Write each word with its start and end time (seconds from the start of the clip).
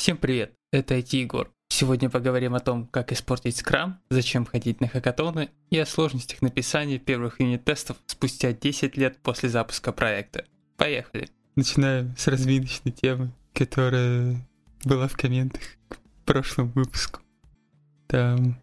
Всем 0.00 0.16
привет, 0.16 0.54
это 0.72 0.96
IT 0.96 1.14
Егор. 1.18 1.52
Сегодня 1.68 2.08
поговорим 2.08 2.54
о 2.54 2.60
том, 2.60 2.86
как 2.86 3.12
испортить 3.12 3.58
скрам, 3.58 4.00
зачем 4.08 4.46
ходить 4.46 4.80
на 4.80 4.88
хакатоны 4.88 5.50
и 5.68 5.76
о 5.76 5.84
сложностях 5.84 6.40
написания 6.40 6.98
первых 6.98 7.38
юнит-тестов 7.38 7.98
спустя 8.06 8.54
10 8.54 8.96
лет 8.96 9.18
после 9.18 9.50
запуска 9.50 9.92
проекта. 9.92 10.46
Поехали! 10.78 11.28
Начинаем 11.54 12.16
с 12.16 12.26
разминочной 12.28 12.92
темы, 12.92 13.30
которая 13.52 14.40
была 14.84 15.06
в 15.06 15.18
комментах 15.18 15.60
к 15.88 15.98
прошлому 16.24 16.72
выпуску. 16.74 17.20
Там 18.06 18.58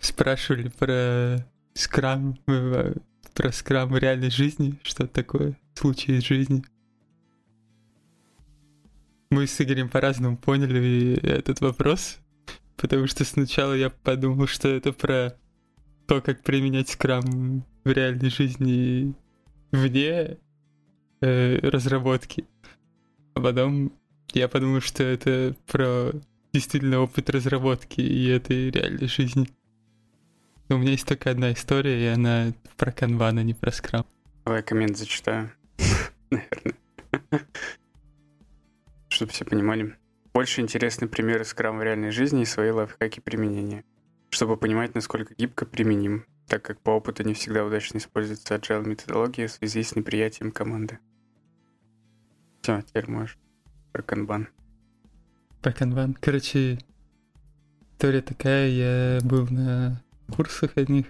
спрашивали 0.00 0.68
про 0.68 1.46
скрам, 1.74 2.40
э, 2.48 2.94
про 3.34 3.52
скрам 3.52 3.90
в 3.90 3.98
реальной 3.98 4.30
жизни, 4.30 4.80
что 4.82 5.06
такое 5.06 5.56
случай 5.76 6.16
из 6.16 6.24
жизни. 6.24 6.64
Мы 9.30 9.46
с 9.46 9.60
Игорем 9.60 9.88
по-разному 9.88 10.36
поняли 10.36 11.14
этот 11.22 11.60
вопрос, 11.60 12.18
потому 12.76 13.06
что 13.06 13.24
сначала 13.24 13.74
я 13.74 13.88
подумал, 13.88 14.48
что 14.48 14.66
это 14.66 14.92
про 14.92 15.36
то, 16.08 16.20
как 16.20 16.42
применять 16.42 16.88
скрам 16.88 17.64
в 17.84 17.90
реальной 17.92 18.28
жизни 18.28 19.14
вне 19.70 20.36
э, 21.20 21.58
разработки. 21.62 22.44
А 23.34 23.40
потом 23.40 23.92
я 24.32 24.48
подумал, 24.48 24.80
что 24.80 25.04
это 25.04 25.54
про 25.66 26.10
действительно 26.52 26.98
опыт 26.98 27.30
разработки 27.30 28.00
и 28.00 28.26
этой 28.26 28.72
реальной 28.72 29.06
жизни. 29.06 29.48
Но 30.68 30.74
у 30.74 30.78
меня 30.80 30.90
есть 30.90 31.06
только 31.06 31.30
одна 31.30 31.52
история, 31.52 32.02
и 32.02 32.06
она 32.06 32.52
про 32.76 32.90
канбан, 32.90 33.38
а 33.38 33.44
не 33.44 33.54
про 33.54 33.70
скрам. 33.70 34.04
Давай 34.44 34.64
коммент 34.64 34.96
зачитаю, 34.96 35.52
наверное 36.30 36.74
чтобы 39.20 39.32
все 39.32 39.44
понимали. 39.44 39.98
Больше 40.32 40.62
интересны 40.62 41.06
примеры 41.06 41.44
скрам 41.44 41.76
в 41.76 41.82
реальной 41.82 42.10
жизни 42.10 42.40
и 42.40 42.46
свои 42.46 42.70
лайфхаки 42.70 43.20
применения, 43.20 43.84
чтобы 44.30 44.56
понимать, 44.56 44.94
насколько 44.94 45.34
гибко 45.34 45.66
применим, 45.66 46.24
так 46.46 46.62
как 46.62 46.80
по 46.80 46.92
опыту 46.92 47.22
не 47.24 47.34
всегда 47.34 47.66
удачно 47.66 47.98
используется 47.98 48.54
agile 48.54 48.88
методология 48.88 49.46
в 49.46 49.52
связи 49.52 49.82
с 49.82 49.94
неприятием 49.94 50.52
команды. 50.52 51.00
Все, 52.62 52.80
теперь 52.80 53.10
можешь 53.10 53.36
про 53.92 54.00
канбан. 54.00 54.48
Про 55.60 55.72
канбан. 55.72 56.14
Короче, 56.14 56.78
история 57.92 58.22
такая, 58.22 58.68
я 58.68 59.18
был 59.22 59.46
на 59.48 60.02
курсах 60.34 60.78
одних, 60.78 61.08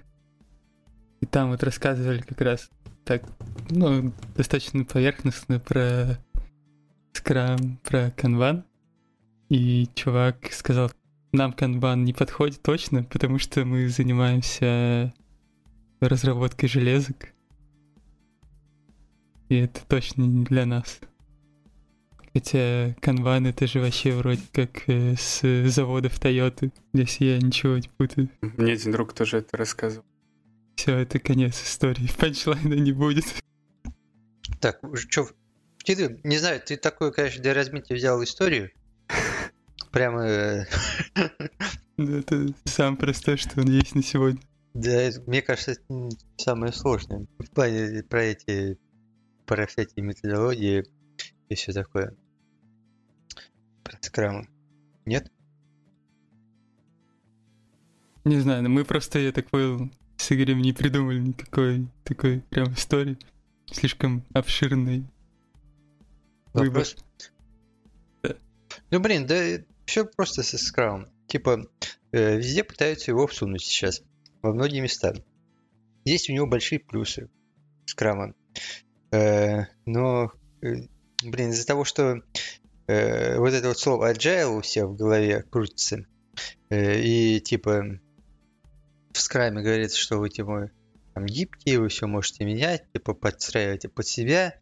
и 1.20 1.26
там 1.26 1.50
вот 1.50 1.62
рассказывали 1.62 2.22
как 2.22 2.40
раз 2.40 2.70
так, 3.04 3.22
ну, 3.68 4.12
достаточно 4.34 4.84
поверхностно 4.84 5.60
про 5.60 6.18
скрам 7.12 7.78
про 7.82 8.10
канбан, 8.10 8.64
и 9.48 9.88
чувак 9.94 10.52
сказал, 10.52 10.90
нам 11.32 11.52
канбан 11.52 12.04
не 12.04 12.12
подходит 12.12 12.62
точно, 12.62 13.04
потому 13.04 13.38
что 13.38 13.64
мы 13.64 13.88
занимаемся 13.88 15.12
разработкой 16.00 16.68
железок. 16.68 17.28
И 19.48 19.56
это 19.56 19.80
точно 19.86 20.22
не 20.22 20.44
для 20.44 20.66
нас. 20.66 21.00
Хотя 22.32 22.94
канбан 23.00 23.46
это 23.46 23.66
же 23.66 23.80
вообще 23.80 24.12
вроде 24.12 24.42
как 24.52 24.88
э, 24.88 25.16
с 25.16 25.42
заводов 25.68 26.20
Toyota, 26.20 26.72
если 26.92 27.24
я 27.24 27.38
ничего 27.38 27.76
не 27.76 27.88
путаю. 27.88 28.30
Мне 28.40 28.74
один 28.74 28.92
друг 28.92 29.12
тоже 29.12 29.38
это 29.38 29.56
рассказывал. 29.56 30.04
Все, 30.76 30.96
это 30.96 31.18
конец 31.18 31.60
истории. 31.60 32.08
Панчлайна 32.18 32.74
не 32.74 32.92
будет. 32.92 33.24
Так, 34.60 34.80
что, 34.94 35.28
ты, 35.84 36.20
не 36.24 36.38
знаю, 36.38 36.60
ты 36.60 36.76
такую, 36.76 37.12
конечно, 37.12 37.42
для 37.42 37.54
размытия 37.54 37.94
взял 37.94 38.22
историю. 38.22 38.70
Прямо... 39.90 40.24
Э, 40.26 40.66
да, 41.96 42.18
это 42.18 42.46
самое 42.64 42.96
простое, 42.96 43.36
что 43.36 43.60
он 43.60 43.68
есть 43.68 43.94
на 43.94 44.02
сегодня. 44.02 44.40
Да, 44.74 45.10
мне 45.26 45.42
кажется, 45.42 45.72
это 45.72 46.08
самое 46.36 46.72
сложное. 46.72 47.26
В 47.38 47.50
плане 47.50 48.02
про 48.04 48.22
эти, 48.22 48.78
про 49.46 49.66
всякие 49.66 50.04
методологии 50.04 50.84
и 51.48 51.54
все 51.54 51.72
такое. 51.72 52.14
Про 53.82 53.98
скрамы. 54.00 54.48
Нет? 55.04 55.30
Не 58.24 58.38
знаю, 58.38 58.62
но 58.62 58.68
мы 58.68 58.84
просто, 58.84 59.18
я 59.18 59.32
так 59.32 59.50
понял, 59.50 59.90
с 60.16 60.30
Игорем 60.30 60.60
не 60.60 60.72
придумали 60.72 61.18
никакой 61.18 61.88
такой 62.04 62.40
прям 62.50 62.72
истории. 62.74 63.18
Слишком 63.66 64.24
обширной 64.32 65.04
Вопрос. 66.52 66.96
Ну, 68.90 69.00
блин, 69.00 69.26
да 69.26 69.58
все 69.84 70.04
просто 70.04 70.42
со 70.42 70.58
скрамом. 70.58 71.08
Типа, 71.26 71.66
э, 72.12 72.36
везде 72.36 72.64
пытаются 72.64 73.10
его 73.10 73.26
всунуть 73.26 73.62
сейчас. 73.62 74.02
Во 74.42 74.52
многие 74.52 74.80
места. 74.80 75.14
Есть 76.04 76.30
у 76.30 76.32
него 76.32 76.46
большие 76.46 76.78
плюсы 76.78 77.28
скрама. 77.86 78.34
Э, 79.12 79.64
но, 79.86 80.32
э, 80.62 80.86
блин, 81.22 81.50
из-за 81.50 81.66
того, 81.66 81.84
что 81.84 82.22
э, 82.86 83.38
вот 83.38 83.52
это 83.52 83.68
вот 83.68 83.78
слово 83.78 84.12
agile 84.12 84.58
у 84.58 84.62
себя 84.62 84.86
в 84.86 84.96
голове 84.96 85.42
крутится, 85.42 86.06
э, 86.68 87.00
и 87.00 87.40
типа 87.40 88.00
в 89.12 89.20
скраме 89.20 89.62
говорится, 89.62 89.98
что 89.98 90.18
вы 90.18 90.30
типа 90.30 90.70
там 91.14 91.26
гибкие, 91.26 91.80
вы 91.80 91.88
все 91.88 92.06
можете 92.06 92.44
менять, 92.44 92.90
типа 92.92 93.14
подстраиваете 93.14 93.88
под 93.88 94.06
себя, 94.06 94.54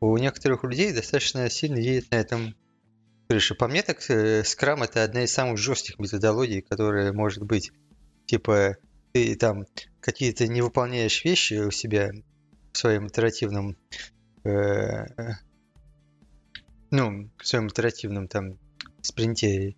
у 0.00 0.16
некоторых 0.16 0.64
людей 0.64 0.92
достаточно 0.92 1.48
сильно 1.50 1.78
едет 1.78 2.10
на 2.10 2.16
этом 2.16 2.54
крыша. 3.28 3.54
По 3.54 3.68
мне 3.68 3.82
так 3.82 3.98
э, 4.10 4.42
Scrum 4.42 4.84
это 4.84 5.02
одна 5.02 5.24
из 5.24 5.32
самых 5.32 5.58
жестких 5.58 5.98
методологий, 5.98 6.62
которая 6.62 7.12
может 7.12 7.42
быть. 7.42 7.72
Типа 8.26 8.76
ты 9.12 9.34
там 9.36 9.66
какие-то 10.00 10.46
не 10.48 10.62
выполняешь 10.62 11.24
вещи 11.24 11.54
у 11.54 11.70
себя 11.70 12.12
в 12.72 12.78
своем 12.78 13.06
итеративном 13.06 13.76
э, 14.44 15.06
ну, 16.94 17.30
в 17.38 17.46
своем 17.46 17.68
итеративном 17.68 18.28
там 18.28 18.58
спринте, 19.02 19.74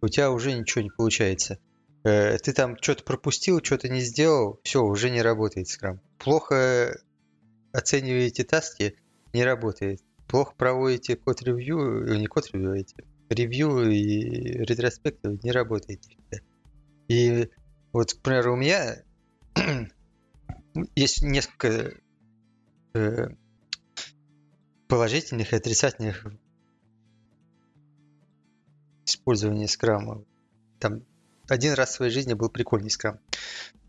у 0.00 0.08
тебя 0.08 0.30
уже 0.30 0.52
ничего 0.52 0.82
не 0.82 0.90
получается. 0.90 1.58
Э, 2.04 2.36
ты 2.38 2.52
там 2.52 2.76
что-то 2.80 3.04
пропустил, 3.04 3.60
что-то 3.62 3.88
не 3.88 4.00
сделал, 4.00 4.60
все, 4.64 4.82
уже 4.82 5.10
не 5.10 5.22
работает 5.22 5.68
Scrum. 5.68 6.00
Плохо 6.18 7.00
оцениваете 7.72 8.44
таски, 8.44 8.96
не 9.32 9.44
работает. 9.44 10.00
Плохо 10.26 10.54
проводите 10.56 11.16
код-ревью, 11.16 12.06
э, 12.06 12.18
не 12.18 12.26
код-ревью, 12.26 12.84
ревью 13.30 13.90
и 13.90 14.64
ретроспективы 14.64 15.38
не 15.42 15.52
работает. 15.52 16.02
И 17.08 17.48
вот, 17.92 18.12
к 18.12 18.20
примеру, 18.20 18.52
у 18.52 18.56
меня 18.56 19.02
есть 20.94 21.22
несколько 21.22 21.94
э, 22.94 23.28
положительных 24.86 25.52
и 25.52 25.56
отрицательных 25.56 26.26
использования 29.06 29.68
скрама. 29.68 30.24
Там 30.78 31.02
один 31.48 31.72
раз 31.72 31.90
в 31.90 31.94
своей 31.94 32.12
жизни 32.12 32.34
был 32.34 32.50
прикольный 32.50 32.90
скрам. 32.90 33.18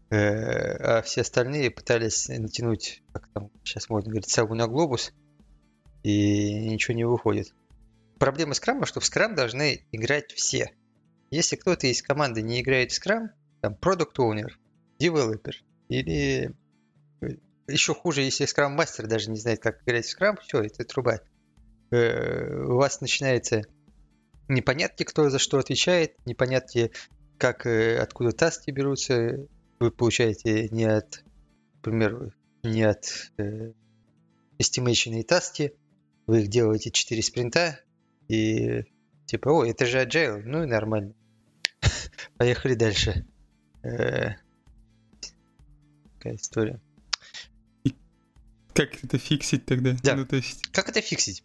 Э, 0.10 1.00
а 1.00 1.02
все 1.02 1.22
остальные 1.22 1.72
пытались 1.72 2.30
натянуть, 2.30 3.04
как 3.12 3.28
там 3.34 3.52
сейчас 3.66 3.90
можно 3.90 4.10
говорить, 4.10 4.30
сагу 4.30 4.56
на 4.56 4.68
глобус– 4.68 5.14
и 6.04 6.70
ничего 6.70 6.96
не 6.96 7.06
выходит. 7.06 7.54
Проблема 8.18 8.54
скрама, 8.54 8.86
что 8.86 9.00
в 9.00 9.06
скрам 9.06 9.36
должны 9.36 9.86
играть 9.92 10.32
все. 10.34 10.72
Если 11.32 11.56
кто-то 11.56 11.88
из 11.88 12.02
команды 12.02 12.42
не 12.42 12.62
играет 12.62 12.92
в 12.92 12.96
скрам, 12.96 13.32
там 13.62 13.78
product 13.80 14.16
owner, 14.18 14.50
developer 15.00 15.54
или 15.88 16.54
э, 17.22 17.28
еще 17.68 17.94
хуже, 17.94 18.22
если 18.22 18.46
скрам 18.46 18.74
мастер 18.74 19.08
даже 19.08 19.30
не 19.30 19.38
знает, 19.38 19.62
как 19.62 19.82
играть 19.84 20.06
в 20.06 20.10
скрам, 20.10 20.38
все, 20.38 20.62
это 20.62 20.84
труба. 20.84 21.22
Э, 21.92 22.64
у 22.64 22.76
вас 22.76 23.02
начинается 23.02 23.64
непонятки, 24.48 25.04
кто 25.04 25.30
за 25.30 25.40
что 25.40 25.60
отвечает, 25.60 26.14
непонятки, 26.26 26.92
как, 27.38 27.66
э, 27.66 27.98
откуда 27.98 28.32
таски 28.32 28.72
берутся, 28.72 29.48
вы 29.80 29.92
получаете 29.92 30.68
не 30.70 30.86
от, 30.86 31.24
например, 31.76 32.36
не 32.64 32.84
от 32.84 33.32
estimation 34.60 35.20
и 35.20 35.24
таски, 35.24 35.74
вы 36.30 36.44
их 36.44 36.50
делаете 36.50 36.92
4 36.92 37.24
спринта, 37.24 37.80
и 38.28 38.84
типа, 39.26 39.50
о, 39.50 39.66
это 39.66 39.88
же 39.88 39.98
agile, 39.98 40.44
ну 40.46 40.64
и 40.64 40.68
нормально. 40.68 41.16
Поехали 42.38 42.76
дальше. 42.76 43.26
Э, 43.82 44.36
какая 46.14 46.36
история. 46.36 46.80
как 48.76 49.04
это 49.04 49.18
фиксить 49.18 49.66
тогда? 49.66 49.98
Да. 50.04 50.16
Ну, 50.16 50.26
то 50.28 50.36
есть... 50.36 50.68
Как 50.72 50.88
это 50.90 51.02
фиксить? 51.02 51.44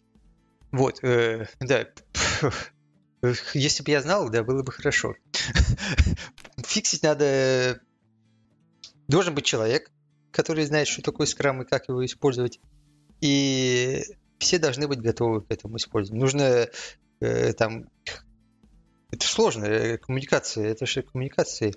Вот, 0.71 1.03
э, 1.03 1.47
да. 1.59 1.87
Если 3.55 3.83
бы 3.83 3.89
я 3.89 4.03
знал, 4.03 4.29
да, 4.29 4.43
было 4.43 4.61
бы 4.61 4.71
хорошо. 4.71 5.15
Фиксить 6.63 7.01
надо... 7.01 7.81
Должен 9.07 9.33
быть 9.33 9.45
человек, 9.45 9.89
который 10.29 10.65
знает, 10.65 10.87
что 10.87 11.01
такое 11.01 11.25
скрам 11.25 11.63
и 11.63 11.65
как 11.65 11.89
его 11.89 12.05
использовать. 12.05 12.59
И 13.21 14.03
все 14.39 14.59
должны 14.59 14.87
быть 14.87 15.01
готовы 15.01 15.41
к 15.41 15.51
этому 15.51 15.77
использованию. 15.77 16.21
Нужно 16.21 16.67
э, 17.21 17.53
там 17.53 17.87
это 19.11 19.27
сложно, 19.27 19.65
э, 19.65 19.97
коммуникация, 19.97 20.67
это 20.67 20.85
же 20.85 21.01
коммуникация 21.01 21.73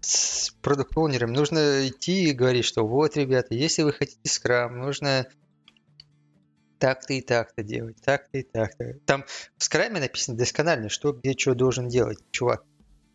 с 0.00 0.50
продукт 0.62 0.96
оунером 0.96 1.32
Нужно 1.32 1.88
идти 1.88 2.30
и 2.30 2.32
говорить, 2.32 2.64
что 2.64 2.86
вот, 2.86 3.16
ребята, 3.16 3.54
если 3.54 3.82
вы 3.82 3.92
хотите 3.92 4.28
скрам, 4.28 4.78
нужно 4.78 5.26
так-то 6.78 7.12
и 7.12 7.20
так-то 7.20 7.62
делать, 7.62 7.96
так-то 8.02 8.38
и 8.38 8.42
так-то. 8.42 8.98
Там 9.04 9.24
в 9.56 9.64
скраме 9.64 10.00
написано 10.00 10.36
досконально, 10.36 10.88
что 10.88 11.12
где 11.12 11.36
что 11.36 11.54
должен 11.54 11.88
делать, 11.88 12.18
чувак. 12.30 12.64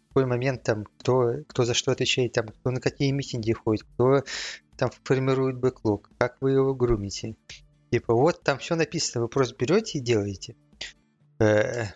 В 0.05 0.07
какой 0.09 0.25
момент 0.25 0.63
там, 0.63 0.83
кто, 0.83 1.37
кто 1.47 1.63
за 1.63 1.73
что 1.73 1.91
отвечает, 1.91 2.33
там, 2.33 2.49
кто 2.49 2.71
на 2.71 2.81
какие 2.81 3.11
митинги 3.11 3.53
ходит, 3.53 3.83
кто 3.83 4.23
там 4.77 4.91
формирует 5.03 5.57
бэклог, 5.57 6.09
как 6.17 6.37
вы 6.41 6.51
его 6.51 6.75
грумите. 6.75 7.35
Типа, 7.93 8.15
вот 8.15 8.41
там 8.41 8.57
все 8.57 8.73
написано, 8.73 9.21
вы 9.21 9.27
просто 9.27 9.55
берете 9.55 9.99
и 9.99 10.01
делаете. 10.01 10.55
Э, 11.37 11.89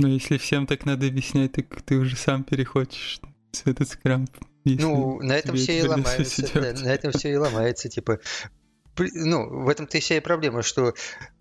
Но 0.00 0.08
если 0.08 0.38
всем 0.38 0.66
так 0.66 0.84
надо 0.84 1.06
объяснять, 1.06 1.52
так 1.52 1.66
ты 1.82 1.94
уже 1.94 2.16
сам 2.16 2.42
переходишь 2.42 3.20
в 3.52 3.64
этот 3.68 3.88
скрам. 3.88 4.26
Ну, 4.64 5.20
на 5.22 5.34
этом 5.34 5.54
все 5.54 5.78
и 5.78 5.86
ломается. 5.86 6.52
Да, 6.52 6.72
на 6.72 6.88
этом 6.92 7.12
все 7.12 7.30
и 7.30 7.36
ломается. 7.36 7.88
Типа, 7.88 8.18
ну, 8.98 9.62
в 9.62 9.68
этом-то 9.68 9.98
и 9.98 10.00
вся 10.00 10.16
и 10.16 10.20
проблема, 10.20 10.62
что 10.62 10.94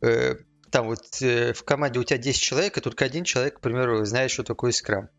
э, 0.04 0.36
там 0.70 0.86
вот 0.86 1.20
э, 1.24 1.54
в 1.54 1.64
команде 1.64 1.98
у 1.98 2.04
тебя 2.04 2.20
10 2.20 2.40
человек, 2.40 2.78
и 2.78 2.82
только 2.82 3.06
один 3.06 3.24
человек, 3.24 3.58
к 3.58 3.62
примеру, 3.62 4.06
знает, 4.06 4.30
что 4.30 4.44
такое 4.44 4.72
скрам. 4.72 5.10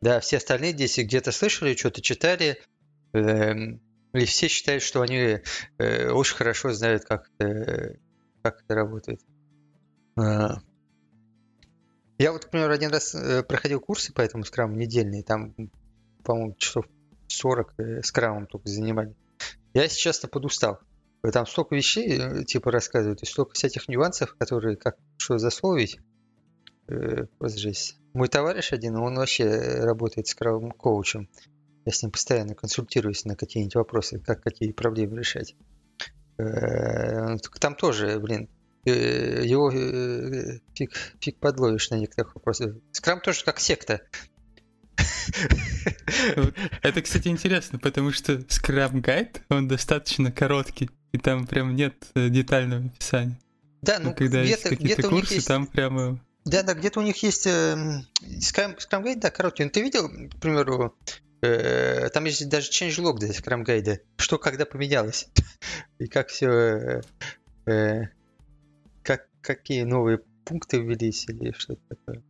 Да, 0.00 0.20
все 0.20 0.38
остальные 0.38 0.72
10 0.72 1.06
где-то 1.06 1.32
слышали, 1.32 1.76
что-то 1.76 2.00
читали, 2.00 2.62
э, 3.12 3.76
и 4.18 4.24
все 4.24 4.48
считают, 4.48 4.82
что 4.82 5.02
они 5.02 5.40
э, 5.78 6.10
очень 6.10 6.36
хорошо 6.36 6.72
знают, 6.72 7.04
как, 7.04 7.30
э, 7.38 7.96
как 8.42 8.62
это 8.62 8.74
работает. 8.74 9.20
А. 10.16 10.58
Я 12.18 12.32
вот, 12.32 12.46
к 12.46 12.50
примеру, 12.50 12.72
один 12.72 12.90
раз 12.90 13.14
э, 13.14 13.42
проходил 13.42 13.80
курсы 13.80 14.12
по 14.12 14.22
этому 14.22 14.44
скраму 14.44 14.74
недельные, 14.74 15.22
там, 15.22 15.54
по-моему, 16.24 16.54
часов 16.54 16.86
40 17.28 17.74
э, 17.78 18.02
скрамом 18.02 18.46
только 18.46 18.68
занимали. 18.68 19.14
Я, 19.74 19.82
если 19.82 19.98
честно, 19.98 20.28
подустал. 20.28 20.80
Там 21.32 21.46
столько 21.46 21.74
вещей, 21.74 22.18
э, 22.18 22.44
типа, 22.44 22.70
рассказывают, 22.70 23.22
и 23.22 23.26
столько 23.26 23.54
всяких 23.54 23.88
нюансов, 23.88 24.34
которые 24.36 24.76
как 24.76 24.96
что 25.18 25.38
засловить. 25.38 25.98
Э, 26.88 27.26
жесть. 27.40 27.98
Мой 28.14 28.28
товарищ 28.28 28.72
один, 28.72 28.96
он 28.96 29.16
вообще 29.16 29.44
работает 29.82 30.28
с 30.28 30.34
кровым 30.34 30.70
коучем. 30.70 31.28
Я 31.86 31.92
с 31.92 32.02
ним 32.02 32.10
постоянно 32.10 32.54
консультируюсь 32.54 33.24
на 33.24 33.36
какие-нибудь 33.36 33.76
вопросы, 33.76 34.18
как 34.18 34.42
какие 34.42 34.72
проблемы 34.72 35.20
решать. 35.20 35.54
Э, 36.36 37.36
там 37.60 37.74
тоже, 37.76 38.18
блин, 38.18 38.48
его 38.84 39.70
фиг, 40.74 40.92
фиг 41.20 41.38
подловишь 41.38 41.90
на 41.90 41.96
некоторых 41.96 42.34
вопросах. 42.34 42.74
Скрам 42.92 43.20
тоже 43.20 43.44
как 43.44 43.60
секта. 43.60 44.02
Это, 46.82 47.02
кстати, 47.02 47.28
интересно, 47.28 47.78
потому 47.78 48.12
что 48.12 48.34
Scrum 48.34 49.02
Guide, 49.02 49.40
он 49.48 49.68
достаточно 49.68 50.30
короткий, 50.30 50.90
и 51.12 51.18
там 51.18 51.46
прям 51.46 51.74
нет 51.74 51.94
э, 52.14 52.28
детального 52.28 52.86
описания. 52.86 53.38
Да, 53.82 53.98
ну, 53.98 54.14
когда 54.14 54.42
есть 54.42 54.62
какие-то 54.62 55.08
курсы, 55.08 55.34
есть... 55.34 55.48
там 55.48 55.66
прямо... 55.66 56.18
Да, 56.44 56.62
да, 56.62 56.74
где-то 56.74 57.00
у 57.00 57.02
них 57.02 57.22
есть 57.22 57.46
э, 57.46 58.02
Scrum, 58.22 58.76
Scrum 58.78 59.04
Guide, 59.04 59.18
да, 59.18 59.30
короткий. 59.30 59.64
Ну, 59.64 59.70
ты 59.70 59.82
видел, 59.82 60.08
к 60.08 60.40
примеру, 60.40 60.84
э, 60.86 60.90
там 62.12 62.24
есть 62.24 62.48
даже 62.48 62.70
changelog 62.70 63.18
для 63.18 63.30
Scrum 63.30 63.64
Guide, 63.64 64.00
что 64.16 64.38
когда 64.38 64.64
поменялось, 64.64 65.28
и 65.98 66.06
как 66.06 66.28
все, 66.28 66.48
э, 66.48 67.02
э, 67.66 68.02
как, 69.02 69.28
какие 69.40 69.82
новые 69.82 70.20
пункты 70.44 70.80
ввелись 70.80 71.28
или 71.28 71.52
что-то 71.52 71.80
такое. 71.88 72.22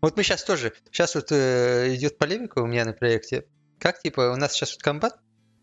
Вот 0.00 0.16
мы 0.16 0.22
сейчас 0.22 0.44
тоже, 0.44 0.72
сейчас 0.90 1.14
вот 1.14 1.32
э, 1.32 1.94
идет 1.94 2.18
полемика 2.18 2.58
у 2.58 2.66
меня 2.66 2.84
на 2.84 2.92
проекте. 2.92 3.46
Как 3.78 4.00
типа 4.00 4.32
у 4.32 4.36
нас 4.36 4.52
сейчас 4.52 4.72
вот 4.74 4.82
комбат, 4.82 5.18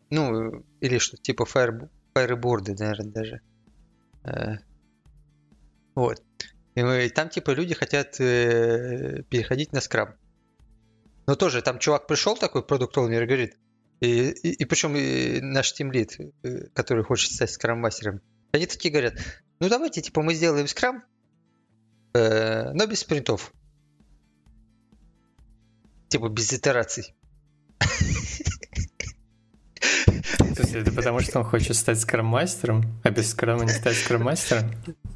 ну 0.09 0.65
или 0.79 0.97
что 0.97 1.17
типа 1.17 1.44
fire, 1.44 1.89
fireboard, 2.15 2.75
наверное, 2.79 3.11
даже. 3.11 3.41
Э, 4.23 4.57
вот. 5.95 6.23
И, 6.73 6.83
мы, 6.83 7.09
там 7.09 7.29
типа 7.29 7.51
люди 7.51 7.73
хотят 7.73 8.19
э, 8.19 9.23
переходить 9.29 9.73
на 9.73 9.81
скрам. 9.81 10.15
Но 11.31 11.36
тоже 11.36 11.62
там 11.62 11.80
чувак 11.80 12.07
пришел 12.07 12.36
такой, 12.36 12.62
продукт 12.62 12.98
и 12.98 13.00
говорит, 13.00 13.57
и, 14.01 14.31
и, 14.31 14.50
и 14.50 14.66
причем 14.66 14.98
и 14.98 15.39
наш 15.39 15.72
тимлит, 15.72 16.18
э, 16.44 16.68
который 16.74 17.06
хочет 17.06 17.31
стать 17.31 17.50
скрам-мастером, 17.50 18.19
они 18.51 18.66
такие 18.66 18.92
говорят, 18.92 19.13
ну 19.62 19.69
давайте, 19.69 20.01
типа, 20.01 20.22
мы 20.22 20.33
сделаем 20.33 20.68
скрам, 20.68 21.06
э, 22.13 22.74
но 22.74 22.86
без 22.86 23.00
спринтов. 23.00 23.54
Типа 26.10 26.28
без 26.28 26.51
итераций. 26.51 27.16
Это 30.74 30.92
потому, 30.92 31.22
что 31.22 31.39
он 31.39 31.45
хочет 31.45 31.78
стать 31.78 32.01
скрам-мастером, 32.01 32.83
а 33.06 33.10
без 33.10 33.31
скрама 33.31 33.63
не 33.63 33.72
стать 33.72 33.95
скрам-мастером? 33.95 34.69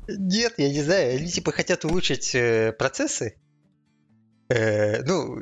Нет, 0.07 0.53
я 0.59 0.69
не 0.69 0.81
знаю. 0.81 1.17
Они 1.17 1.27
типа 1.27 1.51
хотят 1.51 1.83
улучшить 1.83 2.33
э, 2.35 2.71
процессы. 2.71 3.35
Э, 4.47 5.03
ну, 5.03 5.41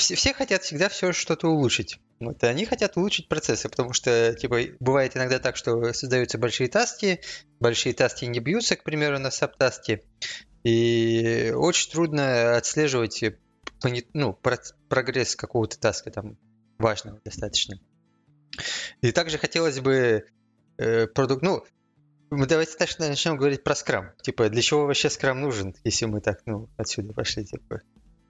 все, 0.00 0.14
все 0.14 0.34
хотят 0.34 0.62
всегда 0.62 0.88
все 0.88 1.12
что-то 1.12 1.48
улучшить. 1.48 2.00
Вот, 2.18 2.42
они 2.44 2.66
хотят 2.66 2.96
улучшить 2.96 3.28
процессы, 3.28 3.68
потому 3.68 3.92
что, 3.92 4.34
типа, 4.34 4.60
бывает 4.80 5.16
иногда 5.16 5.38
так, 5.38 5.56
что 5.56 5.92
создаются 5.92 6.38
большие 6.38 6.68
таски, 6.68 7.20
большие 7.60 7.94
таски 7.94 8.24
не 8.24 8.40
бьются, 8.40 8.76
к 8.76 8.82
примеру, 8.82 9.18
на 9.18 9.30
сабтаске, 9.30 10.02
и 10.64 11.52
очень 11.54 11.90
трудно 11.90 12.56
отслеживать 12.56 13.22
ну, 14.12 14.38
прогресс 14.88 15.36
какого-то 15.36 15.78
таска 15.78 16.10
там 16.10 16.36
важного 16.78 17.20
достаточно. 17.24 17.78
И 19.00 19.12
также 19.12 19.38
хотелось 19.38 19.80
бы 19.80 20.26
э, 20.78 21.06
продукт, 21.06 21.42
ну, 21.42 21.64
мы 22.30 22.46
давайте 22.46 22.76
начнем 22.98 23.36
говорить 23.36 23.64
про 23.64 23.74
скрам. 23.74 24.12
Типа, 24.22 24.48
для 24.48 24.62
чего 24.62 24.86
вообще 24.86 25.10
скрам 25.10 25.40
нужен, 25.40 25.74
если 25.84 26.06
мы 26.06 26.20
так, 26.20 26.40
ну, 26.46 26.68
отсюда 26.76 27.12
пошли, 27.12 27.44
типа. 27.44 27.80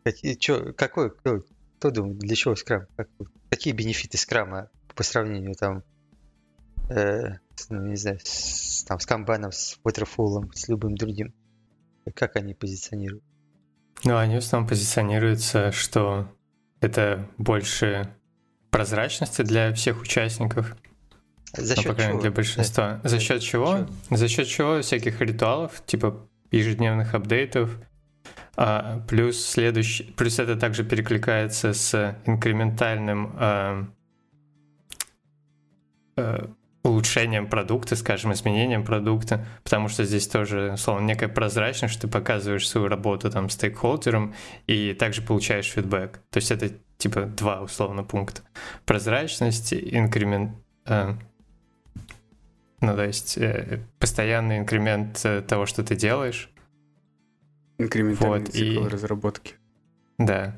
Какие, 0.04 0.34
чё, 0.34 0.72
какой, 0.72 1.10
кто, 1.10 1.42
кто 1.80 1.90
думает, 1.90 2.18
для 2.18 2.36
чего 2.36 2.54
скрам? 2.56 2.86
Как, 2.94 3.08
какие 3.48 3.72
бенефиты 3.72 4.18
скрама 4.18 4.68
по 4.94 5.02
сравнению 5.02 5.54
там, 5.54 5.82
э, 6.90 7.36
с, 7.56 7.70
ну, 7.70 7.82
не 7.86 7.96
знаю, 7.96 8.18
с, 8.22 8.84
там, 8.84 9.00
с 9.00 9.06
камбаном, 9.06 9.50
с 9.50 9.78
waterfall, 9.82 10.50
с 10.52 10.68
любым 10.68 10.94
другим? 10.94 11.32
Как 12.14 12.36
они 12.36 12.52
позиционируют? 12.52 13.24
Ну, 14.04 14.18
они 14.18 14.34
в 14.34 14.38
основном 14.38 14.68
позиционируются, 14.68 15.72
что 15.72 16.30
это 16.82 17.26
больше 17.38 18.14
прозрачности 18.70 19.40
для 19.40 19.72
всех 19.72 20.02
участников. 20.02 20.76
За 21.54 21.76
счет 21.76 21.86
ну, 21.86 21.94
по 21.94 22.02
чего? 22.02 22.20
для 22.20 22.30
большинства. 22.30 23.00
Да. 23.02 23.08
За 23.08 23.18
счет 23.20 23.40
чего? 23.40 23.88
За 24.10 24.28
счет 24.28 24.46
чего 24.46 24.82
всяких 24.82 25.18
ритуалов, 25.22 25.82
типа 25.86 26.28
ежедневных 26.50 27.14
апдейтов, 27.14 27.70
а, 28.62 29.00
плюс 29.08 29.42
следующий, 29.42 30.04
плюс 30.04 30.38
это 30.38 30.54
также 30.54 30.84
перекликается 30.84 31.72
с 31.72 32.14
инкрементальным 32.26 33.32
а, 33.38 33.86
а, 36.16 36.50
улучшением 36.82 37.46
продукта, 37.46 37.96
скажем, 37.96 38.34
изменением 38.34 38.84
продукта, 38.84 39.46
потому 39.64 39.88
что 39.88 40.04
здесь 40.04 40.28
тоже, 40.28 40.74
словно, 40.76 41.06
некая 41.06 41.28
прозрачность, 41.28 41.94
что 41.94 42.02
ты 42.02 42.08
показываешь 42.08 42.68
свою 42.68 42.88
работу 42.88 43.30
там 43.30 43.48
стейкхолдерам 43.48 44.34
и 44.66 44.92
также 44.92 45.22
получаешь 45.22 45.70
фидбэк. 45.70 46.20
То 46.28 46.36
есть 46.36 46.50
это 46.50 46.68
типа 46.98 47.22
два 47.22 47.62
условно 47.62 48.04
пункта. 48.04 48.42
Прозрачность, 48.84 49.72
инкремент... 49.72 50.52
Э, 50.84 51.14
ну, 52.82 52.94
то 52.94 53.06
есть 53.06 53.38
э, 53.38 53.80
постоянный 53.98 54.58
инкремент 54.58 55.18
э, 55.24 55.40
того, 55.40 55.64
что 55.64 55.82
ты 55.82 55.96
делаешь. 55.96 56.50
Инкрементальный 57.80 58.40
вот, 58.40 58.48
цикл 58.48 58.84
и... 58.84 58.88
разработки. 58.88 59.54
Да. 60.18 60.56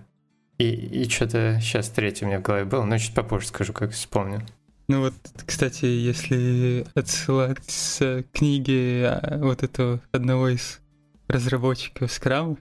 И, 0.59 0.65
и 0.65 1.09
что-то 1.09 1.59
сейчас 1.61 1.89
третье 1.89 2.27
у 2.27 2.29
меня 2.29 2.41
в 2.41 2.43
голове 2.43 2.65
было, 2.65 2.85
но 2.85 2.99
чуть 2.99 3.15
попозже 3.15 3.47
скажу, 3.47 3.73
как 3.73 3.93
вспомню. 3.93 4.43
Ну 4.89 5.01
вот, 5.01 5.15
кстати, 5.47 5.85
если 5.85 6.85
отсылать 6.95 7.65
с 7.71 8.25
книги 8.33 9.03
а, 9.05 9.39
вот 9.41 9.63
этого 9.63 10.01
одного 10.11 10.49
из 10.49 10.81
разработчиков 11.29 12.11
Scrum, 12.11 12.59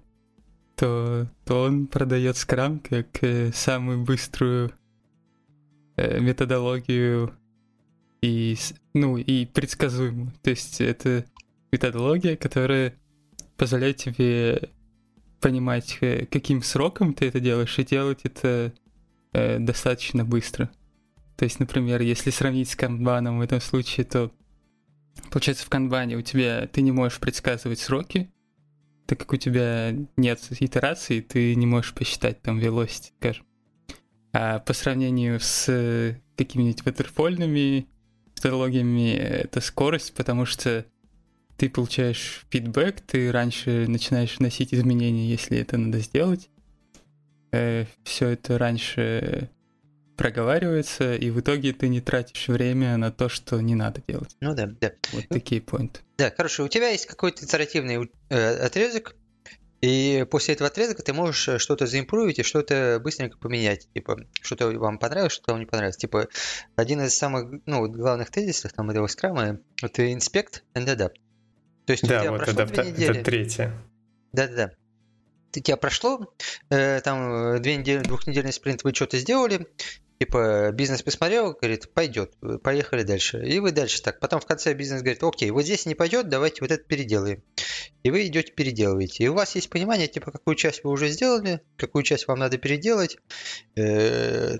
то, 0.75 1.27
то 1.45 1.63
он 1.63 1.87
продает 1.87 2.35
Scrum 2.35 2.79
как 2.87 3.23
э, 3.23 3.51
самую 3.53 4.03
быструю 4.03 4.71
э, 5.97 6.19
методологию 6.19 7.33
и, 8.21 8.55
ну, 8.93 9.17
и 9.17 9.45
предсказуемую. 9.45 10.31
То 10.43 10.51
есть 10.51 10.79
это 10.79 11.25
методология, 11.71 12.35
которая 12.35 12.93
позволяет 13.61 13.97
тебе 13.97 14.71
понимать, 15.39 15.99
э, 16.01 16.25
каким 16.25 16.63
сроком 16.63 17.13
ты 17.13 17.27
это 17.27 17.39
делаешь, 17.39 17.77
и 17.77 17.83
делать 17.83 18.21
это 18.23 18.73
э, 19.33 19.59
достаточно 19.59 20.25
быстро. 20.25 20.71
То 21.37 21.45
есть, 21.45 21.59
например, 21.59 22.01
если 22.01 22.31
сравнить 22.31 22.71
с 22.71 22.75
канбаном 22.75 23.37
в 23.37 23.41
этом 23.41 23.61
случае, 23.61 24.07
то 24.07 24.31
получается 25.29 25.63
в 25.63 25.69
канбане 25.69 26.17
у 26.17 26.23
тебя 26.23 26.67
ты 26.73 26.81
не 26.81 26.91
можешь 26.91 27.19
предсказывать 27.19 27.77
сроки, 27.77 28.31
так 29.05 29.19
как 29.19 29.31
у 29.31 29.37
тебя 29.37 29.93
нет 30.17 30.39
итераций, 30.59 31.21
ты 31.21 31.53
не 31.53 31.67
можешь 31.67 31.93
посчитать 31.93 32.41
там 32.41 32.59
velocity, 32.59 33.11
скажем. 33.19 33.45
А 34.33 34.57
по 34.57 34.73
сравнению 34.73 35.39
с 35.39 36.17
какими-нибудь 36.35 36.83
ватерфольными 36.83 37.85
методологиями, 38.25 39.11
это 39.11 39.61
скорость, 39.61 40.15
потому 40.15 40.47
что 40.47 40.87
ты 41.61 41.69
получаешь 41.69 42.43
фидбэк, 42.49 43.01
ты 43.01 43.31
раньше 43.31 43.85
начинаешь 43.87 44.39
вносить 44.39 44.73
изменения, 44.73 45.29
если 45.29 45.59
это 45.59 45.77
надо 45.77 45.99
сделать. 45.99 46.49
Э, 47.51 47.85
все 48.03 48.29
это 48.29 48.57
раньше 48.57 49.51
проговаривается, 50.17 51.13
и 51.13 51.29
в 51.29 51.39
итоге 51.39 51.73
ты 51.73 51.87
не 51.87 52.01
тратишь 52.01 52.47
время 52.47 52.97
на 52.97 53.11
то, 53.11 53.29
что 53.29 53.61
не 53.61 53.75
надо 53.75 54.01
делать. 54.07 54.35
Ну 54.39 54.55
да, 54.55 54.71
да. 54.81 54.93
Вот 55.13 55.27
такие 55.29 55.61
поинты. 55.61 55.99
Да, 56.17 56.31
короче, 56.31 56.63
у 56.63 56.67
тебя 56.67 56.89
есть 56.89 57.05
какой-то 57.05 57.45
итеративный 57.45 58.09
э, 58.29 58.55
отрезок, 58.65 59.15
и 59.81 60.25
после 60.31 60.55
этого 60.55 60.67
отрезка 60.67 61.03
ты 61.03 61.13
можешь 61.13 61.47
э, 61.47 61.59
что-то 61.59 61.85
заимпровить 61.85 62.39
и 62.39 62.43
что-то 62.43 62.99
быстренько 63.03 63.37
поменять. 63.37 63.87
Типа, 63.93 64.17
что-то 64.41 64.71
вам 64.79 64.97
понравилось, 64.97 65.33
что-то 65.33 65.51
вам 65.51 65.59
не 65.59 65.67
понравилось. 65.67 65.97
Типа, 65.97 66.27
один 66.75 67.01
из 67.01 67.15
самых 67.15 67.61
ну, 67.67 67.87
главных 67.87 68.31
тезисов 68.31 68.73
там, 68.73 68.89
этого 68.89 69.05
скрама– 69.05 69.59
это 69.83 70.11
inspect 70.11 70.63
and 70.73 70.87
adapt. 70.87 71.17
То 71.85 71.91
есть 71.91 72.07
да, 72.07 72.19
у 72.19 72.21
тебя 72.21 72.31
вот 72.31 72.41
прошло 72.41 72.61
это, 72.63 72.81
две 72.83 72.91
недели. 72.91 73.11
это 73.11 73.23
третье. 73.23 73.73
Да-да-да 74.33 74.71
у 75.59 75.59
тебя 75.59 75.77
прошло, 75.77 76.33
э, 76.69 77.01
там 77.01 77.61
две 77.61 77.75
недели, 77.75 78.03
двухнедельный 78.03 78.53
спринт, 78.53 78.83
вы 78.83 78.93
что-то 78.93 79.17
сделали, 79.17 79.67
Типа 80.21 80.69
бизнес 80.71 81.01
посмотрел, 81.01 81.53
говорит, 81.53 81.91
пойдет, 81.95 82.35
поехали 82.61 83.01
дальше. 83.01 83.43
И 83.43 83.57
вы 83.57 83.71
дальше 83.71 84.03
так. 84.03 84.19
Потом 84.19 84.39
в 84.39 84.45
конце 84.45 84.71
бизнес 84.75 85.01
говорит, 85.01 85.23
окей, 85.23 85.49
вот 85.49 85.63
здесь 85.63 85.87
не 85.87 85.95
пойдет, 85.95 86.29
давайте 86.29 86.61
вот 86.61 86.69
это 86.69 86.83
переделаем. 86.83 87.41
И 88.03 88.11
вы 88.11 88.27
идете 88.27 88.53
переделываете. 88.53 89.23
И 89.23 89.27
у 89.29 89.33
вас 89.33 89.55
есть 89.55 89.71
понимание, 89.71 90.07
типа, 90.07 90.29
какую 90.29 90.53
часть 90.53 90.83
вы 90.83 90.91
уже 90.91 91.07
сделали, 91.07 91.61
какую 91.75 92.03
часть 92.03 92.27
вам 92.27 92.37
надо 92.37 92.59
переделать, 92.59 93.17
э, 93.75 94.59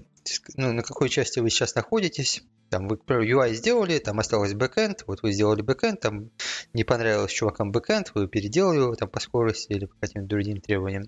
ну, 0.55 0.73
на 0.73 0.81
какой 0.81 1.09
части 1.09 1.39
вы 1.39 1.51
сейчас 1.51 1.75
находитесь. 1.75 2.41
Там 2.71 2.87
вы, 2.87 2.95
UI 2.95 3.53
сделали, 3.53 3.99
там 3.99 4.17
осталось 4.17 4.55
бэкэнд, 4.55 5.03
вот 5.05 5.21
вы 5.21 5.31
сделали 5.31 5.61
бэкэнд, 5.61 5.99
там 5.99 6.31
не 6.73 6.83
понравилось 6.83 7.33
чувакам 7.33 7.71
бэкэнд, 7.71 8.13
вы 8.15 8.27
переделали 8.27 8.79
его 8.79 8.95
там 8.95 9.09
по 9.09 9.19
скорости 9.19 9.73
или 9.73 9.85
по 9.85 9.95
каким-то 9.99 10.27
другим 10.27 10.59
требованиям. 10.59 11.03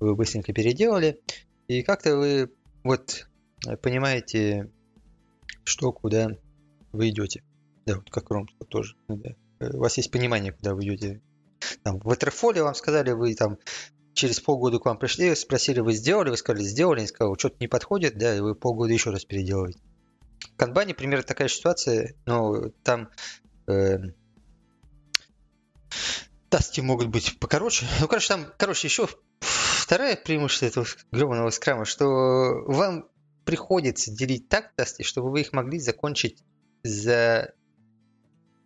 Вы 0.00 0.14
быстренько 0.14 0.54
переделали. 0.54 1.20
И 1.68 1.82
как-то 1.82 2.16
вы 2.16 2.50
вот 2.84 3.26
понимаете, 3.82 4.70
что, 5.64 5.92
куда 5.92 6.30
вы 6.92 7.10
идете. 7.10 7.42
Да, 7.86 7.96
вот 7.96 8.10
как 8.10 8.30
Ром 8.30 8.48
тоже. 8.68 8.96
Ну 9.08 9.16
да. 9.16 9.30
Э, 9.60 9.70
у 9.72 9.80
вас 9.80 9.96
есть 9.96 10.10
понимание, 10.10 10.52
куда 10.52 10.74
вы 10.74 10.84
идете. 10.84 11.20
Там, 11.82 11.98
в 12.00 12.08
Waterfall 12.08 12.62
вам 12.62 12.74
сказали, 12.74 13.12
вы 13.12 13.34
там 13.34 13.58
через 14.14 14.40
полгода 14.40 14.78
к 14.78 14.84
вам 14.84 14.98
пришли, 14.98 15.34
спросили, 15.34 15.80
вы 15.80 15.92
сделали, 15.92 16.30
вы 16.30 16.36
сказали, 16.36 16.64
сделали, 16.64 17.00
они 17.00 17.08
сказали, 17.08 17.38
что-то 17.38 17.56
не 17.60 17.68
подходит, 17.68 18.18
да, 18.18 18.36
и 18.36 18.40
вы 18.40 18.54
полгода 18.54 18.92
еще 18.92 19.10
раз 19.10 19.24
переделываете. 19.24 19.80
В 20.40 20.56
Канбане 20.56 20.94
примерно 20.94 21.22
такая 21.22 21.48
ситуация, 21.48 22.14
но 22.26 22.70
там 22.82 23.08
э, 23.68 23.98
тасти 26.48 26.80
могут 26.80 27.08
быть 27.08 27.38
покороче. 27.38 27.86
Ну, 28.00 28.08
короче, 28.08 28.28
там, 28.28 28.46
короче, 28.58 28.88
еще 28.88 29.08
второе 29.40 30.16
преимущество 30.16 30.66
этого 30.66 30.86
гребаного 31.10 31.50
скрама, 31.50 31.84
что 31.84 32.64
вам 32.66 33.08
приходится 33.44 34.12
делить 34.12 34.48
так 34.48 34.74
тесты, 34.76 35.02
чтобы 35.02 35.30
вы 35.30 35.40
их 35.40 35.52
могли 35.52 35.78
закончить 35.78 36.42
за 36.82 37.52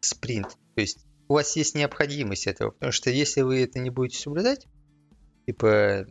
спринт. 0.01 0.57
То 0.75 0.81
есть 0.81 1.07
у 1.29 1.35
вас 1.35 1.57
есть 1.57 1.75
необходимость 1.75 2.47
этого, 2.47 2.71
потому 2.71 2.93
что 2.93 3.11
если 3.11 3.43
вы 3.43 3.63
это 3.63 3.79
не 3.79 3.91
будете 3.91 4.19
соблюдать, 4.19 4.67
типа, 5.47 6.07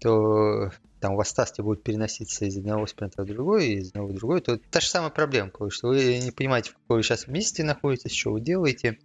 то 0.00 0.70
там 1.00 1.14
у 1.14 1.16
вас 1.16 1.32
тасты 1.32 1.62
будут 1.62 1.82
переноситься 1.82 2.44
из 2.44 2.56
одного 2.56 2.86
спринта 2.86 3.22
в 3.22 3.26
другой, 3.26 3.70
из 3.70 3.88
одного 3.88 4.08
в 4.08 4.14
другой, 4.14 4.40
то 4.40 4.56
та 4.56 4.80
же 4.80 4.86
самая 4.86 5.10
проблема, 5.10 5.50
потому 5.50 5.70
что 5.70 5.88
вы 5.88 6.18
не 6.18 6.30
понимаете, 6.30 6.70
в 6.70 6.74
какой 6.74 6.98
вы 6.98 7.02
сейчас 7.02 7.26
месте 7.26 7.64
находитесь, 7.64 8.14
что 8.14 8.30
вы 8.30 8.40
делаете, 8.40 8.98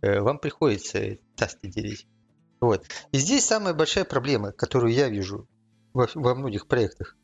э, 0.00 0.20
вам 0.20 0.38
приходится 0.38 1.18
тасты 1.36 1.68
делить. 1.68 2.06
Вот. 2.60 2.86
И 3.10 3.18
здесь 3.18 3.44
самая 3.44 3.74
большая 3.74 4.04
проблема, 4.04 4.52
которую 4.52 4.92
я 4.92 5.08
вижу 5.08 5.48
во, 5.92 6.08
во 6.14 6.34
многих 6.34 6.68
проектах. 6.68 7.16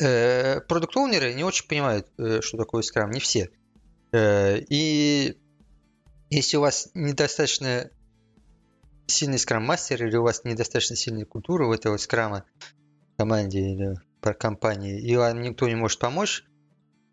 Э, 0.00 0.60
продукт-оунеры 0.60 1.34
не 1.34 1.42
очень 1.42 1.66
понимают, 1.66 2.08
э, 2.18 2.40
что 2.40 2.56
такое 2.56 2.82
скрам, 2.82 3.10
не 3.10 3.20
все. 3.20 3.50
Э, 4.12 4.58
и 4.68 5.36
если 6.30 6.56
у 6.56 6.60
вас 6.60 6.90
недостаточно 6.94 7.90
сильный 9.06 9.38
скрам-мастер 9.38 10.06
или 10.06 10.16
у 10.16 10.22
вас 10.22 10.44
недостаточно 10.44 10.94
сильная 10.94 11.24
культура 11.24 11.66
в 11.66 11.72
этого 11.72 11.96
скрама 11.96 12.44
команде 13.16 13.60
или 13.60 13.94
по 14.20 14.34
компании, 14.34 15.00
и 15.00 15.16
вам 15.16 15.40
никто 15.40 15.66
не 15.68 15.74
может 15.74 15.98
помочь, 15.98 16.44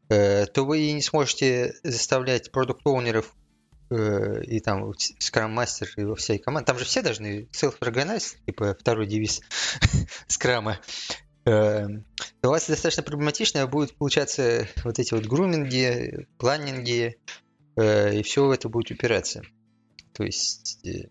то 0.08 0.52
вы 0.58 0.92
не 0.92 1.02
сможете 1.02 1.74
заставлять 1.84 2.52
продукт-оунеров 2.52 3.34
и 3.90 4.60
там 4.60 4.94
скрам-мастер 5.20 5.90
и 5.96 6.04
во 6.04 6.16
всей 6.16 6.38
команде. 6.38 6.66
Там 6.66 6.78
же 6.78 6.86
все 6.86 7.02
должны 7.02 7.48
self-organize, 7.54 8.36
типа 8.46 8.76
второй 8.80 9.08
девиз 9.08 9.42
скрама. 10.28 10.80
Эм, 11.46 12.06
у 12.44 12.48
вас 12.48 12.68
достаточно 12.68 13.04
проблематично 13.04 13.68
будет 13.68 13.96
получаться 13.96 14.68
вот 14.84 14.98
эти 14.98 15.14
вот 15.14 15.26
груминги, 15.26 16.28
планинги, 16.40 17.20
э, 17.76 18.20
и 18.20 18.24
все 18.24 18.52
это 18.52 18.68
будет 18.68 18.90
упираться. 18.90 19.44
То 20.14 20.24
есть 20.24 20.80
э, 20.84 21.10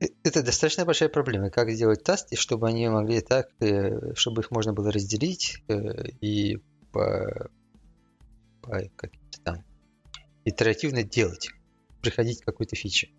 э, 0.00 0.06
это 0.22 0.44
достаточно 0.44 0.84
большая 0.84 1.08
проблема. 1.08 1.50
Как 1.50 1.68
сделать 1.70 2.04
тасты, 2.04 2.36
чтобы 2.36 2.68
они 2.68 2.88
могли 2.88 3.22
так, 3.22 3.48
чтобы 4.14 4.42
их 4.42 4.52
можно 4.52 4.72
было 4.72 4.92
разделить 4.92 5.60
и 6.20 6.58
по, 6.92 7.50
по 8.60 8.70
каким-то 8.94 9.40
там 9.42 9.64
итеративно 10.44 11.02
делать, 11.02 11.50
приходить 12.00 12.42
к 12.42 12.44
какой-то 12.44 12.76
фиче. 12.76 13.10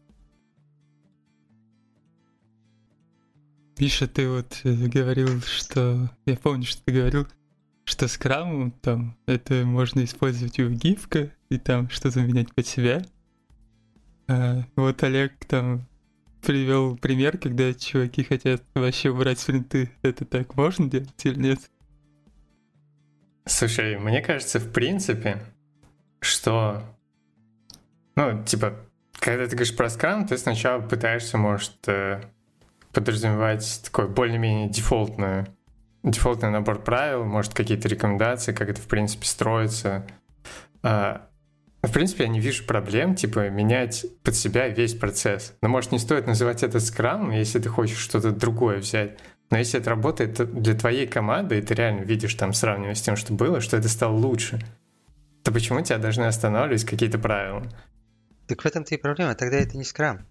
Миша, 3.79 4.07
ты 4.07 4.29
вот 4.29 4.61
э, 4.63 4.73
говорил, 4.73 5.41
что... 5.41 6.09
Я 6.25 6.35
помню, 6.37 6.65
что 6.65 6.83
ты 6.83 6.93
говорил, 6.93 7.27
что 7.85 8.07
скрам 8.07 8.71
там 8.71 9.17
это 9.25 9.65
можно 9.65 10.03
использовать 10.03 10.59
и 10.59 10.63
в 10.63 10.71
гифка, 10.73 11.31
и 11.49 11.57
там 11.57 11.89
что-то 11.89 12.21
менять 12.21 12.53
под 12.53 12.67
себя. 12.67 13.03
А, 14.27 14.63
вот 14.75 15.03
Олег 15.03 15.33
там 15.45 15.87
привел 16.41 16.97
пример, 16.97 17.37
когда 17.37 17.73
чуваки 17.73 18.23
хотят 18.23 18.63
вообще 18.75 19.09
убрать 19.09 19.39
спринты. 19.39 19.91
Это 20.01 20.25
так 20.25 20.55
можно 20.55 20.89
делать 20.89 21.25
или 21.25 21.39
нет? 21.39 21.59
Слушай, 23.45 23.97
мне 23.97 24.21
кажется, 24.21 24.59
в 24.59 24.71
принципе, 24.71 25.41
что... 26.21 26.83
Ну, 28.15 28.43
типа, 28.43 28.75
когда 29.19 29.45
ты 29.45 29.55
говоришь 29.55 29.75
про 29.75 29.89
скрам, 29.89 30.27
ты 30.27 30.37
сначала 30.37 30.81
пытаешься, 30.81 31.37
может, 31.37 31.75
э, 31.87 32.21
подразумевать 32.93 33.81
такой 33.83 34.07
более-менее 34.07 34.69
дефолтную, 34.69 35.47
дефолтный 36.03 36.49
набор 36.49 36.83
правил, 36.83 37.25
может, 37.25 37.53
какие-то 37.53 37.87
рекомендации, 37.87 38.53
как 38.53 38.69
это, 38.69 38.81
в 38.81 38.87
принципе, 38.87 39.25
строится. 39.25 40.05
А, 40.83 41.27
в 41.81 41.91
принципе, 41.91 42.23
я 42.23 42.29
не 42.29 42.39
вижу 42.39 42.65
проблем, 42.65 43.15
типа, 43.15 43.49
менять 43.49 44.05
под 44.23 44.35
себя 44.35 44.67
весь 44.67 44.93
процесс. 44.93 45.53
Но, 45.61 45.69
может, 45.69 45.91
не 45.91 45.99
стоит 45.99 46.27
называть 46.27 46.63
это 46.63 46.79
скрам, 46.79 47.31
если 47.31 47.59
ты 47.59 47.69
хочешь 47.69 47.97
что-то 47.97 48.31
другое 48.31 48.79
взять. 48.79 49.17
Но 49.49 49.57
если 49.57 49.79
это 49.79 49.89
работает 49.89 50.61
для 50.61 50.73
твоей 50.73 51.07
команды, 51.07 51.59
и 51.59 51.61
ты 51.61 51.73
реально 51.73 52.01
видишь 52.01 52.33
там, 52.35 52.53
сравнивая 52.53 52.95
с 52.95 53.01
тем, 53.01 53.15
что 53.15 53.33
было, 53.33 53.59
что 53.61 53.77
это 53.77 53.89
стало 53.89 54.15
лучше, 54.15 54.59
то 55.43 55.51
почему 55.51 55.81
тебя 55.81 55.97
должны 55.97 56.23
останавливать 56.23 56.85
какие-то 56.85 57.19
правила? 57.19 57.63
Так 58.47 58.61
в 58.61 58.65
этом-то 58.65 58.95
и 58.95 58.97
проблема. 58.97 59.35
Тогда 59.35 59.57
это 59.57 59.77
не 59.77 59.83
скрам. 59.83 60.25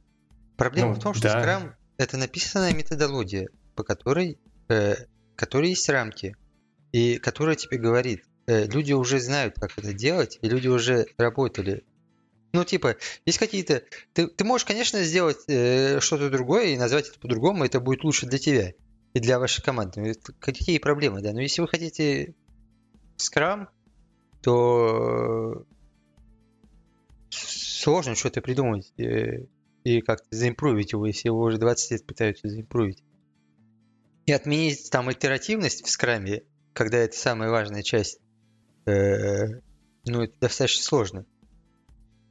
Проблема 0.57 0.91
ну, 0.91 0.95
в 0.95 1.03
том, 1.03 1.15
что 1.15 1.25
да. 1.25 1.41
скрам 1.41 1.75
это 1.99 2.17
написанная 2.17 2.75
методология, 2.75 3.49
по 3.75 3.85
которой, 3.85 4.39
э, 4.69 4.97
которой 5.37 5.71
есть 5.71 5.89
рамки, 5.89 6.37
и 6.93 7.19
которая 7.19 7.57
тебе 7.57 7.79
говорит, 7.79 8.25
э, 8.47 8.67
люди 8.67 8.93
уже 8.93 9.21
знают, 9.21 9.55
как 9.57 9.79
это 9.79 9.93
делать, 9.93 10.39
и 10.43 10.49
люди 10.49 10.69
уже 10.69 11.07
работали. 11.17 11.85
Ну, 12.53 12.65
типа, 12.65 12.97
есть 13.25 13.39
какие-то... 13.39 13.83
Ты, 14.13 14.27
ты 14.27 14.45
можешь, 14.45 14.67
конечно, 14.67 15.03
сделать 15.03 15.39
э, 15.49 16.01
что-то 16.01 16.29
другое 16.29 16.67
и 16.67 16.79
назвать 16.79 17.09
это 17.09 17.19
по-другому, 17.19 17.65
это 17.65 17.81
будет 17.81 18.05
лучше 18.05 18.27
для 18.27 18.39
тебя 18.39 18.75
и 19.15 19.21
для 19.21 19.39
вашей 19.39 19.63
команды. 19.63 20.01
Ну, 20.01 20.35
какие 20.39 20.79
проблемы, 20.79 21.23
да? 21.23 21.33
Но 21.33 21.41
если 21.41 21.63
вы 21.63 21.69
хотите 21.69 22.35
скрам, 23.17 23.71
то 24.43 25.65
сложно 27.31 28.15
что-то 28.15 28.43
придумать. 28.43 28.93
Э, 28.99 29.47
и 29.85 30.01
как-то 30.01 30.27
заимпровить 30.31 30.93
его, 30.93 31.07
если 31.07 31.29
его 31.29 31.41
уже 31.41 31.59
20 31.59 31.91
лет 31.91 32.07
пытаются 32.07 32.49
заимпровить. 32.49 33.03
И 34.27 34.33
отменить 34.33 34.91
там 34.91 35.11
итеративность 35.11 35.85
в 35.85 35.91
скраме, 35.91 36.45
когда 36.73 36.99
это 36.99 37.17
самая 37.17 37.51
важная 37.51 37.83
часть, 37.83 38.21
э, 38.87 39.61
ну, 40.05 40.23
это 40.23 40.35
достаточно 40.41 40.85
сложно. 40.85 41.27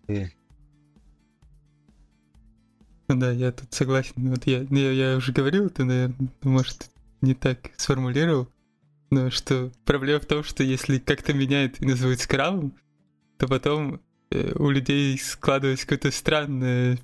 И... 0.08 0.27
Да, 3.08 3.31
я 3.31 3.51
тут 3.51 3.74
согласен. 3.74 4.13
Вот 4.29 4.48
я, 4.48 4.65
я, 4.70 4.91
я 4.91 5.17
уже 5.17 5.34
говорил, 5.34 5.70
ты, 5.70 5.84
наверное, 5.84 6.29
может, 6.43 6.89
не 7.20 7.36
так 7.36 7.72
сформулировал, 7.75 8.48
но 9.10 9.29
что 9.29 9.72
проблема 9.84 10.22
в 10.22 10.25
том, 10.25 10.43
что 10.43 10.63
если 10.63 10.98
как-то 10.98 11.34
меняют 11.34 11.81
и 11.81 11.86
называют 11.86 12.22
скрамом, 12.22 12.74
то 13.38 13.48
потом 13.48 14.00
э, 14.29 14.53
у 14.55 14.70
людей 14.70 15.17
складывается 15.17 15.86
какое-то 15.86 16.12
странное 16.12 16.98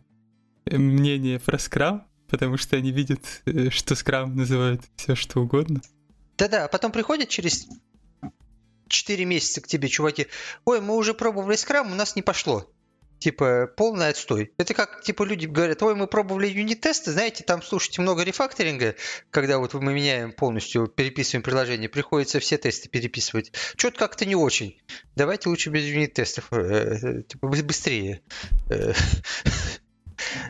мнение 0.72 1.40
про 1.40 1.58
скрам, 1.58 2.08
потому 2.28 2.58
что 2.58 2.76
они 2.78 2.92
видят, 2.92 3.22
э, 3.46 3.70
что 3.70 3.96
скрам 3.96 4.36
называют 4.36 4.82
все 4.96 5.16
что 5.16 5.42
угодно. 5.42 5.82
Да-да, 6.38 6.66
а 6.66 6.68
потом 6.68 6.92
приходят 6.92 7.30
через 7.30 7.68
4 8.88 9.26
месяца 9.26 9.62
к 9.62 9.68
тебе 9.68 9.88
чуваки, 9.88 10.28
ой, 10.66 10.82
мы 10.82 10.96
уже 10.96 11.14
пробовали 11.14 11.56
скрам, 11.56 11.92
у 11.92 11.96
нас 11.96 12.16
не 12.16 12.22
пошло. 12.22 12.70
Типа, 13.20 13.68
полный 13.76 14.10
отстой. 14.10 14.54
Это 14.58 14.76
как, 14.76 15.02
типа, 15.02 15.24
люди 15.24 15.48
говорят, 15.48 15.82
ой, 15.82 15.96
мы 15.96 16.06
пробовали 16.06 16.48
юнит-тесты, 16.48 17.12
знаете, 17.12 17.44
там, 17.44 17.64
слушайте, 17.64 18.02
много 18.04 18.24
рефакторинга, 18.24 18.94
когда 19.32 19.58
вот 19.58 19.74
мы 19.74 19.92
меняем 19.92 20.32
полностью, 20.32 20.86
переписываем 20.86 21.42
приложение, 21.42 21.90
приходится 21.90 22.40
все 22.40 22.58
тесты 22.58 22.90
переписывать. 22.90 23.52
Что-то 23.76 23.98
как-то 23.98 24.26
не 24.28 24.36
очень. 24.36 24.80
Давайте 25.16 25.50
лучше 25.50 25.72
без 25.72 25.86
юнит-тестов, 25.86 26.54
э, 26.54 26.58
э, 26.58 27.24
типа, 27.24 27.48
быстрее. 27.48 28.22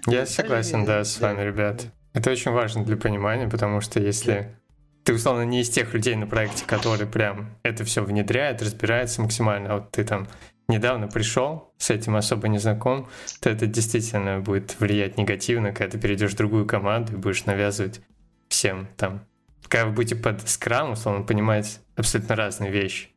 Я 0.06 0.26
согласен, 0.26 0.86
да, 0.86 1.04
с 1.04 1.20
вами, 1.20 1.42
ребят. 1.42 1.88
Это 2.14 2.32
очень 2.32 2.52
важно 2.52 2.84
для 2.84 2.98
понимания, 2.98 3.48
потому 3.48 3.82
что 3.82 4.00
если 4.00 4.56
ты, 5.04 5.14
условно, 5.14 5.44
не 5.44 5.62
из 5.62 5.70
тех 5.70 5.94
людей 5.94 6.16
на 6.16 6.28
проекте, 6.28 6.66
которые 6.66 7.08
прям 7.08 7.58
это 7.64 7.84
все 7.84 8.04
внедряет, 8.04 8.62
разбирается 8.62 9.22
максимально, 9.22 9.72
а 9.72 9.76
вот 9.76 9.92
ты 9.92 10.04
там 10.04 10.28
недавно 10.68 11.08
пришел, 11.08 11.74
с 11.78 11.90
этим 11.90 12.16
особо 12.16 12.48
не 12.48 12.58
знаком, 12.58 13.08
то 13.40 13.50
это 13.50 13.68
действительно 13.68 14.40
будет 14.40 14.80
влиять 14.80 15.18
негативно, 15.18 15.72
когда 15.72 15.92
ты 15.92 16.00
перейдешь 16.00 16.32
в 16.32 16.38
другую 16.38 16.66
команду 16.66 17.14
и 17.14 17.16
будешь 17.16 17.46
навязывать 17.46 18.02
всем 18.50 18.88
там. 18.98 19.26
Когда 19.68 19.86
вы 19.86 19.94
будете 19.94 20.16
под 20.16 20.48
скрам, 20.50 20.92
условно, 20.92 21.24
понимать 21.26 21.80
абсолютно 21.96 22.36
разные 22.36 22.72
вещи. 22.72 23.10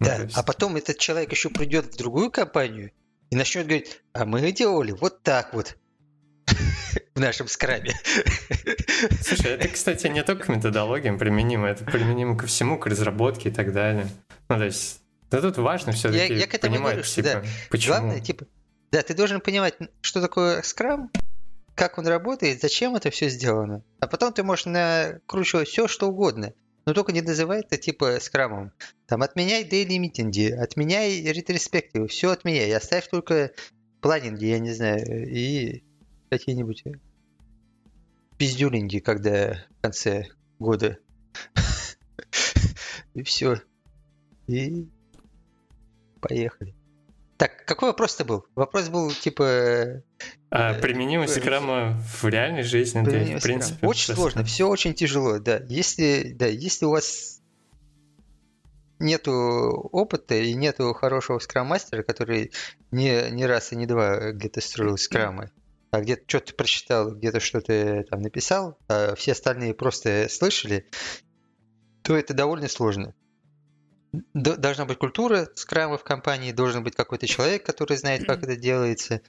Ну, 0.00 0.06
да, 0.06 0.18
ну, 0.18 0.24
есть... 0.24 0.36
а 0.36 0.42
потом 0.42 0.76
этот 0.76 0.98
человек 0.98 1.30
еще 1.32 1.50
придет 1.50 1.94
в 1.94 1.98
другую 1.98 2.30
компанию 2.30 2.92
и 3.30 3.36
начнет 3.36 3.66
говорить, 3.66 4.00
а 4.12 4.24
мы 4.24 4.52
делали 4.52 4.92
вот 4.92 5.22
так 5.22 5.54
вот 5.54 5.76
в 7.14 7.20
нашем 7.20 7.48
скраме. 7.48 7.92
Слушай, 9.22 9.52
это, 9.52 9.68
кстати, 9.68 10.06
не 10.06 10.22
только 10.22 10.44
к 10.44 10.48
методологиям 10.48 11.18
применимо, 11.18 11.68
это 11.68 11.84
применимо 11.84 12.36
ко 12.36 12.46
всему, 12.46 12.78
к 12.78 12.86
разработке 12.86 13.50
и 13.50 13.52
так 13.52 13.72
далее. 13.72 14.08
Ну, 14.48 14.56
то 14.56 14.64
есть 14.64 15.00
да 15.30 15.42
тут 15.42 15.58
важно 15.58 15.92
все-таки 15.92 16.32
я, 16.32 16.40
я 16.40 16.46
к 16.46 16.58
понимать, 16.58 16.94
говорю, 16.94 17.02
типа, 17.02 17.28
да. 17.28 17.42
почему. 17.70 17.94
Главное, 17.94 18.20
типа, 18.20 18.46
да, 18.90 19.02
ты 19.02 19.14
должен 19.14 19.40
понимать, 19.40 19.74
что 20.00 20.22
такое 20.22 20.62
скрам, 20.62 21.10
как 21.74 21.98
он 21.98 22.06
работает, 22.06 22.62
зачем 22.62 22.96
это 22.96 23.10
все 23.10 23.28
сделано. 23.28 23.84
А 24.00 24.06
потом 24.06 24.32
ты 24.32 24.42
можешь 24.42 24.64
накручивать 24.64 25.68
все, 25.68 25.86
что 25.86 26.08
угодно. 26.08 26.54
Но 26.88 26.94
только 26.94 27.12
не 27.12 27.20
называй 27.20 27.60
это 27.60 27.76
типа 27.76 28.18
скрамом. 28.18 28.72
Там 29.06 29.20
отменяй 29.20 29.62
дейли 29.62 29.98
митинги, 29.98 30.50
отменяй 30.50 31.20
ретроспективы, 31.20 32.08
все 32.08 32.30
отменяй. 32.30 32.74
Оставь 32.74 33.08
только 33.08 33.52
планинги, 34.00 34.46
я 34.46 34.58
не 34.58 34.72
знаю, 34.72 35.30
и 35.30 35.84
какие-нибудь 36.30 36.84
пиздюлинги, 38.38 39.00
когда 39.00 39.66
в 39.68 39.82
конце 39.82 40.28
года. 40.58 40.96
И 43.12 43.22
все. 43.22 43.60
И 44.46 44.88
Поехали. 46.22 46.74
Так, 47.38 47.64
какой 47.64 47.90
вопрос-то 47.90 48.24
был? 48.24 48.46
Вопрос 48.56 48.88
был 48.88 49.12
типа... 49.12 50.02
А, 50.50 50.72
э, 50.72 50.80
применимость 50.80 51.36
э, 51.36 51.40
скрама 51.40 52.02
в 52.20 52.24
реальной 52.24 52.64
жизни, 52.64 53.00
да, 53.04 53.38
в 53.38 53.42
принципе. 53.42 53.86
Очень 53.86 54.06
просто. 54.06 54.14
сложно, 54.14 54.44
все 54.44 54.68
очень 54.68 54.92
тяжело, 54.92 55.38
да. 55.38 55.62
Если, 55.68 56.32
да, 56.34 56.46
если 56.46 56.86
у 56.86 56.90
вас 56.90 57.40
нету 58.98 59.32
опыта 59.92 60.34
и 60.34 60.52
нету 60.52 60.92
хорошего 60.94 61.38
скрам-мастера, 61.38 62.02
который 62.02 62.50
не, 62.90 63.30
не 63.30 63.46
раз 63.46 63.72
и 63.72 63.76
не 63.76 63.86
два 63.86 64.32
где-то 64.32 64.60
строил 64.60 64.98
скрамы, 64.98 65.52
а 65.92 66.00
где-то 66.00 66.24
что-то 66.26 66.54
прочитал, 66.54 67.14
где-то 67.14 67.38
что-то 67.38 68.04
там 68.10 68.20
написал, 68.20 68.76
а 68.88 69.14
все 69.14 69.30
остальные 69.30 69.74
просто 69.74 70.26
слышали, 70.28 70.90
то 72.02 72.16
это 72.16 72.34
довольно 72.34 72.66
сложно 72.66 73.14
должна 74.12 74.84
быть 74.84 74.98
культура 74.98 75.48
скрама 75.54 75.98
в 75.98 76.04
компании, 76.04 76.52
должен 76.52 76.82
быть 76.82 76.94
какой-то 76.94 77.26
человек, 77.26 77.64
который 77.64 77.96
знает, 77.96 78.26
как 78.26 78.42
это 78.42 78.56
делается, 78.56 79.20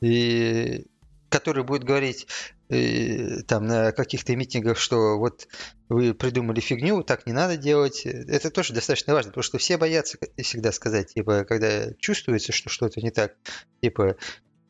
и 0.00 0.86
который 1.28 1.62
будет 1.64 1.84
говорить 1.84 2.26
э, 2.70 3.42
там 3.42 3.66
на 3.66 3.92
каких-то 3.92 4.34
митингах, 4.34 4.78
что 4.78 5.18
вот 5.18 5.46
вы 5.88 6.14
придумали 6.14 6.60
фигню, 6.60 7.02
так 7.02 7.26
не 7.26 7.32
надо 7.32 7.56
делать. 7.56 8.06
Это 8.06 8.50
тоже 8.50 8.72
достаточно 8.72 9.12
важно, 9.12 9.30
потому 9.30 9.42
что 9.42 9.58
все 9.58 9.76
боятся 9.76 10.18
всегда 10.38 10.72
сказать, 10.72 11.14
типа, 11.14 11.44
когда 11.44 11.92
чувствуется, 11.98 12.52
что 12.52 12.70
что-то 12.70 13.00
не 13.00 13.10
так, 13.10 13.34
типа, 13.82 14.16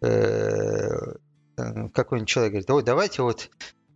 э, 0.03 0.89
какой-нибудь 1.57 2.29
человек 2.29 2.53
говорит, 2.53 2.71
ой, 2.71 2.83
давайте 2.83 3.23
вот 3.23 3.51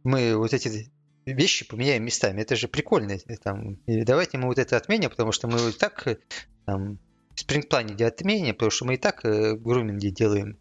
мы 0.05 0.37
вот 0.37 0.53
эти 0.53 0.92
вещи 1.27 1.67
поменяем 1.67 2.05
местами. 2.05 2.41
Это 2.41 2.57
же 2.57 2.69
прикольно. 2.69 3.13
Э, 3.13 3.37
там, 3.37 3.79
давайте 3.87 4.39
мы 4.39 4.47
вот 4.47 4.59
это 4.59 4.77
отменим, 4.77 5.11
потому 5.11 5.33
что 5.33 5.49
мы 5.49 5.71
и 5.71 5.73
так 5.73 6.07
э, 6.07 6.19
там, 6.67 6.99
sprint 7.35 7.41
planning 7.41 7.95
отменим, 8.07 8.55
потому 8.55 8.71
что 8.71 8.85
мы 8.85 8.95
и 8.95 8.99
так 8.99 9.25
э, 9.25 9.55
груминги 9.55 10.09
делаем. 10.09 10.59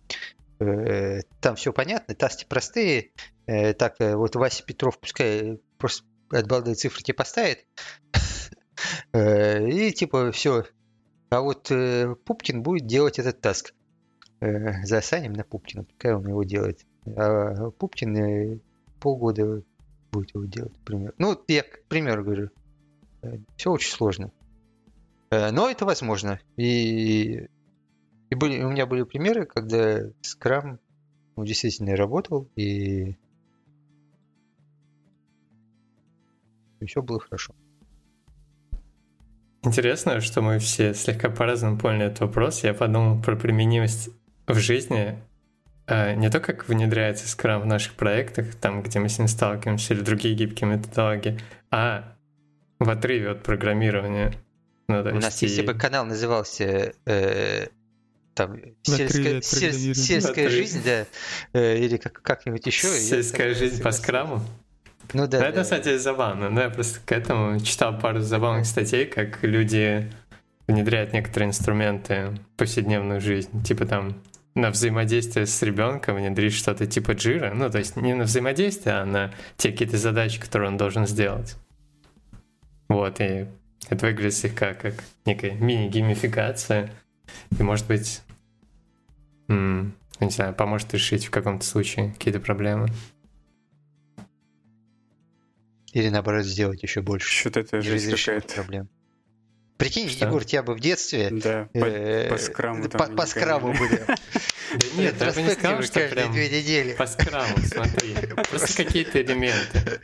Э, 0.61 1.21
там 1.39 1.55
все 1.55 1.73
понятно, 1.73 2.13
таски 2.13 2.45
простые. 2.47 3.11
Э, 3.47 3.73
так, 3.73 3.95
э, 3.99 4.15
вот 4.15 4.35
Вася 4.35 4.63
Петров 4.63 4.99
пускай 4.99 5.59
просто 5.77 6.05
от 6.29 6.47
балды 6.47 6.75
цифры 6.75 7.13
поставит. 7.13 7.65
И 9.13 9.91
типа 9.91 10.31
все. 10.31 10.65
А 11.29 11.41
вот 11.41 11.71
Пупкин 12.25 12.63
будет 12.63 12.87
делать 12.87 13.19
этот 13.19 13.41
таск. 13.41 13.73
Заасайним 14.39 15.33
на 15.33 15.43
Пупкина, 15.43 15.83
пускай 15.83 16.13
он 16.13 16.27
его 16.27 16.43
делает. 16.43 16.85
А 17.05 17.69
Пупкин 17.71 18.61
полгода 18.99 19.61
будет 20.11 20.33
его 20.33 20.45
делать, 20.45 20.73
например. 20.79 21.13
Ну, 21.17 21.41
я 21.47 21.63
к 21.63 21.83
примеру 21.87 22.23
говорю. 22.23 22.49
Э, 23.21 23.37
Все 23.55 23.71
очень 23.71 23.91
сложно. 23.91 24.31
Э, 25.29 25.51
но 25.51 25.69
это 25.69 25.85
возможно. 25.85 26.39
И, 26.57 27.47
и 28.29 28.35
были, 28.35 28.63
у 28.63 28.69
меня 28.69 28.85
были 28.85 29.03
примеры, 29.03 29.45
когда 29.45 30.01
скрам 30.21 30.79
ну, 31.35 31.45
действительно 31.45 31.95
работал, 31.95 32.47
и, 32.55 33.17
и 36.79 36.85
все 36.85 37.01
было 37.01 37.19
хорошо. 37.19 37.55
Интересно, 39.63 40.19
что 40.21 40.41
мы 40.41 40.57
все 40.57 40.93
слегка 40.93 41.29
по-разному 41.29 41.77
поняли 41.77 42.07
этот 42.07 42.21
вопрос. 42.21 42.63
Я 42.63 42.73
подумал 42.73 43.21
про 43.21 43.35
применимость 43.35 44.09
в 44.47 44.55
жизни 44.55 45.19
не 46.15 46.29
то, 46.29 46.39
как 46.39 46.67
внедряется 46.67 47.25
Scrum 47.25 47.61
в 47.61 47.65
наших 47.65 47.93
проектах, 47.93 48.55
там, 48.55 48.81
где 48.81 48.99
мы 48.99 49.09
с 49.09 49.19
ним 49.19 49.27
сталкиваемся, 49.27 49.93
или 49.93 50.01
другие 50.01 50.35
гибкие 50.35 50.69
методологии, 50.69 51.39
а 51.69 52.15
в 52.79 52.89
отрыве 52.89 53.31
от 53.31 53.43
программирования. 53.43 54.33
Ну, 54.87 54.99
У 55.01 55.19
нас, 55.19 55.41
и... 55.41 55.45
если 55.45 55.61
бы 55.61 55.73
канал 55.73 56.05
назывался 56.05 56.93
э, 57.05 57.67
там 58.33 58.59
сельская, 58.83 59.41
сель, 59.41 59.95
сельская 59.95 60.49
жизнь, 60.49 60.81
да, 60.83 61.05
э, 61.53 61.77
или 61.77 61.97
как, 61.97 62.21
как-нибудь 62.21 62.65
еще. 62.65 62.87
Сельская 62.87 63.53
жизнь 63.53 63.81
по 63.81 63.91
скраму? 63.91 64.41
Ну 65.13 65.27
да. 65.27 65.39
Но 65.39 65.45
это, 65.45 65.63
кстати, 65.63 65.97
забавно. 65.97 66.53
Да, 66.55 66.63
я 66.63 66.69
просто 66.69 66.99
к 67.05 67.11
этому 67.11 67.59
читал 67.59 67.97
пару 67.99 68.19
забавных 68.19 68.65
статей, 68.65 69.05
как 69.05 69.43
люди 69.43 70.11
внедряют 70.67 71.13
некоторые 71.13 71.49
инструменты 71.49 72.29
в 72.29 72.57
повседневную 72.57 73.19
жизнь. 73.19 73.63
Типа 73.63 73.85
там 73.85 74.21
на 74.55 74.69
взаимодействие 74.69 75.45
с 75.45 75.61
ребенком 75.61 76.17
внедрить 76.17 76.53
что-то 76.53 76.85
типа 76.85 77.11
джира. 77.11 77.53
Ну, 77.53 77.69
то 77.69 77.77
есть 77.77 77.95
не 77.95 78.13
на 78.13 78.23
взаимодействие, 78.23 78.95
а 78.95 79.05
на 79.05 79.33
те 79.57 79.71
какие-то 79.71 79.97
задачи, 79.97 80.39
которые 80.39 80.69
он 80.69 80.77
должен 80.77 81.07
сделать. 81.07 81.55
Вот, 82.89 83.21
и 83.21 83.47
это 83.89 84.05
выглядит 84.05 84.33
слегка 84.33 84.73
как 84.73 84.95
некая 85.25 85.51
мини-геймификация. 85.51 86.91
И, 87.57 87.63
может 87.63 87.87
быть, 87.87 88.21
м- 89.47 89.95
не 90.19 90.29
знаю, 90.29 90.53
поможет 90.53 90.93
решить 90.93 91.25
в 91.25 91.31
каком-то 91.31 91.65
случае 91.65 92.11
какие-то 92.11 92.39
проблемы. 92.41 92.89
Или 95.93 96.09
наоборот 96.09 96.45
сделать 96.45 96.83
еще 96.83 97.01
больше. 97.01 97.29
Что-то 97.29 97.61
это 97.61 97.81
жизнь 97.81 98.11
какая-то. 98.15 98.53
проблем. 98.53 98.89
Прикинь, 99.81 100.09
что? 100.09 100.27
Егор, 100.27 100.45
тебя 100.45 100.61
бы 100.61 100.75
в 100.75 100.79
детстве... 100.79 101.29
Да, 101.31 101.67
э, 101.73 102.29
по, 102.29 102.35
по 102.35 102.39
скраму. 102.39 102.87
По, 102.87 103.05
по 103.07 103.25
скраму 103.25 103.73
были. 103.73 104.05
Нет, 104.95 105.15
я 105.19 105.31
бы 105.31 105.41
не 105.41 105.49
сказал, 105.49 105.81
что 105.81 106.07
прям 106.07 106.31
две 106.31 106.49
недели. 106.49 106.93
по 106.93 107.07
скраму, 107.07 107.57
смотри. 107.65 108.13
Просто 108.47 108.83
какие-то 108.83 109.19
элементы. 109.19 109.99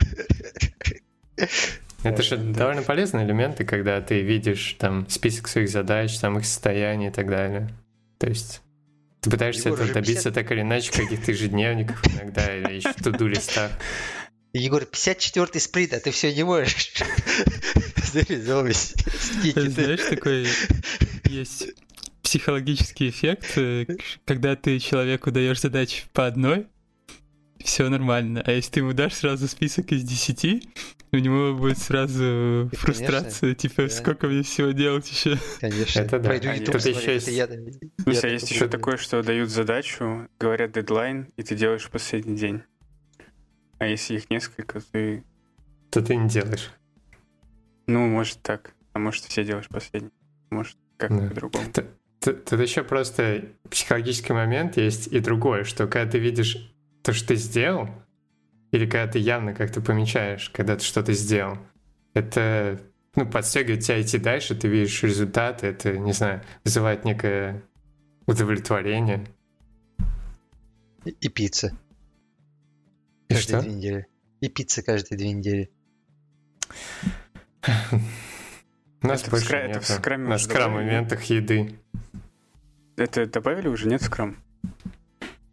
Это 2.02 2.22
же 2.24 2.38
довольно 2.38 2.82
полезные 2.82 3.24
элементы, 3.24 3.64
когда 3.64 4.00
ты 4.00 4.20
видишь 4.20 4.74
там 4.80 5.08
список 5.08 5.46
своих 5.46 5.68
задач, 5.68 6.18
там 6.18 6.36
их 6.38 6.44
состояние 6.44 7.10
и 7.10 7.12
так 7.12 7.30
далее. 7.30 7.68
То 8.18 8.26
есть 8.26 8.62
Ты 9.20 9.30
пытаешься 9.30 9.68
Егор 9.68 9.82
этого 9.82 9.94
добиться 9.94 10.30
50 10.30 10.34
так 10.34 10.50
или 10.50 10.62
иначе, 10.62 10.90
каких-то 10.90 11.30
ежедневников 11.30 12.04
иногда, 12.04 12.52
или 12.52 12.78
еще 12.78 12.92
туду 12.94 13.28
листах. 13.28 13.70
Егор, 14.52 14.82
54-й 14.82 15.60
спринт, 15.60 15.92
а 15.92 16.00
ты 16.00 16.10
все 16.10 16.34
не 16.34 16.42
можешь 16.42 16.94
зарезовывать. 18.12 18.94
Знаешь, 19.54 20.00
такой 20.08 20.46
есть 21.24 21.68
психологический 22.22 23.08
эффект, 23.08 23.56
э, 23.56 23.86
когда 24.24 24.54
ты 24.56 24.78
человеку 24.78 25.30
даешь 25.30 25.60
задачи 25.60 26.04
по 26.12 26.26
одной, 26.26 26.66
все 27.64 27.88
нормально. 27.88 28.42
А 28.46 28.52
если 28.52 28.70
ты 28.72 28.80
ему 28.80 28.92
дашь 28.92 29.14
сразу 29.14 29.48
список 29.48 29.90
из 29.92 30.02
10, 30.04 30.68
у 31.12 31.16
него 31.16 31.54
будет 31.54 31.78
сразу 31.78 32.68
И, 32.70 32.76
фрустрация, 32.76 33.54
типа, 33.54 33.82
да. 33.84 33.88
сколько 33.88 34.26
мне 34.28 34.42
всего 34.42 34.70
делать 34.72 35.10
еще. 35.10 35.38
Конечно. 35.60 36.00
Это 36.00 36.18
да. 36.18 36.28
Пойду 36.28 36.48
YouTube 36.50 36.76
тут 36.82 36.84
еще 36.86 37.14
есть- 37.14 37.28
я- 37.28 37.48
Ну, 37.48 38.12
я 38.12 38.28
есть 38.28 38.50
еще 38.50 38.68
такое, 38.68 38.96
что 38.98 39.22
дают 39.22 39.48
задачу, 39.50 40.28
говорят 40.38 40.72
дедлайн, 40.72 41.28
и 41.36 41.42
ты 41.42 41.56
делаешь 41.56 41.88
последний 41.90 42.36
день. 42.36 42.62
А 43.78 43.86
если 43.86 44.16
их 44.16 44.28
несколько, 44.28 44.80
ты, 44.92 45.24
То 45.90 46.02
ты 46.02 46.14
не 46.16 46.28
делаешь. 46.28 46.70
Ну, 47.88 48.06
может 48.06 48.40
так, 48.42 48.74
а 48.92 48.98
может 49.00 49.24
все 49.24 49.44
делаешь 49.44 49.68
последний, 49.68 50.10
может 50.50 50.76
как-то 50.96 51.20
Да. 51.22 51.28
по-другому. 51.28 51.64
Т- 51.72 51.86
т- 52.20 52.32
Тут 52.34 52.60
еще 52.60 52.84
просто 52.84 53.46
психологический 53.70 54.32
момент 54.32 54.76
есть 54.76 55.08
и 55.08 55.18
другое, 55.20 55.64
что 55.64 55.86
когда 55.88 56.08
ты 56.10 56.18
видишь 56.18 56.72
то, 57.02 57.12
что 57.12 57.28
ты 57.28 57.34
сделал, 57.36 57.88
или 58.72 58.84
когда 58.86 59.10
ты 59.10 59.18
явно 59.18 59.54
как-то 59.54 59.80
помечаешь, 59.80 60.50
когда 60.50 60.76
ты 60.76 60.84
что-то 60.84 61.12
сделал, 61.14 61.58
это 62.14 62.80
ну, 63.16 63.26
подстегивает 63.28 63.82
тебя 63.82 64.00
идти 64.02 64.18
дальше, 64.18 64.54
ты 64.54 64.68
видишь 64.68 65.02
результаты, 65.02 65.66
это, 65.68 65.96
не 65.98 66.12
знаю, 66.12 66.42
вызывает 66.64 67.04
некое 67.04 67.62
удовлетворение. 68.26 69.26
И 71.04 71.10
и 71.10 71.28
пицца. 71.28 71.76
И 73.28 73.34
Каждые 73.34 73.58
что? 73.58 73.62
две 73.62 73.72
недели. 73.76 74.06
И 74.40 74.48
пицца 74.48 74.82
каждые 74.82 75.16
две 75.18 75.32
недели. 75.32 75.70
У 79.02 79.06
нас 79.06 79.22
Это 79.22 79.30
больше 79.30 79.46
скра- 79.48 79.58
это 79.58 79.68
нету. 79.68 79.80
в 79.80 79.86
скраме 79.86 80.28
На 80.28 80.34
уже 80.36 80.44
скрам-моментах 80.44 81.22
еды. 81.24 81.74
Это 82.96 83.26
добавили 83.26 83.68
уже, 83.68 83.88
нет, 83.88 84.02
скрам? 84.02 84.36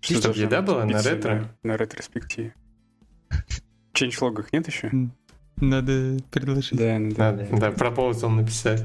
Чтоб 0.01 0.21
должно 0.21 0.43
еда 0.43 0.61
была 0.61 0.85
на 0.85 1.01
ретро? 1.01 1.49
На, 1.63 1.73
на 1.73 1.77
ретроспективе. 1.77 2.53
В 3.29 3.93
changelog'ах 3.93 4.47
нет 4.51 4.67
еще? 4.67 4.91
Надо 5.57 6.17
предложить. 6.31 6.77
Да, 6.77 6.99
Надо, 6.99 7.47
да, 7.51 7.71
пропозал 7.71 8.29
написать. 8.29 8.83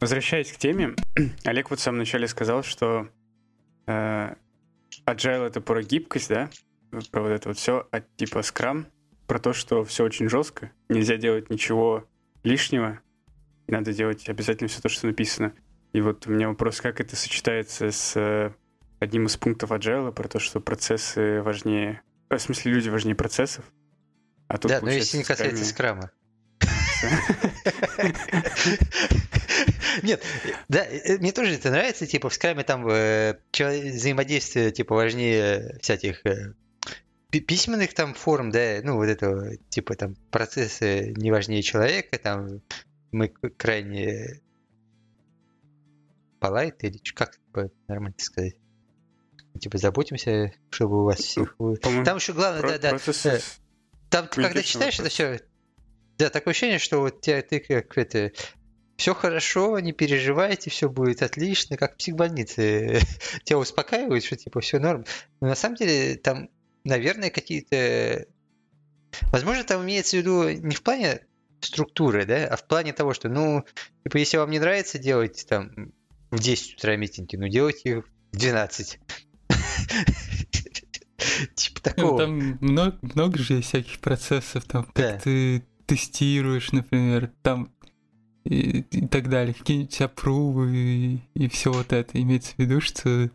Возвращаясь 0.00 0.52
к 0.52 0.56
теме, 0.56 0.94
Олег 1.44 1.70
вот 1.70 1.78
в 1.78 1.82
самом 1.82 1.98
начале 1.98 2.26
сказал, 2.28 2.62
что 2.62 3.08
э, 3.86 4.34
agile 5.06 5.46
это 5.46 5.60
про 5.60 5.82
гибкость, 5.82 6.28
да? 6.28 6.50
Про 7.10 7.22
вот 7.22 7.28
это 7.30 7.48
вот 7.48 7.58
все, 7.58 7.86
а 7.90 8.00
типа 8.00 8.38
Scrum 8.38 8.86
про 9.26 9.38
то, 9.38 9.52
что 9.52 9.84
все 9.84 10.04
очень 10.04 10.28
жестко, 10.28 10.72
нельзя 10.88 11.16
делать 11.16 11.50
ничего 11.50 12.04
лишнего, 12.42 13.00
и 13.66 13.72
надо 13.72 13.92
делать 13.92 14.28
обязательно 14.28 14.68
все 14.68 14.80
то, 14.80 14.88
что 14.88 15.06
написано. 15.06 15.52
И 15.92 16.00
вот 16.00 16.26
у 16.26 16.30
меня 16.30 16.48
вопрос, 16.48 16.80
как 16.80 17.00
это 17.00 17.16
сочетается 17.16 17.90
с 17.90 18.16
э, 18.16 18.52
одним 18.98 19.26
из 19.26 19.36
пунктов 19.36 19.70
agile 19.72 20.12
про 20.12 20.28
то, 20.28 20.38
что 20.38 20.60
процессы 20.60 21.42
важнее, 21.42 22.02
э, 22.30 22.36
в 22.36 22.42
смысле 22.42 22.72
люди 22.72 22.88
важнее 22.88 23.14
процессов, 23.14 23.64
а 24.48 24.58
тут 24.58 24.70
Да, 24.70 24.80
но 24.82 24.90
если 24.90 25.18
не 25.18 25.24
касается 25.24 25.64
скрама. 25.64 26.10
Нет, 30.02 30.22
да, 30.68 30.84
э, 30.86 31.18
мне 31.18 31.32
тоже 31.32 31.54
это 31.54 31.70
нравится, 31.70 32.06
типа 32.06 32.28
в 32.28 32.34
скраме 32.34 32.62
там 32.64 32.86
э, 32.88 33.38
взаимодействие 33.52 34.70
типа 34.70 34.94
важнее 34.94 35.78
всяких 35.80 36.24
э, 36.24 36.54
письменных 37.40 37.94
там 37.94 38.14
форм, 38.14 38.50
да, 38.50 38.80
ну 38.82 38.96
вот 38.96 39.06
этого 39.06 39.56
типа 39.68 39.94
там 39.94 40.14
процессы 40.30 41.14
не 41.16 41.30
важнее 41.30 41.62
человека, 41.62 42.18
там 42.18 42.60
мы 43.10 43.28
крайне 43.28 44.40
полайт 46.40 46.82
или 46.84 46.98
как 47.14 47.38
нормально 47.88 48.16
сказать, 48.18 48.56
типа 49.60 49.78
заботимся, 49.78 50.52
чтобы 50.70 51.02
у 51.02 51.04
вас 51.04 51.18
всех 51.18 51.56
Там 52.04 52.16
еще 52.16 52.32
главное, 52.32 52.60
про- 52.60 52.78
да, 52.78 52.90
да, 52.92 53.30
э, 53.30 53.40
там, 54.10 54.28
ты 54.28 54.42
когда 54.42 54.62
читаешь 54.62 54.98
это 54.98 55.08
все, 55.08 55.40
да, 56.18 56.30
такое 56.30 56.52
ощущение, 56.52 56.78
что 56.78 57.00
вот 57.00 57.20
тебя, 57.20 57.40
ты 57.42 57.60
как 57.60 57.96
это, 57.96 58.32
все 58.96 59.14
хорошо, 59.14 59.78
не 59.80 59.92
переживайте, 59.92 60.70
все 60.70 60.88
будет 60.88 61.22
отлично, 61.22 61.76
как 61.76 61.94
в 61.94 61.96
психбольнице. 61.96 63.00
Тебя 63.44 63.58
успокаивают, 63.58 64.22
что 64.22 64.36
типа 64.36 64.60
все 64.60 64.78
норм. 64.78 65.04
Но 65.40 65.48
на 65.48 65.54
самом 65.54 65.76
деле 65.76 66.16
там, 66.16 66.50
наверное, 66.84 67.30
какие-то... 67.30 68.26
Возможно, 69.30 69.64
там 69.64 69.82
имеется 69.84 70.16
в 70.16 70.20
виду 70.20 70.48
не 70.48 70.74
в 70.74 70.82
плане 70.82 71.20
структуры, 71.60 72.24
да, 72.26 72.46
а 72.46 72.56
в 72.56 72.66
плане 72.66 72.92
того, 72.92 73.14
что, 73.14 73.28
ну, 73.28 73.64
типа, 74.04 74.16
если 74.16 74.38
вам 74.38 74.50
не 74.50 74.58
нравится 74.58 74.98
делать 74.98 75.46
там 75.48 75.92
в 76.30 76.40
10 76.40 76.74
утра 76.74 76.96
митинги, 76.96 77.36
ну, 77.36 77.48
делайте 77.48 77.98
их 77.98 78.06
в 78.32 78.36
12. 78.36 78.98
Типа 81.54 81.80
Ну, 81.84 81.92
такого. 81.94 82.18
там 82.18 82.58
много, 82.60 83.38
же 83.38 83.54
есть 83.54 83.68
всяких 83.68 84.00
процессов, 84.00 84.64
там, 84.64 84.84
как 84.92 85.22
ты 85.22 85.62
тестируешь, 85.86 86.72
например, 86.72 87.32
там 87.42 87.72
и, 88.44 88.80
и 88.80 89.06
так 89.06 89.28
далее, 89.28 89.54
какие-нибудь 89.54 90.00
апрувы 90.00 90.76
и, 90.76 91.20
и 91.34 91.48
все 91.48 91.72
вот 91.72 91.92
это. 91.92 92.20
Имеется 92.20 92.54
в 92.54 92.58
виду, 92.58 92.80
что, 92.80 93.30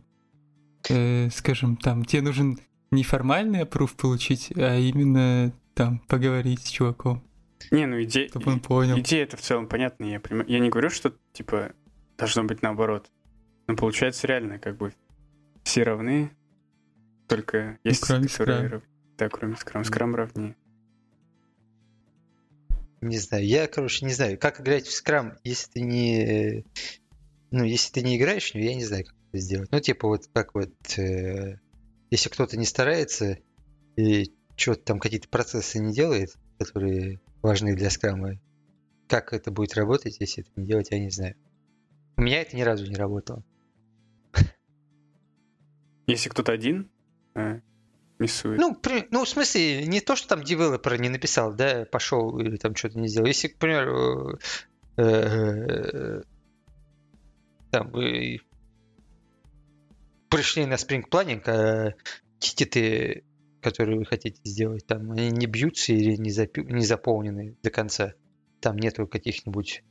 э, 0.90 1.30
скажем, 1.30 1.76
там, 1.76 2.04
тебе 2.04 2.22
нужен 2.22 2.58
не 2.90 3.02
формальный 3.02 3.60
аппрув 3.62 3.94
получить, 3.96 4.52
а 4.56 4.76
именно 4.76 5.52
там 5.74 5.98
поговорить 6.08 6.60
с 6.66 6.70
чуваком, 6.70 7.22
Не, 7.70 7.86
ну 7.86 8.02
идея, 8.02 8.28
чтобы 8.28 8.52
он 8.52 8.60
понял. 8.60 8.98
идея 8.98 9.24
это 9.24 9.36
в 9.36 9.40
целом 9.42 9.68
понятная. 9.68 10.08
Я, 10.12 10.20
понимаю. 10.20 10.48
я 10.48 10.58
не 10.58 10.68
говорю, 10.70 10.90
что 10.90 11.14
типа 11.32 11.72
должно 12.16 12.44
быть 12.44 12.62
наоборот. 12.62 13.10
Но 13.66 13.76
получается 13.76 14.26
реально, 14.26 14.58
как 14.58 14.76
бы 14.78 14.92
все 15.62 15.82
равны, 15.82 16.30
только 17.28 17.78
есть, 17.84 18.00
кроме 18.00 18.28
которые 18.28 18.68
рав- 18.68 18.82
Да, 19.18 19.28
кроме 19.28 19.56
скрам. 19.56 19.84
Скрам 19.84 20.14
равнее. 20.16 20.56
Не 23.00 23.18
знаю, 23.18 23.46
я, 23.46 23.66
короче, 23.68 24.04
не 24.06 24.12
знаю, 24.12 24.38
как 24.38 24.60
играть 24.60 24.86
в 24.86 24.92
скрам, 24.92 25.34
если 25.44 25.70
ты 25.70 25.80
не... 25.82 26.64
Ну, 27.50 27.62
если 27.64 27.92
ты 27.92 28.02
не 28.02 28.16
играешь 28.16 28.50
в 28.50 28.54
него, 28.56 28.64
я 28.66 28.74
не 28.74 28.84
знаю, 28.84 29.04
как 29.04 29.14
это 29.30 29.38
сделать. 29.38 29.70
Ну, 29.70 29.78
типа 29.80 30.08
вот 30.08 30.28
как 30.32 30.54
вот... 30.54 30.72
э, 30.98 31.58
если 32.10 32.28
кто-то 32.28 32.56
не 32.56 32.64
старается 32.64 33.38
и 33.96 34.32
что-то 34.56 34.82
там 34.82 34.98
какие-то 34.98 35.28
процессы 35.28 35.78
не 35.78 35.92
делает, 35.92 36.36
которые 36.58 37.20
важны 37.42 37.76
для 37.76 37.90
скрама, 37.90 38.38
как 39.06 39.32
это 39.32 39.50
будет 39.50 39.74
работать, 39.74 40.16
если 40.20 40.42
это 40.42 40.50
не 40.56 40.66
делать, 40.66 40.90
я 40.90 40.98
не 40.98 41.10
знаю. 41.10 41.36
У 42.16 42.22
меня 42.22 42.42
это 42.42 42.56
ни 42.56 42.62
разу 42.62 42.86
не 42.86 42.96
работало. 42.96 43.44
Если 46.06 46.28
кто-то 46.30 46.52
один 46.52 46.90
миссует. 48.18 48.58
Ну, 48.58 48.74
при- 48.74 49.06
ну, 49.10 49.24
в 49.24 49.28
смысле, 49.28 49.86
не 49.86 50.00
то, 50.00 50.16
что 50.16 50.28
там 50.28 50.42
девелопер 50.42 51.00
не 51.00 51.08
написал, 51.08 51.54
да, 51.54 51.84
пошел 51.84 52.38
или 52.40 52.56
там 52.56 52.74
что-то 52.74 52.98
не 52.98 53.08
сделал. 53.08 53.26
Если, 53.26 53.48
к 53.48 53.58
примеру, 53.58 54.38
э, 54.96 55.02
э, 55.02 56.22
там 57.70 57.92
пришли 60.28 60.66
на 60.66 60.74
Spring 60.74 61.04
Planning, 61.08 61.42
а 61.46 61.94
тикеты, 62.38 63.24
которые 63.60 63.98
вы 63.98 64.04
хотите 64.04 64.40
сделать, 64.44 64.86
там 64.86 65.10
они 65.12 65.30
не 65.30 65.46
бьются 65.46 65.92
или 65.92 66.16
не, 66.16 66.30
запи- 66.30 66.64
не 66.70 66.84
заполнены 66.84 67.56
до 67.62 67.70
конца. 67.70 68.14
Там 68.60 68.76
нету 68.76 69.06
каких-нибудь 69.06 69.82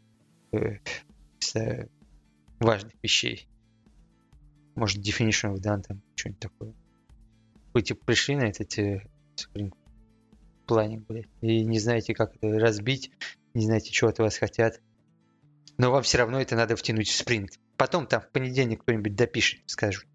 э, 0.52 0.80
важных 2.60 2.94
вещей. 3.02 3.48
Может, 4.76 5.06
definition 5.06 5.54
of 5.54 5.58
done, 5.58 5.82
там 5.82 6.02
что-нибудь 6.16 6.40
такое 6.40 6.74
вы 7.78 7.84
типа 7.84 8.06
пришли 8.06 8.36
на 8.36 8.46
этот 8.46 8.76
э, 8.80 9.04
Spring 9.36 9.72
Planning, 10.68 11.06
блядь, 11.08 11.28
и 11.42 11.64
не 11.64 11.78
знаете, 11.78 12.16
как 12.16 12.36
это 12.36 12.58
разбить, 12.58 13.12
не 13.54 13.66
знаете, 13.66 13.94
что 13.94 14.08
от 14.08 14.18
вас 14.18 14.36
хотят. 14.38 14.82
Но 15.78 15.92
вам 15.92 16.02
все 16.02 16.18
равно 16.18 16.42
это 16.42 16.56
надо 16.56 16.76
втянуть 16.76 17.08
в 17.08 17.16
спринт. 17.16 17.60
Потом 17.78 18.08
там 18.08 18.22
в 18.22 18.32
понедельник 18.32 18.82
кто-нибудь 18.82 19.16
допишет, 19.16 19.62
скажут. 19.68 20.08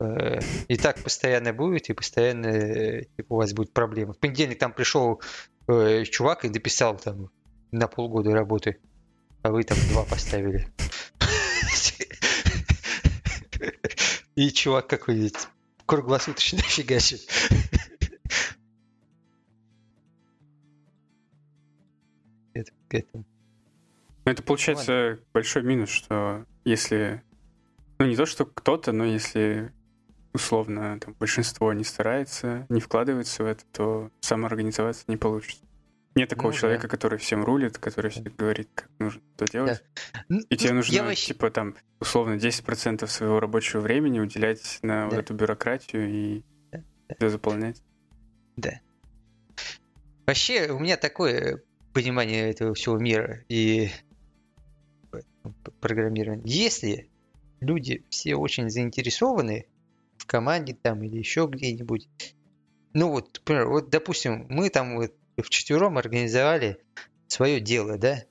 Э, 0.00 0.38
И 0.68 0.76
так 0.76 1.02
постоянно 1.02 1.52
будет, 1.52 1.90
и 1.90 1.92
постоянно 1.92 2.46
э, 2.46 3.04
типа, 3.16 3.34
у 3.34 3.36
вас 3.36 3.52
будет 3.52 3.72
проблемы. 3.72 4.12
В 4.12 4.18
понедельник 4.18 4.58
там 4.58 4.72
пришел 4.72 5.20
э, 5.66 6.04
чувак 6.04 6.44
и 6.44 6.48
дописал 6.48 6.96
там 6.96 7.30
на 7.72 7.88
полгода 7.88 8.32
работы, 8.32 8.78
а 9.42 9.50
вы 9.50 9.64
там 9.64 9.76
два 9.90 10.04
поставили. 10.04 10.68
И 14.36 14.50
чувак 14.50 14.86
какой-нибудь 14.86 15.48
круглосуточно 15.84 16.58
фигачит. 16.62 17.28
Это 22.52 22.72
к 22.88 22.94
этому. 22.94 23.24
Но 24.24 24.32
это 24.32 24.42
получается 24.42 25.18
большой 25.32 25.62
минус, 25.62 25.90
что 25.90 26.44
если 26.64 27.22
Ну, 27.98 28.06
не 28.06 28.14
то, 28.14 28.26
что 28.26 28.44
кто-то, 28.46 28.92
но 28.92 29.04
если 29.04 29.72
условно 30.38 30.98
там, 31.00 31.14
большинство 31.18 31.72
не 31.72 31.84
старается, 31.84 32.64
не 32.68 32.80
вкладывается 32.80 33.42
в 33.42 33.46
это, 33.46 33.64
то 33.72 34.10
самоорганизоваться 34.20 35.04
не 35.08 35.16
получится. 35.16 35.62
Нет 36.14 36.28
такого 36.28 36.52
ну, 36.52 36.56
человека, 36.56 36.82
да. 36.82 36.88
который 36.88 37.18
всем 37.18 37.44
рулит, 37.44 37.78
который 37.78 38.10
всегда 38.10 38.30
говорит, 38.36 38.68
как 38.74 38.88
нужно 38.98 39.20
что 39.36 39.44
делать. 39.46 39.82
Да. 40.28 40.38
И 40.48 40.56
тебе 40.56 40.72
нужно, 40.72 41.04
вообще... 41.04 41.26
типа, 41.28 41.50
там, 41.50 41.76
условно, 42.00 42.34
10% 42.34 43.06
своего 43.06 43.40
рабочего 43.40 43.80
времени 43.80 44.18
уделять 44.18 44.78
на 44.82 45.02
да. 45.02 45.10
вот 45.10 45.18
эту 45.18 45.34
бюрократию 45.34 46.08
и 46.08 46.42
да. 46.72 46.82
это 47.08 47.30
заполнять. 47.30 47.82
Да. 48.56 48.80
Вообще, 50.26 50.70
у 50.70 50.78
меня 50.78 50.96
такое 50.96 51.62
понимание 51.92 52.50
этого 52.50 52.74
всего 52.74 52.96
мира 52.98 53.44
и 53.48 53.90
программирования. 55.80 56.42
Если 56.44 57.10
люди 57.60 58.04
все 58.08 58.34
очень 58.36 58.70
заинтересованы 58.70 59.66
команде 60.28 60.76
там 60.80 61.02
или 61.02 61.18
еще 61.18 61.48
где-нибудь, 61.50 62.08
ну 62.92 63.10
вот, 63.10 63.40
например, 63.40 63.68
вот, 63.68 63.90
допустим, 63.90 64.46
мы 64.48 64.70
там 64.70 64.96
вот 64.96 65.12
вчетвером 65.42 65.98
организовали 65.98 66.78
свое 67.26 67.60
дело, 67.60 67.98
да, 67.98 68.24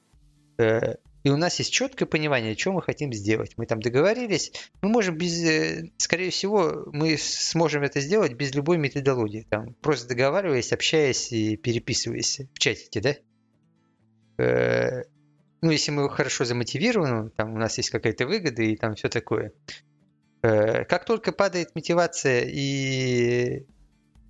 э, 0.57 0.95
и 1.27 1.29
у 1.29 1.35
нас 1.35 1.59
есть 1.59 1.73
четкое 1.73 2.07
понимание, 2.07 2.55
что 2.55 2.71
мы 2.71 2.81
хотим 2.81 3.11
сделать. 3.11 3.57
Мы 3.57 3.65
там 3.65 3.81
договорились, 3.81 4.53
мы 4.81 4.87
можем 4.87 5.17
без, 5.17 5.43
э, 5.43 5.91
скорее 5.97 6.29
всего, 6.29 6.85
мы 6.93 7.17
сможем 7.17 7.83
это 7.83 7.99
сделать 7.99 8.33
без 8.33 8.55
любой 8.55 8.77
методологии. 8.77 9.45
Там, 9.49 9.73
просто 9.81 10.07
договариваясь, 10.07 10.71
общаясь 10.71 11.33
и 11.33 11.57
переписываясь 11.57 12.39
в 12.53 12.59
чатике, 12.59 13.01
да? 13.01 13.15
Э, 14.41 15.03
ну, 15.61 15.71
если 15.71 15.91
мы 15.91 16.09
хорошо 16.09 16.45
замотивированы, 16.45 17.29
там 17.31 17.55
у 17.55 17.57
нас 17.57 17.77
есть 17.77 17.89
какая-то 17.89 18.25
выгода 18.25 18.61
и 18.61 18.77
там 18.77 18.95
все 18.95 19.09
такое. 19.09 19.51
Как 20.49 21.05
только 21.05 21.31
падает 21.31 21.75
мотивация 21.75 22.43
и 22.45 23.65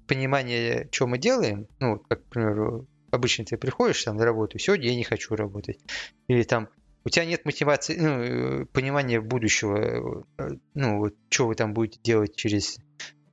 понимание, 0.07 0.87
что 0.91 1.07
мы 1.07 1.17
делаем, 1.17 1.67
ну, 1.79 1.99
как, 1.99 2.23
к 2.23 2.29
примеру, 2.29 2.87
обычно 3.11 3.45
ты 3.45 3.57
приходишь 3.57 4.03
там 4.03 4.17
на 4.17 4.25
работу, 4.25 4.57
сегодня 4.57 4.89
я 4.89 4.95
не 4.95 5.03
хочу 5.03 5.35
работать. 5.35 5.79
Или 6.27 6.43
там 6.43 6.69
у 7.03 7.09
тебя 7.09 7.25
нет 7.25 7.45
мотивации, 7.45 7.97
ну, 7.97 8.09
э, 8.09 8.65
понимания 8.65 9.21
будущего, 9.21 10.25
э, 10.37 10.49
ну, 10.73 10.97
вот, 10.97 11.15
что 11.29 11.47
вы 11.47 11.55
там 11.55 11.73
будете 11.73 11.99
делать 12.03 12.35
через 12.35 12.79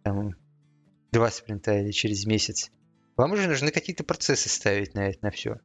там, 0.03 0.35
два 1.11 1.31
спринта 1.31 1.79
или 1.79 1.91
через 1.91 2.27
месяц. 2.27 2.71
Вам 3.17 3.33
уже 3.33 3.49
нужны 3.49 3.71
какие-то 3.71 4.05
процессы 4.05 4.49
ставить 4.49 4.95
на 4.95 5.09
это, 5.09 5.19
на 5.23 5.31
все. 5.31 5.61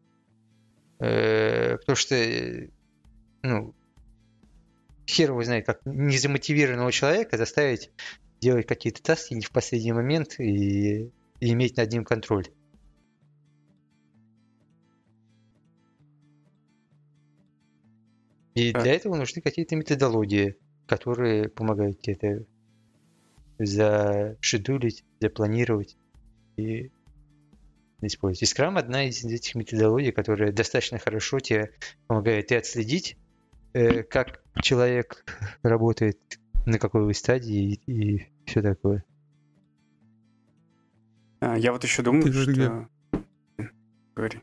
Э, 1.00 1.78
потому 1.78 1.96
что, 1.96 2.16
ну, 3.44 3.76
хер 5.10 5.32
его 5.32 5.44
знает, 5.44 5.66
как 5.66 5.82
незамотивированного 5.86 6.92
человека 6.92 7.38
заставить 7.38 7.92
делать 8.40 8.68
какие-то 8.68 9.02
таски 9.02 9.34
не 9.34 9.42
в 9.42 9.52
последний 9.52 9.92
момент 9.92 10.40
и, 10.40 11.12
и 11.40 11.52
иметь 11.52 11.78
над 11.78 11.92
ним 11.92 12.06
контроль. 12.06 12.48
И 18.54 18.72
а. 18.72 18.82
для 18.82 18.94
этого 18.94 19.16
нужны 19.16 19.42
какие-то 19.42 19.76
методологии, 19.76 20.58
которые 20.86 21.50
помогают 21.50 22.02
тебе 22.02 22.16
это 22.16 22.46
зашедулить, 23.58 25.04
запланировать 25.20 25.98
и 26.56 26.92
использовать. 28.02 28.42
И 28.42 28.54
Scrum 28.54 28.78
одна 28.78 29.08
из 29.08 29.24
этих 29.26 29.56
методологий, 29.56 30.12
которая 30.12 30.52
достаточно 30.52 30.98
хорошо 30.98 31.40
тебе 31.40 31.72
помогает 32.08 32.52
и 32.52 32.56
отследить, 32.56 33.18
э, 33.74 34.04
как 34.04 34.42
человек 34.62 35.26
работает, 35.64 36.20
на 36.66 36.80
какой 36.80 37.06
вы 37.06 37.14
стадии 37.14 37.80
и, 37.86 37.92
и 37.92 38.28
все 38.46 38.62
такое. 38.62 39.04
А, 41.40 41.58
я 41.58 41.72
вот 41.72 41.84
еще 41.84 42.02
думаю, 42.02 42.24
Ты 42.24 42.34
что... 42.34 42.88
Говори. 44.16 44.42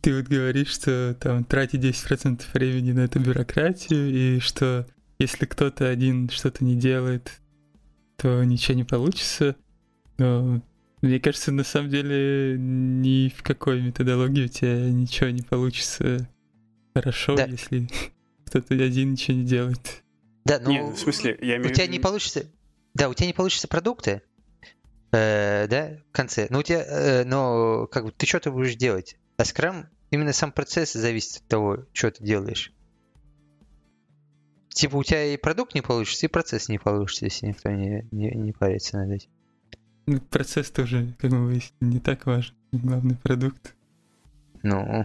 Ты 0.00 0.16
вот 0.16 0.26
говоришь, 0.28 0.68
что 0.68 1.16
там 1.18 1.44
тратить 1.44 1.82
10% 1.82 2.42
времени 2.52 2.92
на 2.92 3.00
эту 3.00 3.18
бюрократию, 3.20 4.10
и 4.10 4.38
что 4.38 4.86
если 5.18 5.46
кто-то 5.46 5.88
один 5.88 6.28
что-то 6.28 6.64
не 6.64 6.76
делает, 6.76 7.40
то 8.16 8.44
ничего 8.44 8.76
не 8.76 8.84
получится. 8.84 9.56
Но 10.18 10.62
мне 11.00 11.20
кажется, 11.20 11.52
на 11.52 11.64
самом 11.64 11.90
деле 11.90 12.56
ни 12.58 13.28
в 13.30 13.42
какой 13.42 13.80
методологии 13.82 14.44
у 14.44 14.48
тебя 14.48 14.90
ничего 14.90 15.30
не 15.30 15.42
получится 15.42 16.28
хорошо, 16.94 17.36
да. 17.36 17.44
если 17.44 17.88
кто-то 18.46 18.74
один 18.74 19.12
ничего 19.12 19.36
не 19.36 19.44
делает. 19.44 20.02
Да, 20.44 20.60
ну, 20.60 20.70
Нет, 20.70 20.96
в 20.96 20.98
смысле, 20.98 21.38
я 21.40 21.56
имею... 21.56 21.70
У 21.70 21.74
тебя 21.74 21.86
не 21.86 21.98
получится... 21.98 22.46
Да, 22.94 23.08
у 23.08 23.14
тебя 23.14 23.26
не 23.26 23.32
получится 23.32 23.66
продукты, 23.66 24.22
э, 25.10 25.66
да, 25.68 25.98
в 26.08 26.12
конце. 26.12 26.46
Но 26.50 26.60
у 26.60 26.62
тебя, 26.62 26.84
э, 26.86 27.24
но 27.24 27.88
как 27.88 28.04
бы 28.04 28.12
ты 28.12 28.26
что-то 28.26 28.52
будешь 28.52 28.76
делать. 28.76 29.16
А 29.36 29.44
скрам, 29.44 29.88
именно 30.10 30.32
сам 30.32 30.52
процесс 30.52 30.92
зависит 30.92 31.42
от 31.42 31.48
того, 31.48 31.86
что 31.92 32.10
ты 32.10 32.22
делаешь. 32.22 32.72
Типа 34.68 34.96
у 34.96 35.04
тебя 35.04 35.24
и 35.24 35.36
продукт 35.36 35.74
не 35.74 35.82
получится, 35.82 36.26
и 36.26 36.28
процесс 36.28 36.68
не 36.68 36.78
получится, 36.78 37.24
если 37.24 37.46
никто 37.46 37.70
не, 37.70 38.06
не, 38.12 38.30
не 38.30 38.52
парится 38.52 38.98
над 38.98 39.10
этим. 39.10 39.30
Ну, 40.06 40.20
процесс 40.20 40.70
тоже, 40.70 41.14
как 41.18 41.30
мы 41.30 41.46
выяснили, 41.46 41.94
не 41.94 42.00
так 42.00 42.26
важен. 42.26 42.54
Главный 42.72 43.16
продукт. 43.16 43.74
Ну, 44.62 45.04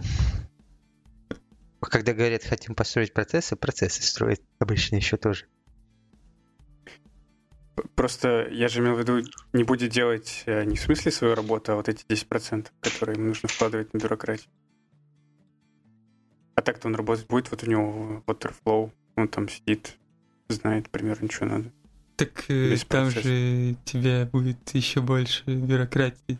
когда 1.88 2.12
говорят, 2.12 2.44
хотим 2.44 2.74
построить 2.74 3.12
процессы, 3.12 3.56
процессы 3.56 4.02
строят 4.02 4.40
обычно 4.58 4.96
еще 4.96 5.16
тоже. 5.16 5.46
Просто 7.94 8.46
я 8.50 8.68
же 8.68 8.80
имел 8.80 8.94
в 8.94 8.98
виду, 8.98 9.22
не 9.52 9.64
будет 9.64 9.90
делать 9.90 10.42
э, 10.46 10.64
не 10.64 10.76
в 10.76 10.80
смысле 10.80 11.12
свою 11.12 11.34
работу, 11.34 11.72
а 11.72 11.76
вот 11.76 11.88
эти 11.88 12.04
10%, 12.06 12.68
которые 12.80 13.16
ему 13.16 13.28
нужно 13.28 13.48
вкладывать 13.48 13.94
на 13.94 13.98
бюрократию. 13.98 14.50
А 16.54 16.62
так-то 16.62 16.88
он 16.88 16.94
работать 16.94 17.26
будет, 17.26 17.50
вот 17.50 17.62
у 17.62 17.70
него 17.70 18.22
waterflow, 18.26 18.92
он 19.16 19.28
там 19.28 19.48
сидит, 19.48 19.96
знает 20.48 20.90
примерно, 20.90 21.30
что 21.30 21.46
надо. 21.46 21.72
Так 22.16 22.44
э, 22.48 22.76
там 22.86 23.06
процесса. 23.06 23.22
же 23.26 23.76
тебе 23.86 24.26
будет 24.26 24.58
еще 24.74 25.00
больше 25.00 25.42
бюрократии. 25.46 26.38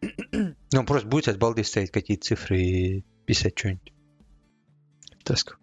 Ну, 0.70 0.84
просто 0.84 1.08
будет 1.08 1.28
от 1.28 1.38
балды 1.38 1.64
ставить 1.64 1.90
какие-то 1.90 2.24
цифры 2.24 2.60
и 2.60 3.04
писать 3.24 3.58
что-нибудь. 3.58 3.92
Таск. 5.24 5.58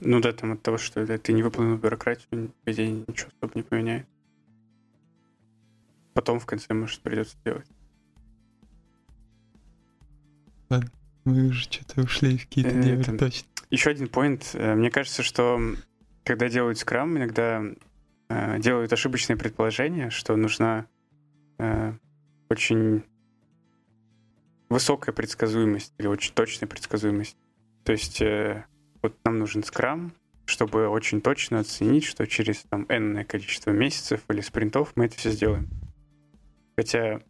Ну 0.00 0.20
да, 0.20 0.32
там 0.32 0.52
от 0.52 0.62
того, 0.62 0.78
что 0.78 1.06
да, 1.06 1.18
ты 1.18 1.32
не 1.32 1.42
выполнил 1.42 1.76
бюрократию, 1.76 2.52
по 2.64 2.72
идее, 2.72 2.90
ничего 2.90 3.30
особо 3.40 3.52
не 3.54 3.62
поменяет. 3.62 4.06
Потом 6.14 6.38
в 6.38 6.46
конце, 6.46 6.72
может, 6.72 7.00
придется 7.00 7.36
делать. 7.44 7.66
Ладно, 10.68 10.90
мы 11.24 11.48
уже 11.48 11.62
что-то 11.62 12.02
ушли 12.02 12.38
в 12.38 12.46
какие-то 12.46 12.70
э, 12.70 12.82
девы, 12.82 13.18
точно. 13.18 13.48
Еще 13.70 13.90
один 13.90 14.08
поинт. 14.08 14.50
Э, 14.54 14.74
мне 14.74 14.90
кажется, 14.90 15.22
что 15.22 15.60
когда 16.24 16.48
делают 16.48 16.78
скрам, 16.78 17.16
иногда 17.16 17.62
э, 18.28 18.58
делают 18.60 18.92
ошибочные 18.92 19.36
предположения, 19.36 20.10
что 20.10 20.36
нужна 20.36 20.86
э, 21.58 21.92
очень 22.48 23.04
высокая 24.68 25.14
предсказуемость 25.14 25.94
или 25.98 26.06
очень 26.06 26.34
точная 26.34 26.68
предсказуемость. 26.68 27.36
То 27.84 27.92
есть 27.92 28.20
э, 28.20 28.64
вот 29.02 29.16
нам 29.24 29.38
нужен 29.38 29.62
скрам, 29.62 30.12
чтобы 30.44 30.88
очень 30.88 31.20
точно 31.20 31.60
оценить, 31.60 32.04
что 32.04 32.26
через 32.26 32.62
там 32.64 32.86
энное 32.88 33.24
количество 33.24 33.70
месяцев 33.70 34.22
или 34.28 34.40
спринтов 34.40 34.92
мы 34.96 35.06
это 35.06 35.16
все 35.16 35.30
сделаем. 35.30 35.68
Хотя 36.76 37.20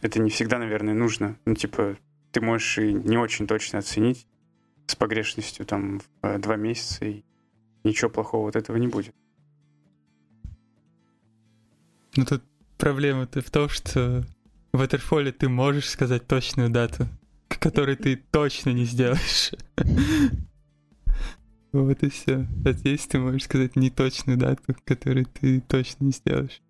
это 0.00 0.20
не 0.20 0.30
всегда, 0.30 0.58
наверное, 0.58 0.94
нужно. 0.94 1.38
Ну, 1.44 1.54
типа, 1.54 1.96
ты 2.30 2.40
можешь 2.40 2.78
и 2.78 2.92
не 2.92 3.16
очень 3.16 3.46
точно 3.46 3.78
оценить 3.78 4.26
с 4.86 4.96
погрешностью 4.96 5.64
там 5.66 6.00
в 6.00 6.04
э, 6.22 6.38
два 6.38 6.56
месяца, 6.56 7.04
и 7.04 7.24
ничего 7.84 8.10
плохого 8.10 8.48
от 8.48 8.56
этого 8.56 8.76
не 8.76 8.88
будет. 8.88 9.14
Ну, 12.16 12.24
тут 12.24 12.42
проблема-то 12.78 13.40
в 13.40 13.50
том, 13.50 13.68
что 13.68 14.24
в 14.72 14.82
Waterfall 14.82 15.30
ты 15.32 15.48
можешь 15.48 15.88
сказать 15.88 16.26
точную 16.26 16.70
дату, 16.70 17.06
которую 17.48 17.96
ты 17.96 18.16
точно 18.16 18.70
не 18.70 18.84
сделаешь. 18.84 19.52
Вот 21.72 22.04
и 22.04 22.08
все. 22.08 22.46
А 22.64 22.70
здесь 22.70 23.04
ты 23.08 23.18
можешь 23.18 23.46
сказать 23.46 23.74
неточную 23.74 24.38
дату, 24.38 24.76
которую 24.84 25.26
ты 25.26 25.60
точно 25.60 26.04
не 26.04 26.12
сделаешь. 26.12 26.62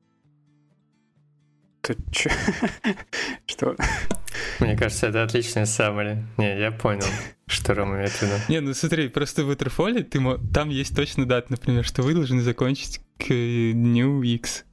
Ты 1.83 1.95
чё? 2.11 2.31
Что? 3.47 3.77
Мне 4.61 4.79
кажется, 4.79 5.09
это 5.09 5.23
отличная 5.23 5.67
summary. 5.67 6.23
Не, 6.39 6.59
я 6.59 6.73
понял, 6.73 7.05
что 7.47 7.75
Рома 7.75 7.97
имеет 7.97 8.13
в 8.13 8.23
виду. 8.23 8.33
Не, 8.49 8.61
ну 8.61 8.73
смотри, 8.73 9.09
просто 9.09 9.45
в 9.45 9.51
Waterfall 9.51 10.03
ты, 10.05 10.21
там 10.55 10.71
есть 10.71 10.97
точно 10.97 11.27
дата, 11.27 11.49
например, 11.51 11.85
что 11.85 12.01
вы 12.01 12.15
должны 12.15 12.41
закончить 12.41 13.01
к 13.19 13.27
дню 13.29 14.23
X. 14.23 14.65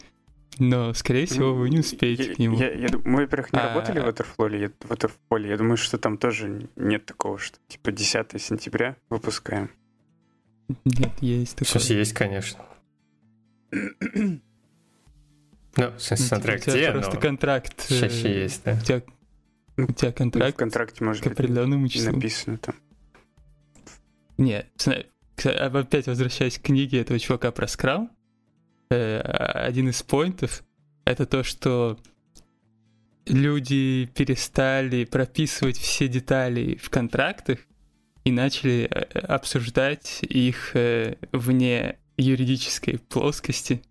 но, 0.61 0.93
скорее 0.93 1.25
всего, 1.25 1.53
вы 1.55 1.69
не 1.69 1.79
успеете 1.79 2.29
я, 2.29 2.35
к 2.35 2.39
нему. 2.39 2.57
Я, 2.57 2.71
я, 2.71 2.89
мы, 3.03 3.21
во-первых, 3.21 3.51
не 3.51 3.59
А- 3.59 3.67
работали 3.73 3.99
в 3.99 4.05
Waterfall, 4.05 4.57
я, 4.59 4.69
в 4.69 4.91
Waterfall. 4.91 5.47
Я 5.47 5.57
думаю, 5.57 5.77
что 5.77 5.97
там 5.97 6.17
тоже 6.17 6.69
нет 6.75 7.05
такого, 7.05 7.37
что 7.39 7.57
типа 7.67 7.91
10 7.91 8.41
сентября 8.41 8.95
выпускаем. 9.09 9.71
Нет, 10.85 11.11
есть 11.19 11.55
такое. 11.57 11.67
Сейчас 11.67 11.89
есть, 11.89 12.13
конечно. 12.13 12.63
Ну, 15.77 15.89
в 15.91 16.01
смысле, 16.01 16.17
Ну, 16.19 16.27
смотря 16.27 16.57
типа, 16.59 16.69
у 16.69 16.73
тебя 16.73 16.83
где, 16.83 16.91
просто 16.91 17.15
но 17.15 17.21
контракт. 17.21 17.85
э, 17.89 17.99
чаще 18.01 18.41
есть, 18.43 18.63
да. 18.65 18.73
У 18.73 18.79
тебя, 18.83 18.97
у 19.77 19.93
тебя 19.93 20.09
Ну, 20.09 20.13
в 20.13 20.13
контракт 20.15 20.57
контракте, 20.57 21.03
может 21.05 21.23
к 21.23 21.27
быть, 21.27 21.33
определенному 21.39 21.87
числу. 21.87 22.11
написано 22.11 22.57
там. 22.57 22.75
Нет, 24.37 24.67
а 25.45 25.65
опять 25.79 26.07
возвращаясь 26.07 26.57
к 26.59 26.63
книге 26.63 26.99
этого 26.99 27.17
чувака 27.19 27.51
про 27.51 27.67
скрам, 27.67 28.11
э, 28.91 29.19
один 29.19 29.89
из 29.89 30.03
поинтов 30.03 30.63
это 31.05 31.25
то, 31.25 31.43
что 31.43 31.97
люди 33.25 34.09
перестали 34.15 35.05
прописывать 35.05 35.77
все 35.77 36.07
детали 36.07 36.75
в 36.81 36.89
контрактах 36.89 37.59
и 38.23 38.31
начали 38.31 38.83
э, 38.83 39.19
обсуждать 39.19 40.19
их 40.21 40.75
э, 40.75 41.15
вне 41.31 41.97
юридической 42.17 42.99
плоскости, 42.99 43.81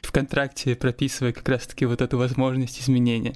в 0.00 0.12
контракте 0.12 0.74
прописывая 0.74 1.32
как 1.32 1.48
раз-таки 1.48 1.86
вот 1.86 2.00
эту 2.00 2.18
возможность 2.18 2.80
изменения. 2.80 3.34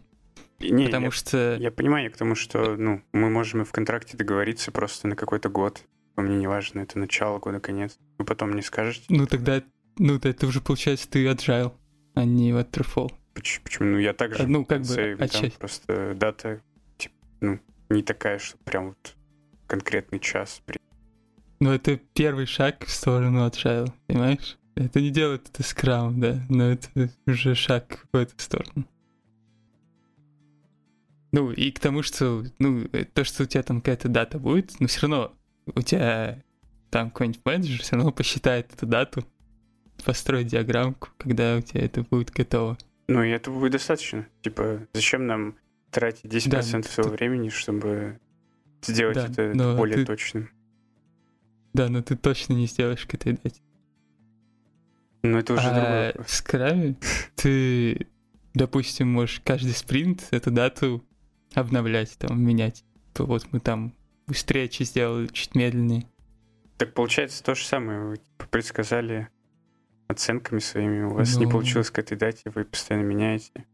Не, 0.61 0.87
Потому 0.87 1.07
я, 1.07 1.11
что... 1.13 1.57
я 1.57 1.71
понимаю, 1.71 2.05
я 2.05 2.11
к 2.11 2.17
тому, 2.17 2.35
что 2.35 2.77
ну, 2.77 3.03
мы 3.13 3.31
можем 3.31 3.63
и 3.63 3.65
в 3.65 3.71
контракте 3.71 4.17
договориться 4.17 4.73
просто 4.73 5.07
на 5.07 5.15
какой-то 5.15 5.49
год. 5.49 5.83
Мне 6.17 6.37
не 6.37 6.49
важно, 6.49 6.81
это 6.81 6.99
начало 6.99 7.39
года, 7.39 7.61
конец. 7.61 7.97
Вы 8.19 8.25
потом 8.25 8.53
не 8.55 8.63
скажете, 8.63 9.05
Ну 9.09 9.27
тогда, 9.27 9.63
ну 9.99 10.19
да, 10.19 10.29
это 10.31 10.47
уже 10.47 10.61
получается 10.61 11.09
ты 11.09 11.27
agile, 11.27 11.73
а 12.15 12.25
не 12.25 12.51
waterfall. 12.53 13.11
поч- 13.35 13.61
почему. 13.63 13.91
Ну, 13.91 13.99
я 13.99 14.13
также 14.13 14.43
А, 14.43 14.47
ну, 14.47 14.65
как 14.65 14.83
бы, 14.83 15.17
отчасти. 15.21 15.57
просто 15.59 16.15
дата 16.17 16.61
типа, 16.97 17.15
ну, 17.41 17.61
не 17.91 18.03
такая, 18.03 18.39
что 18.39 18.57
прям 18.59 18.89
вот 18.89 19.15
конкретный 19.67 20.19
час. 20.21 20.63
Ну, 21.61 21.73
это 21.73 21.97
первый 22.15 22.47
шаг 22.47 22.85
в 22.85 22.91
сторону 22.91 23.47
agile, 23.47 23.93
понимаешь? 24.07 24.57
Это 24.77 25.01
не 25.01 25.11
делает 25.11 25.49
это 25.49 25.63
скрам, 25.65 26.21
да, 26.21 26.41
но 26.49 26.71
это 26.71 26.89
уже 27.27 27.55
шаг 27.57 28.07
в 28.13 28.17
эту 28.17 28.39
сторону. 28.41 28.87
Ну, 31.33 31.51
и 31.51 31.71
к 31.73 31.79
тому, 31.81 32.03
что, 32.03 32.45
ну, 32.59 32.89
то, 33.13 33.25
что 33.25 33.43
у 33.43 33.47
тебя 33.47 33.63
там 33.63 33.81
какая-то 33.81 34.09
дата 34.09 34.39
будет, 34.39 34.79
но 34.81 34.87
все 34.87 35.03
равно 35.03 35.33
у 35.75 35.83
тебя 35.83 36.43
там 36.91 37.11
какой-нибудь 37.11 37.43
менеджер 37.45 37.83
все 37.83 37.97
равно 37.97 38.13
посчитает 38.13 38.73
эту 38.73 38.87
дату, 38.87 39.27
построит 40.05 40.47
диаграммку, 40.47 41.09
когда 41.19 41.57
у 41.57 41.61
тебя 41.61 41.83
это 41.85 42.03
будет 42.03 42.31
готово. 42.31 42.77
Ну, 43.09 43.23
и 43.23 43.31
этого 43.31 43.59
будет 43.59 43.73
достаточно. 43.73 44.27
Типа, 44.43 44.87
зачем 44.93 45.27
нам 45.27 45.57
тратить 45.91 46.25
10% 46.27 46.51
Да, 46.51 46.63
своего 46.93 47.11
тут- 47.11 47.19
времени, 47.21 47.49
чтобы 47.49 48.19
сделать 48.83 49.17
Да, 49.17 49.27
это 49.45 49.75
более 49.77 49.97
ты- 49.99 50.05
точным? 50.07 50.51
Да, 51.73 51.89
но 51.89 52.03
ты 52.03 52.17
точно 52.17 52.55
не 52.55 52.67
сделаешь 52.67 53.07
к 53.07 53.15
этой 53.15 53.33
дате. 53.35 53.61
Но 55.23 55.39
это 55.39 55.55
уже 55.55 55.63
А 55.67 56.07
вопрос. 56.09 56.27
в 56.27 56.31
скраме 56.31 56.97
ты, 57.35 58.07
допустим, 58.55 59.09
можешь 59.13 59.41
каждый 59.45 59.73
спринт 59.73 60.27
эту 60.31 60.51
дату 60.51 61.05
обновлять, 61.55 62.17
там, 62.19 62.41
менять. 62.43 62.85
То 63.15 63.27
вот 63.27 63.47
мы 63.53 63.61
там 63.61 63.95
быстрее 64.27 64.69
чуть 64.69 64.89
сделали, 64.89 65.27
чуть 65.29 65.55
медленнее. 65.55 66.05
Так 66.77 66.95
получается 66.95 67.43
то 67.43 67.55
же 67.55 67.65
самое. 67.65 68.01
Вы 68.05 68.17
типа, 68.19 68.47
предсказали 68.51 69.29
оценками 70.09 70.59
своими, 70.59 71.03
у 71.05 71.11
вас 71.15 71.37
не 71.37 71.45
Ну. 71.45 71.53
получилось 71.53 71.91
к 71.91 71.99
этой 71.99 72.17
дате, 72.17 72.51
вы 72.55 72.65
постоянно 72.65 73.05
меняете. 73.05 73.67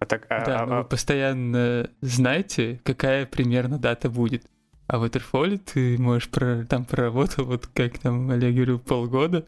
А 0.00 0.06
так, 0.06 0.26
а, 0.30 0.44
да, 0.44 0.60
а- 0.62 0.66
но 0.66 0.74
а- 0.78 0.82
вы 0.82 0.88
постоянно 0.88 1.90
знаете, 2.00 2.80
какая 2.84 3.26
примерно 3.26 3.78
дата 3.78 4.08
будет. 4.10 4.44
А 4.86 4.98
в 4.98 5.04
Waterfall 5.04 5.58
ты 5.58 5.98
можешь 5.98 6.28
про, 6.30 6.64
там 6.64 6.84
проработал, 6.86 7.44
вот 7.44 7.66
как 7.66 7.98
там 7.98 8.30
Олег 8.30 8.54
говорил, 8.54 8.78
полгода, 8.78 9.46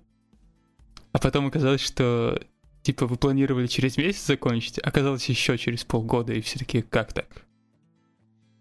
а 1.12 1.18
потом 1.18 1.46
оказалось, 1.46 1.80
что 1.80 2.40
типа 2.82 3.06
вы 3.06 3.16
планировали 3.16 3.66
через 3.66 3.96
месяц 3.96 4.26
закончить, 4.26 4.78
а 4.78 4.88
оказалось 4.88 5.26
еще 5.28 5.56
через 5.56 5.84
полгода, 5.84 6.32
и 6.34 6.40
все 6.42 6.58
таки 6.58 6.82
как 6.82 7.12
так? 7.12 7.26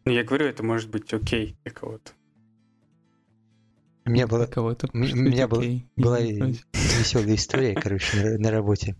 ну, 0.05 0.13
я 0.13 0.23
говорю, 0.23 0.45
это 0.47 0.63
может 0.63 0.89
быть 0.89 1.13
окей 1.13 1.55
для 1.63 1.71
кого-то. 1.73 2.11
У 4.09 4.11
меня 4.11 4.25
была, 4.27 4.47
кого-то. 4.47 4.87
у 4.91 4.97
меня 4.97 5.47
был- 5.47 5.61
была 5.95 6.19
веселая 6.73 7.35
история, 7.35 7.75
короче, 7.81 8.17
на, 8.23 8.37
на 8.39 8.51
работе. 8.51 8.95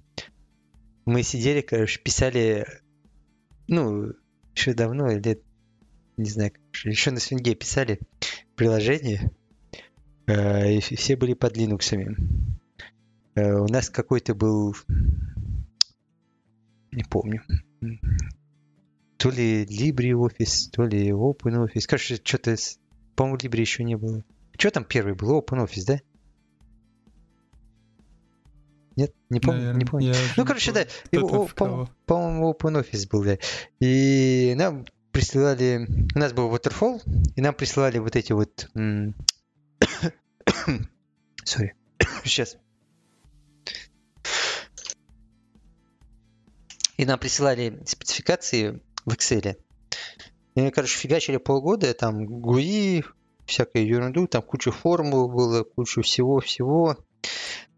Мы 1.05 1.23
сидели, 1.23 1.61
короче, 1.61 1.99
писали, 1.99 2.67
ну, 3.67 4.13
еще 4.55 4.73
давно, 4.75 5.07
лет, 5.09 5.41
не 6.17 6.29
знаю, 6.29 6.51
еще 6.83 7.09
на 7.09 7.19
свинге 7.19 7.55
писали 7.55 7.99
приложение, 8.55 9.31
э, 10.27 10.73
и 10.73 10.79
все 10.79 11.15
были 11.15 11.33
под 11.33 11.57
линуксами. 11.57 12.15
Э, 13.33 13.53
У 13.53 13.67
нас 13.67 13.89
какой-то 13.89 14.35
был, 14.35 14.75
не 16.91 17.03
помню, 17.03 17.41
то 19.17 19.31
ли 19.31 19.65
LibreOffice, 19.65 20.69
то 20.71 20.83
ли 20.85 21.09
OpenOffice. 21.09 21.85
Короче, 21.87 22.15
что-то, 22.23 22.55
по-моему, 23.15 23.37
Libre 23.37 23.61
еще 23.61 23.83
не 23.83 23.97
было. 23.97 24.23
Что 24.59 24.71
там 24.71 24.83
первый 24.83 25.13
был? 25.13 25.39
OpenOffice, 25.39 25.85
да? 25.87 26.01
Нет, 28.97 29.15
не 29.29 29.39
помню, 29.39 29.59
не 29.59 29.65
Наверно, 29.67 29.89
помню. 29.89 30.13
Ну, 30.35 30.43
не 30.43 30.45
короче, 30.45 30.73
да, 30.73 30.85
в 31.13 31.53
по- 31.55 31.89
по-моему, 32.05 32.51
OpenOffice 32.51 33.07
был, 33.09 33.23
да. 33.23 33.37
И 33.79 34.53
нам 34.57 34.85
присылали... 35.13 35.87
У 36.13 36.19
нас 36.19 36.33
был 36.33 36.53
Waterfall, 36.53 37.01
и 37.37 37.41
нам 37.41 37.53
присылали 37.53 37.99
вот 37.99 38.17
эти 38.17 38.33
вот... 38.33 38.69
Сори. 41.45 41.73
Сейчас. 42.25 42.57
И 46.97 47.05
нам 47.05 47.17
присылали 47.17 47.81
спецификации 47.85 48.81
в 49.05 49.13
Excel. 49.13 49.55
И 50.55 50.69
короче, 50.71 50.97
фигачили 50.97 51.37
полгода, 51.37 51.93
там 51.93 52.27
GUI, 52.27 53.05
всякую 53.49 53.85
ерунду, 53.85 54.27
там 54.27 54.41
куча 54.41 54.71
формул 54.71 55.27
было, 55.29 55.63
кучу 55.63 56.01
всего-всего. 56.01 56.97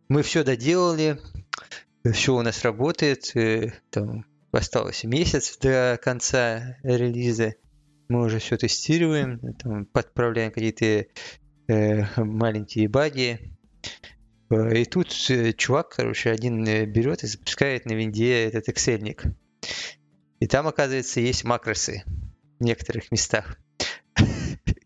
Мы 0.10 0.22
все 0.24 0.44
доделали, 0.44 1.20
все 2.12 2.36
у 2.36 2.42
нас 2.42 2.64
работает, 2.64 3.36
э, 3.36 3.74
там 3.90 4.26
осталось 4.52 5.04
месяц 5.04 5.58
до 5.58 6.00
конца 6.02 6.78
релиза. 6.84 7.56
Мы 8.10 8.26
уже 8.26 8.40
все 8.40 8.58
тестируем, 8.58 9.40
там, 9.56 9.86
подправляем 9.86 10.52
какие-то 10.52 11.06
э, 11.68 12.04
маленькие 12.18 12.90
баги. 12.90 13.56
Э, 14.50 14.78
И 14.78 14.86
тут 14.86 15.14
э, 15.30 15.54
чувак, 15.54 15.96
короче, 15.96 16.30
один 16.30 16.64
берет 16.66 17.24
и 17.24 17.28
запускает 17.28 17.86
на 17.86 17.94
винде 17.94 18.44
этот 18.44 18.68
эксельник. 18.68 19.24
И 20.42 20.48
там, 20.48 20.68
оказывается, 20.68 21.22
есть 21.22 21.44
макросы 21.46 22.04
в 22.60 22.64
некоторых 22.64 23.12
местах, 23.12 23.58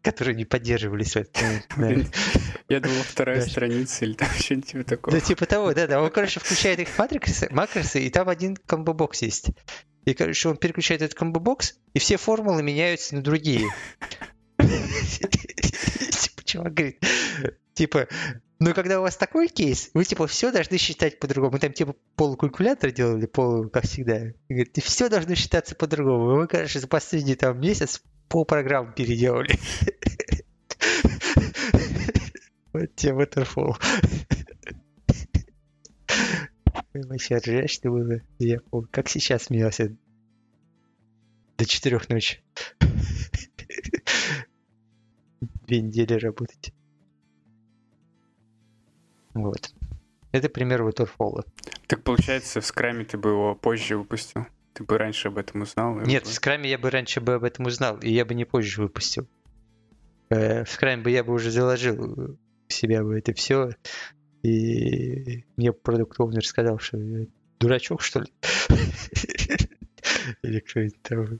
которые 0.05 0.35
не 0.35 0.45
поддерживались 0.45 1.13
в 1.13 1.15
этот 1.17 1.75
момент. 1.75 2.15
Я 2.69 2.79
думал, 2.79 3.01
вторая 3.01 3.41
страница 3.41 4.05
или 4.05 4.13
там 4.13 4.29
что-нибудь 4.39 4.67
типа 4.69 4.83
такого. 4.83 5.17
Да, 5.17 5.19
типа 5.19 5.45
того, 5.47 5.73
да, 5.73 5.87
да. 5.87 6.01
Он, 6.01 6.11
короче, 6.11 6.39
включает 6.39 6.79
их 6.79 6.89
макросы, 6.97 7.47
макросы, 7.49 8.05
и 8.05 8.09
там 8.11 8.29
один 8.29 8.55
комбо-бокс 8.55 9.23
есть. 9.23 9.47
И, 10.05 10.13
короче, 10.13 10.49
он 10.49 10.57
переключает 10.57 11.01
этот 11.01 11.17
комбо-бокс, 11.17 11.73
и 11.93 11.99
все 11.99 12.17
формулы 12.17 12.61
меняются 12.61 13.15
на 13.15 13.23
другие. 13.23 13.67
Типа, 14.57 16.43
чувак 16.43 16.73
говорит, 16.73 17.03
типа, 17.73 18.07
ну, 18.59 18.73
когда 18.75 18.99
у 18.99 19.01
вас 19.01 19.17
такой 19.17 19.47
кейс, 19.47 19.89
вы, 19.95 20.05
типа, 20.05 20.27
все 20.27 20.51
должны 20.51 20.77
считать 20.77 21.19
по-другому. 21.19 21.53
Мы 21.53 21.59
там, 21.59 21.73
типа, 21.73 21.95
полукалькулятор 22.15 22.91
делали, 22.91 23.25
полу, 23.25 23.69
как 23.69 23.85
всегда. 23.85 24.27
И 24.27 24.33
говорит, 24.49 24.77
все 24.83 25.09
должно 25.09 25.33
считаться 25.33 25.75
по-другому. 25.75 26.35
Мы, 26.35 26.47
короче, 26.47 26.79
за 26.79 26.87
последний 26.87 27.35
там 27.35 27.59
месяц 27.59 28.03
пол 28.29 28.45
программ 28.45 28.93
переделали. 28.93 29.57
Вот 32.73 32.93
тебе 32.95 33.13
Waterfall. 33.13 33.75
Ой, 36.93 37.01
Вообще 37.07 37.37
ржачно 37.37 37.89
было. 37.89 38.19
Я 38.37 38.59
помню, 38.59 38.89
как 38.91 39.07
сейчас 39.07 39.43
смеялся. 39.43 39.95
До 41.57 41.65
четырех 41.65 42.09
ночи. 42.09 42.43
Две 45.67 45.81
недели 45.81 46.15
работать. 46.15 46.73
Вот. 49.33 49.73
Это 50.33 50.49
пример 50.49 50.81
Waterfall. 50.81 51.45
Так 51.87 52.03
получается, 52.03 52.59
в 52.59 52.65
скраме 52.65 53.05
ты 53.05 53.17
бы 53.17 53.29
его 53.29 53.55
позже 53.55 53.97
выпустил? 53.97 54.47
Ты 54.75 54.83
бы 54.83 54.97
раньше 54.97 55.29
об 55.29 55.37
этом 55.37 55.61
узнал? 55.61 55.95
Нет, 56.01 56.23
бы- 56.23 56.29
в 56.29 56.33
скраме 56.33 56.69
я 56.69 56.77
бы 56.77 56.89
раньше 56.91 57.21
бы 57.21 57.33
об 57.35 57.43
этом 57.45 57.65
узнал, 57.65 57.97
и 57.97 58.11
я 58.11 58.25
бы 58.25 58.33
не 58.35 58.45
позже 58.45 58.81
выпустил. 58.81 59.27
Э, 60.29 60.63
В 60.65 60.69
скраме 60.69 61.01
бы 61.01 61.09
я 61.11 61.23
бы 61.23 61.33
уже 61.33 61.49
заложил 61.49 62.37
в 62.67 62.73
себя 62.73 63.01
бы 63.03 63.17
это 63.17 63.33
все, 63.33 63.69
и 64.43 65.45
мне 65.55 65.71
продукт 65.71 66.19
оунер 66.19 66.45
сказал, 66.45 66.77
что 66.79 66.97
дурачок, 67.59 68.01
что 68.01 68.19
ли? 68.19 68.27
Или 70.43 70.59
кто-нибудь 70.59 71.01
там. 71.01 71.39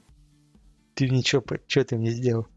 Ты 0.94 1.10
ничего, 1.10 1.44
что 1.66 1.84
ты 1.84 1.96
мне 1.96 2.10
сделал? 2.10 2.48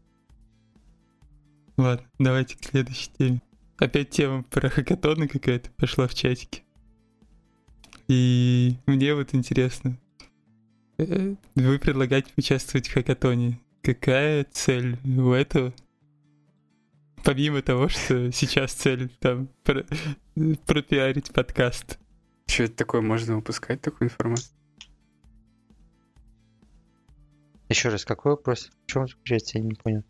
Ладно, 1.76 2.06
давайте 2.18 2.56
к 2.56 2.64
следующей 2.64 3.10
теме. 3.18 3.42
Опять 3.78 4.10
тема 4.10 4.42
про 4.44 4.68
хакатоны 4.70 5.28
какая-то 5.28 5.70
пошла 5.72 6.08
в 6.08 6.14
чатике. 6.14 6.62
И 8.08 8.76
мне 8.86 9.14
вот 9.14 9.34
интересно, 9.34 9.96
вы 11.54 11.78
предлагаете 11.78 12.30
участвовать 12.36 12.88
в 12.88 12.92
хакатоне. 12.94 13.60
Какая 13.82 14.44
цель 14.50 14.98
у 15.04 15.30
этого? 15.32 15.72
Помимо 17.24 17.62
того, 17.62 17.88
что 17.88 18.30
сейчас 18.32 18.72
цель 18.72 19.08
там 19.20 19.48
про, 19.64 19.84
пропиарить 20.66 21.32
подкаст. 21.32 21.98
Что 22.46 22.64
это 22.64 22.74
такое? 22.76 23.00
Можно 23.00 23.36
выпускать 23.36 23.80
такую 23.80 24.08
информацию? 24.08 24.52
Еще 27.68 27.88
раз, 27.88 28.04
какой 28.04 28.32
вопрос? 28.32 28.70
В 28.86 28.90
чем 28.90 29.06
заключается? 29.06 29.58
Я 29.58 29.64
не 29.64 29.74
понял. 29.74 30.02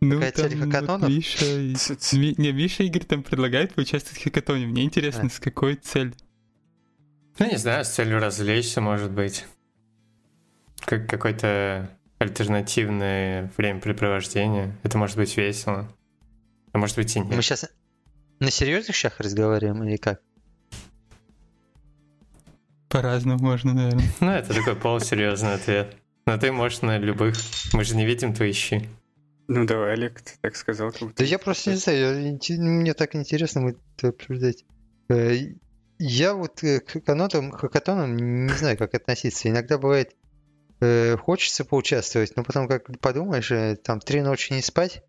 Ну, 0.00 0.14
Какая 0.14 0.32
там 0.32 0.48
цель 0.50 0.58
вот 0.58 0.72
хакатонов? 0.72 1.08
Миша, 1.10 1.44
и- 1.44 1.74
Ми- 2.16 2.34
не, 2.38 2.52
Миша 2.52 2.82
Игорь 2.82 3.04
там 3.04 3.22
предлагает 3.22 3.74
поучаствовать 3.74 4.18
в 4.20 4.24
хакатоне. 4.24 4.66
Мне 4.66 4.84
интересно, 4.84 5.24
А. 5.26 5.30
с 5.30 5.38
какой 5.38 5.76
целью. 5.76 6.14
Ну, 7.38 7.46
не 7.50 7.56
знаю, 7.58 7.84
с 7.84 7.90
целью 7.90 8.18
развлечься, 8.18 8.80
может 8.80 9.12
быть. 9.12 9.44
Как 10.84 11.08
какое-то 11.08 11.90
альтернативное 12.18 13.50
времяпрепровождение. 13.56 14.76
Это 14.82 14.98
может 14.98 15.16
быть 15.16 15.36
весело. 15.36 15.88
А 16.72 16.78
может 16.78 16.96
быть 16.96 17.14
и 17.16 17.20
Мы 17.20 17.34
нет. 17.34 17.44
сейчас 17.44 17.66
на 18.40 18.50
серьезных 18.50 18.94
щах 18.96 19.18
разговариваем 19.20 19.82
или 19.84 19.96
как? 19.96 20.20
По-разному 22.88 23.38
можно, 23.42 23.72
наверное. 23.74 24.04
Ну, 24.20 24.30
это 24.30 24.54
такой 24.54 24.76
полусерьезный 24.76 25.54
ответ. 25.54 25.96
Но 26.26 26.36
ты 26.38 26.52
можешь 26.52 26.82
на 26.82 26.98
любых. 26.98 27.36
Мы 27.72 27.84
же 27.84 27.96
не 27.96 28.04
видим 28.04 28.34
твои 28.34 28.52
щи. 28.52 28.88
Ну 29.48 29.64
давай, 29.66 29.94
Олег, 29.94 30.20
ты 30.20 30.32
так 30.40 30.54
сказал, 30.56 30.92
как 30.92 31.00
будто... 31.00 31.16
Да 31.18 31.24
я 31.24 31.38
просто 31.38 31.70
не 31.70 31.76
знаю, 31.76 32.38
я- 32.40 32.60
мне 32.60 32.94
так 32.94 33.16
интересно 33.16 33.60
мы 33.62 33.76
это 33.96 34.08
обсуждать. 34.08 34.64
Э, 35.08 35.34
Я 35.98 36.34
вот 36.34 36.62
э, 36.62 36.78
к 36.80 36.90
хакатонам, 36.90 37.50
хакатонам 37.50 38.16
не 38.46 38.52
знаю, 38.52 38.76
как 38.78 38.94
относиться. 38.94 39.48
Иногда 39.48 39.76
бывает, 39.76 40.14
хочется 41.16 41.64
поучаствовать, 41.64 42.36
но 42.36 42.44
потом 42.44 42.68
как 42.68 42.98
подумаешь, 43.00 43.50
э, 43.50 43.76
там 43.76 44.00
три 44.00 44.22
ночи 44.22 44.52
не 44.52 44.62
спать, 44.62 45.02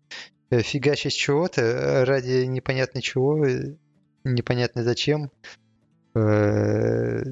э, 0.50 0.60
фигачить 0.62 1.14
чего-то 1.14 1.62
э, 1.62 2.04
ради 2.04 2.44
непонятно 2.44 3.00
чего, 3.00 3.44
э, 3.46 3.76
непонятно 4.24 4.82
зачем. 4.84 5.30
Э, 6.14 7.22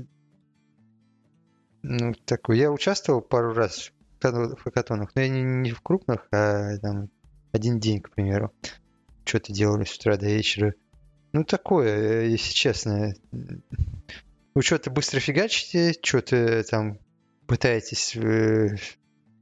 Ну, 1.82 2.12
такой. 2.26 2.58
Я 2.58 2.70
участвовал 2.70 3.22
пару 3.22 3.54
раз 3.54 3.90
в 4.18 4.22
хакатон- 4.22 4.54
в 4.56 4.62
хакатонах, 4.62 5.10
но 5.14 5.22
я 5.22 5.28
не, 5.28 5.42
не 5.42 5.70
в 5.72 5.80
крупных, 5.80 6.28
а 6.30 6.76
там 6.78 7.08
один 7.52 7.80
день, 7.80 8.00
к 8.02 8.10
примеру. 8.10 8.52
Что-то 9.24 9.52
делали 9.52 9.84
с 9.84 9.96
утра 9.96 10.16
до 10.16 10.26
вечера. 10.26 10.74
Ну, 11.32 11.44
такое, 11.44 12.24
э, 12.24 12.28
если 12.28 12.52
честно. 12.52 13.14
Вы 14.54 14.62
что-то 14.62 14.90
быстро 14.90 15.20
фигачите, 15.20 15.94
что-то 16.02 16.62
там 16.64 16.98
пытаетесь 17.50 18.14
э, 18.14 18.76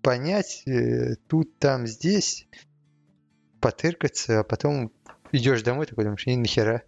понять, 0.01 0.63
э, 0.67 1.17
тут, 1.29 1.59
там, 1.59 1.87
здесь, 1.87 2.49
потыркаться, 3.61 4.41
а 4.41 4.45
потом 4.45 4.91
идешь 5.31 5.61
домой, 5.61 5.85
такой 5.85 6.05
думаешь, 6.05 6.27
и 6.27 6.35
нахера. 6.35 6.85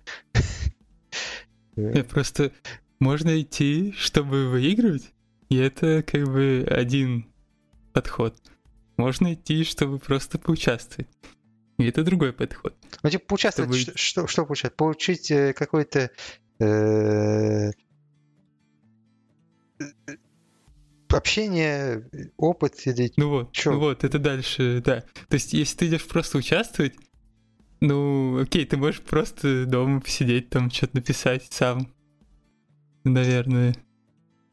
Просто 2.09 2.53
можно 3.01 3.39
идти, 3.39 3.93
чтобы 3.99 4.49
выигрывать, 4.49 5.13
и 5.51 5.59
это 5.59 6.03
как 6.03 6.25
бы 6.25 6.67
один 6.67 7.31
подход. 7.93 8.35
Можно 8.97 9.35
идти, 9.35 9.65
чтобы 9.65 9.99
просто 9.99 10.39
поучаствовать. 10.39 11.11
И 11.77 11.85
это 11.85 12.03
другой 12.03 12.33
подход. 12.33 12.75
Ну, 13.03 13.11
типа, 13.11 13.27
поучаствовать, 13.27 13.77
Чтобы- 13.77 13.99
что, 13.99 14.23
что, 14.23 14.27
что 14.27 14.47
получать? 14.47 14.75
Получить 14.75 15.31
э, 15.31 15.53
какой-то 15.53 16.11
э, 16.61 17.73
общение, 21.15 22.09
опыт 22.37 22.87
или 22.87 23.13
Ну 23.17 23.29
вот, 23.29 23.53
Чё? 23.53 23.73
ну 23.73 23.79
вот, 23.81 24.05
это 24.05 24.19
дальше, 24.19 24.83
да. 24.85 25.01
То 25.29 25.35
есть, 25.35 25.53
если 25.53 25.77
ты 25.79 25.87
идешь 25.87 26.07
просто 26.07 26.39
участвовать, 26.39 26.95
ну, 27.81 28.41
окей, 28.41 28.67
ты 28.67 28.77
можешь 28.77 29.01
просто 29.01 29.65
дома 29.67 30.01
посидеть, 30.01 30.51
там 30.51 30.71
что-то 30.71 30.97
написать 30.97 31.47
сам, 31.51 31.93
наверное. 33.05 33.75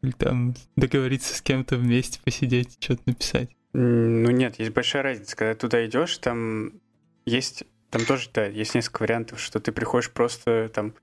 Или 0.01 0.12
там 0.12 0.55
договориться 0.76 1.36
с 1.36 1.41
кем-то 1.41 1.76
вместе 1.76 2.20
посидеть, 2.24 2.78
что-то 2.80 3.01
написать. 3.08 3.49
Ну 3.74 4.30
нет, 4.32 4.60
есть 4.60 4.72
большая 4.72 5.03
разница. 5.03 5.36
Когда 5.36 5.55
туда 5.55 5.86
идешь, 5.86 6.18
там 6.20 6.74
есть, 7.26 7.64
там 7.89 8.05
тоже, 8.05 8.30
да, 8.34 8.45
есть 8.45 8.76
несколько 8.76 9.01
вариантов, 9.03 9.39
что 9.39 9.60
ты 9.60 9.72
приходишь 9.72 10.12
просто 10.12 10.70
там 10.74 10.93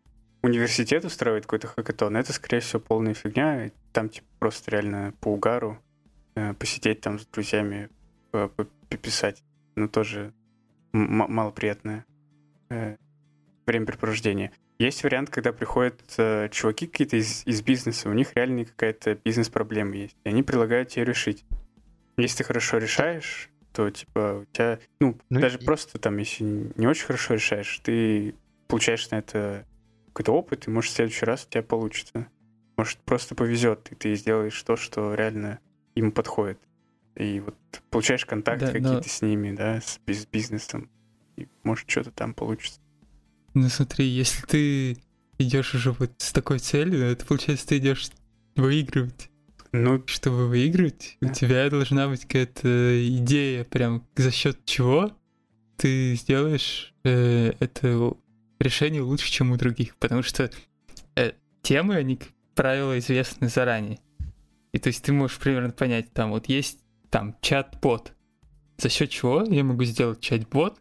университет 0.44 1.04
устраивает 1.04 1.44
какой-то 1.44 1.66
хакатон, 1.68 2.16
это, 2.16 2.32
скорее 2.32 2.60
всего, 2.60 2.80
полная 2.80 3.14
фигня. 3.14 3.70
Там, 3.92 4.08
типа, 4.08 4.26
просто 4.38 4.70
реально 4.70 5.14
по 5.20 5.28
угару 5.32 5.78
э, 6.36 6.52
посидеть 6.54 7.00
там 7.00 7.18
с 7.18 7.26
друзьями, 7.26 7.88
э, 8.32 8.48
по- 8.54 8.66
пописать. 8.88 9.42
Ну, 9.76 9.88
тоже 9.88 10.32
малоприятное 10.92 12.04
э, 12.70 12.96
времяпрепровождение. 13.66 14.52
Есть 14.78 15.02
вариант, 15.04 15.30
когда 15.30 15.52
приходят 15.52 16.00
э, 16.18 16.48
чуваки 16.50 16.86
какие-то 16.86 17.16
из, 17.16 17.46
из 17.46 17.62
бизнеса, 17.62 18.08
у 18.08 18.12
них 18.12 18.32
реально 18.34 18.64
какая-то 18.64 19.14
бизнес-проблема 19.24 19.94
есть, 19.96 20.16
и 20.24 20.28
они 20.28 20.42
предлагают 20.42 20.88
тебе 20.90 21.04
решить. 21.04 21.44
Если 22.16 22.38
ты 22.38 22.44
хорошо 22.44 22.78
решаешь, 22.78 23.50
то 23.72 23.90
типа 23.90 24.42
у 24.42 24.44
тебя, 24.52 24.78
ну, 25.00 25.16
Ну, 25.30 25.40
даже 25.40 25.58
и- 25.58 25.64
просто 25.64 25.98
там, 25.98 26.16
если 26.18 26.44
не 26.76 26.86
очень 26.86 27.06
хорошо 27.06 27.34
решаешь, 27.34 27.80
ты 27.82 28.34
получаешь 28.68 29.10
на 29.10 29.16
это 29.16 29.64
какой-то 30.14 30.32
опыт, 30.32 30.66
и 30.68 30.70
может 30.70 30.92
в 30.92 30.94
следующий 30.94 31.24
раз 31.26 31.44
у 31.44 31.50
тебя 31.50 31.62
получится. 31.62 32.28
Может 32.76 32.98
просто 32.98 33.34
повезет, 33.34 33.88
и 33.90 33.94
ты 33.96 34.14
сделаешь 34.14 34.60
то, 34.62 34.76
что 34.76 35.14
реально 35.14 35.58
им 35.96 36.12
подходит. 36.12 36.58
И 37.16 37.40
вот 37.40 37.56
получаешь 37.90 38.24
контакты 38.24 38.66
Да, 38.66 38.72
какие-то 38.72 39.08
с 39.08 39.22
ними, 39.22 39.52
да, 39.54 39.80
с 39.80 40.00
биз- 40.06 40.28
бизнесом, 40.30 40.88
и 41.36 41.48
может 41.64 41.90
что-то 41.90 42.10
там 42.12 42.32
получится. 42.32 42.80
Ну 43.54 43.68
смотри, 43.68 44.06
если 44.06 44.44
ты 44.46 44.96
идешь 45.38 45.74
уже 45.74 45.92
вот 45.92 46.12
с 46.18 46.32
такой 46.32 46.58
целью, 46.60 47.04
это 47.04 47.24
получается, 47.26 47.66
ты 47.68 47.78
идешь 47.78 48.10
выигрывать. 48.56 49.30
Ну, 49.72 50.00
Чтобы 50.06 50.46
выиграть, 50.48 51.16
у 51.20 51.26
Да. 51.26 51.32
тебя 51.34 51.68
должна 51.70 52.08
быть 52.08 52.22
какая-то 52.22 53.08
идея, 53.18 53.64
прям 53.64 54.06
за 54.14 54.30
счет 54.30 54.64
чего 54.64 55.10
ты 55.76 56.14
сделаешь 56.14 56.94
э, 57.02 57.52
это 57.58 58.14
решение 58.58 59.02
лучше, 59.02 59.30
чем 59.30 59.52
у 59.52 59.56
других. 59.56 59.96
Потому 59.96 60.22
что 60.22 60.50
э, 61.16 61.32
темы, 61.62 61.96
они, 61.96 62.16
как 62.16 62.28
правило, 62.54 62.98
известны 62.98 63.48
заранее. 63.48 63.98
И 64.72 64.78
то 64.78 64.88
есть 64.88 65.04
ты 65.04 65.12
можешь 65.12 65.38
примерно 65.38 65.70
понять, 65.70 66.12
там 66.12 66.30
вот 66.30 66.46
есть 66.46 66.80
там 67.10 67.36
чат-бот. 67.40 68.12
За 68.76 68.88
счет 68.88 69.10
чего 69.10 69.42
я 69.42 69.62
могу 69.62 69.84
сделать 69.84 70.20
чат-бот 70.20 70.80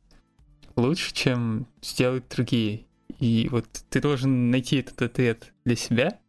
лучше, 0.76 1.14
чем 1.14 1.68
сделать 1.82 2.28
другие. 2.30 2.88
И 3.20 3.48
вот 3.52 3.68
ты 3.90 4.02
должен 4.02 4.50
найти 4.50 4.78
этот 4.78 5.02
ответ 5.02 5.54
для 5.64 5.76
себя, 5.76 6.20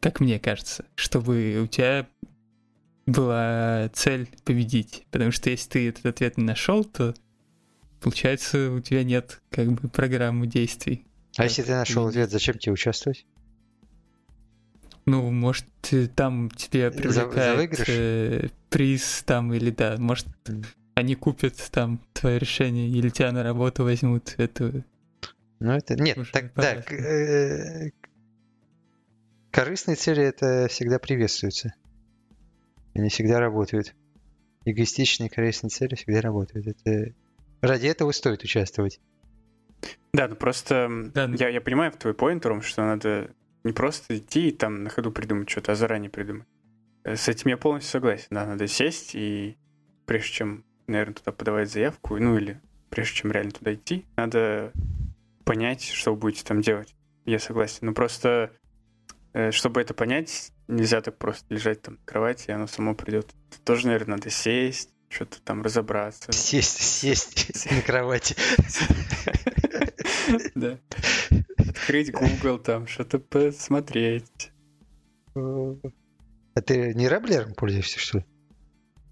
как 0.00 0.20
мне 0.20 0.38
кажется, 0.38 0.84
чтобы 0.96 1.60
у 1.62 1.66
тебя 1.66 2.08
была 3.06 3.88
цель 3.92 4.28
победить. 4.44 5.06
Потому 5.10 5.30
что 5.30 5.50
если 5.50 5.70
ты 5.70 5.88
этот 5.88 6.06
ответ 6.06 6.36
не 6.36 6.44
нашел, 6.44 6.84
то 6.84 7.14
получается 8.00 8.70
у 8.72 8.80
тебя 8.80 9.04
нет 9.04 9.40
как 9.50 9.68
бы 9.72 9.88
программы 9.88 10.46
действий. 10.46 11.04
А 11.36 11.44
если 11.44 11.62
ты 11.62 11.72
нашел 11.72 12.06
ответ, 12.06 12.30
зачем 12.30 12.58
тебе 12.58 12.72
участвовать? 12.72 13.26
Ну, 15.06 15.30
может, 15.30 15.64
там 16.14 16.50
тебе 16.50 16.90
За- 16.90 16.96
за 16.96 17.24
привлекает 17.26 17.56
выигрыш? 17.56 17.86
э, 17.88 18.48
приз 18.68 19.22
там 19.24 19.54
или 19.54 19.70
да, 19.70 19.96
может, 19.98 20.26
Мгм. 20.46 20.64
они 20.94 21.14
купят 21.14 21.54
там 21.70 22.00
твое 22.12 22.38
решение 22.38 22.88
или 22.90 23.08
тебя 23.08 23.32
на 23.32 23.42
работу 23.42 23.84
возьмут. 23.84 24.34
Это 24.36 24.84
Ну, 25.60 25.72
это... 25.72 25.94
Нет, 25.96 26.18
Уже 26.18 26.30
так, 26.32 26.52
да, 26.54 26.74
э, 26.74 27.90
корыстные 29.50 29.96
цели 29.96 30.22
это 30.24 30.68
всегда 30.68 30.98
приветствуются. 30.98 31.74
Они 32.94 33.08
всегда 33.08 33.40
работают. 33.40 33.94
Эгоистичные 34.64 35.30
корыстные 35.30 35.70
цели 35.70 35.94
всегда 35.94 36.20
работают. 36.20 36.66
Это... 36.66 37.14
Ради 37.60 37.86
этого 37.86 38.12
стоит 38.12 38.42
участвовать. 38.44 39.00
Да, 40.12 40.28
ну 40.28 40.36
просто 40.36 40.88
Да, 41.14 41.26
ну- 41.28 41.36
я, 41.36 41.48
я 41.48 41.60
понимаю 41.60 41.92
твой 41.92 42.14
поинт, 42.14 42.44
Ром, 42.46 42.62
что 42.62 42.82
надо 42.84 43.30
не 43.64 43.72
просто 43.72 44.16
идти 44.18 44.48
и 44.48 44.52
там 44.52 44.84
на 44.84 44.90
ходу 44.90 45.10
придумать 45.12 45.48
что-то, 45.50 45.72
а 45.72 45.74
заранее 45.74 46.10
придумать. 46.10 46.46
Э, 47.04 47.16
С 47.16 47.28
этим 47.28 47.50
я 47.50 47.56
полностью 47.56 47.92
согласен. 47.92 48.26
Да, 48.30 48.46
надо 48.46 48.66
сесть 48.66 49.14
и 49.14 49.56
прежде 50.06 50.30
чем, 50.32 50.64
наверное, 50.86 51.14
туда 51.14 51.32
подавать 51.32 51.70
заявку, 51.70 52.16
ну 52.18 52.36
или 52.38 52.60
прежде 52.90 53.16
чем 53.16 53.32
реально 53.32 53.50
туда 53.52 53.74
идти, 53.74 54.06
надо 54.16 54.72
понять, 55.44 55.82
что 55.84 56.12
вы 56.12 56.16
будете 56.18 56.44
там 56.44 56.62
делать. 56.62 56.94
Я 57.26 57.38
согласен. 57.38 57.78
Ну 57.82 57.92
просто 57.94 58.52
э, 59.34 59.50
чтобы 59.50 59.80
это 59.80 59.92
понять, 59.94 60.52
нельзя 60.68 61.00
так 61.02 61.18
просто 61.18 61.44
лежать 61.54 61.82
там 61.82 61.94
на 61.94 62.00
кровати, 62.06 62.46
и 62.48 62.52
оно 62.52 62.66
само 62.66 62.94
придет. 62.94 63.30
Тоже, 63.64 63.86
наверное, 63.86 64.16
надо 64.16 64.30
сесть, 64.30 64.90
что-то 65.08 65.40
там 65.42 65.62
разобраться. 65.62 66.32
Сесть, 66.32 66.80
сесть 66.80 67.66
на 67.70 67.82
кровати. 67.82 68.34
Да. 70.54 70.78
Открыть 71.56 72.12
Google, 72.12 72.58
там 72.58 72.86
что-то 72.86 73.18
посмотреть. 73.18 74.52
А 75.34 76.60
ты 76.62 76.92
не 76.92 77.08
Раблером 77.08 77.54
пользуешься, 77.54 77.98
что 77.98 78.18
ли? 78.18 78.24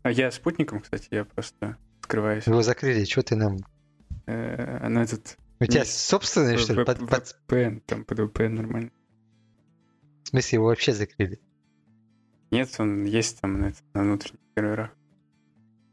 А 0.03 0.11
я 0.11 0.31
спутником, 0.31 0.81
кстати, 0.81 1.09
я 1.11 1.25
просто 1.25 1.79
скрываюсь. 2.03 2.47
Его 2.47 2.63
закрыли, 2.63 3.05
что 3.05 3.23
ты 3.23 3.35
нам... 3.37 3.59
Э, 4.27 4.89
ну, 4.89 5.01
этот... 5.01 5.39
У 5.59 5.65
тебя 5.65 5.87
собственный, 5.87 6.59
что 6.59 6.75
ли? 6.75 6.85
Под. 6.85 7.01
VPN, 7.01 7.81
там 7.87 8.05
под 8.05 8.19
VPN 8.19 8.49
нормально. 8.51 8.91
В 10.25 10.29
смысле, 10.29 10.57
его 10.57 10.67
вообще 10.67 10.93
закрыли? 10.93 11.41
Нет, 12.51 12.69
он 12.79 13.05
есть 13.05 13.41
там 13.41 13.59
на 13.61 13.73
внутренних 13.95 14.41
серверах. 14.55 14.91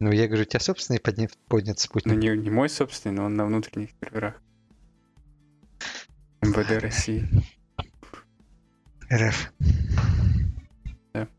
Ну, 0.04 0.12
я 0.12 0.28
говорю, 0.28 0.42
у 0.42 0.46
тебя 0.46 0.60
собственный 0.60 1.00
поднят, 1.00 1.32
поднят 1.48 1.80
спутник. 1.80 2.16
Ну, 2.16 2.20
не, 2.20 2.36
не 2.36 2.50
мой 2.50 2.68
собственный, 2.68 3.16
но 3.16 3.24
он 3.24 3.36
на 3.36 3.46
внутренних 3.46 3.92
серверах. 4.02 4.42
МВД 6.42 6.84
России. 6.84 7.26
РФ. 9.10 9.54
Да. 11.14 11.30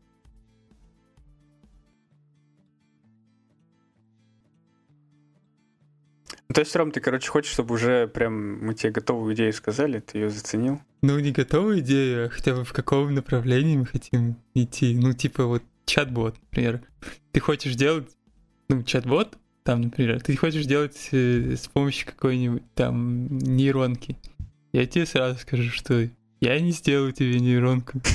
Ну, 6.49 6.55
то 6.55 6.61
есть, 6.61 6.75
Ром, 6.75 6.89
ты, 6.89 7.01
короче, 7.01 7.29
хочешь, 7.29 7.51
чтобы 7.51 7.75
уже 7.75 8.07
прям 8.07 8.65
мы 8.65 8.73
тебе 8.73 8.91
готовую 8.93 9.35
идею 9.35 9.53
сказали, 9.53 9.99
ты 9.99 10.17
ее 10.17 10.31
заценил? 10.31 10.81
Ну, 11.03 11.19
не 11.19 11.31
готовую 11.31 11.81
идею, 11.81 12.25
а 12.25 12.29
хотя 12.29 12.55
бы 12.55 12.63
в 12.63 12.73
каком 12.73 13.13
направлении 13.13 13.77
мы 13.77 13.85
хотим 13.85 14.37
идти. 14.55 14.97
Ну, 14.99 15.13
типа 15.13 15.45
вот 15.45 15.61
чат-бот, 15.85 16.35
например. 16.41 16.81
Ты 17.31 17.39
хочешь 17.41 17.75
делать, 17.75 18.09
ну, 18.69 18.83
чат-бот, 18.83 19.37
там, 19.63 19.81
например, 19.81 20.21
ты 20.21 20.35
хочешь 20.35 20.65
делать 20.65 21.09
э, 21.11 21.55
с 21.55 21.67
помощью 21.67 22.07
какой-нибудь 22.07 22.63
там 22.73 23.37
нейронки. 23.37 24.17
Я 24.73 24.85
тебе 24.85 25.05
сразу 25.05 25.39
скажу, 25.39 25.69
что 25.71 26.09
я 26.39 26.59
не 26.59 26.71
сделаю 26.71 27.13
тебе 27.13 27.39
нейронку. 27.39 28.01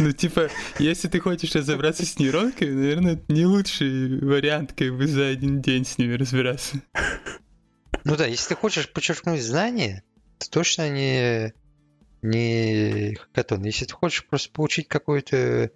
Ну, 0.00 0.12
типа, 0.12 0.48
если 0.78 1.08
ты 1.08 1.18
хочешь 1.18 1.56
разобраться 1.56 2.06
с 2.06 2.20
нейронкой, 2.20 2.70
наверное, 2.70 3.14
это 3.14 3.32
не 3.32 3.46
лучший 3.46 4.20
вариант, 4.20 4.72
как 4.76 4.96
бы 4.96 5.08
за 5.08 5.26
один 5.26 5.60
день 5.60 5.84
с 5.84 5.98
ними 5.98 6.14
разбираться. 6.14 6.80
Ну 8.04 8.16
да, 8.16 8.26
если 8.26 8.50
ты 8.50 8.54
хочешь 8.54 8.88
подчеркнуть 8.88 9.42
знания, 9.42 10.04
то 10.38 10.48
точно 10.50 10.88
не, 10.88 11.52
не 12.22 13.14
хакатон. 13.14 13.62
Если 13.64 13.84
ты 13.84 13.94
хочешь 13.94 14.26
просто 14.26 14.52
получить 14.52 14.88
какой-то 14.88 15.70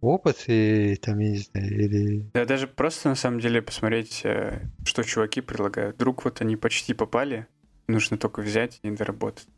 опыт 0.00 0.44
и 0.46 0.96
там, 0.96 1.18
я 1.18 1.30
не 1.30 1.38
знаю, 1.38 1.84
или... 1.84 2.30
Да, 2.34 2.44
даже 2.44 2.66
просто 2.66 3.08
на 3.08 3.14
самом 3.14 3.40
деле 3.40 3.62
посмотреть, 3.62 4.24
э, 4.24 4.68
что 4.84 5.02
чуваки 5.02 5.40
предлагают. 5.40 5.96
Вдруг 5.96 6.24
вот 6.24 6.40
они 6.40 6.56
почти 6.56 6.94
попали, 6.94 7.46
нужно 7.86 8.16
только 8.18 8.40
взять 8.40 8.78
и 8.82 8.90
доработать. 8.90 9.48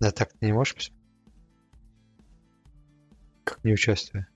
Да, 0.00 0.10
так 0.10 0.32
ты 0.32 0.46
не 0.46 0.52
можешь 0.52 0.74
посмотреть? 0.74 1.00
Как? 3.44 3.64
Не 3.64 3.72
участвуя. 3.72 4.28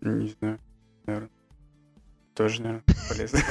Не 0.00 0.28
знаю, 0.28 0.60
наверное. 1.06 1.30
Тоже, 2.34 2.62
наверное, 2.62 2.84
полезно. 3.08 3.40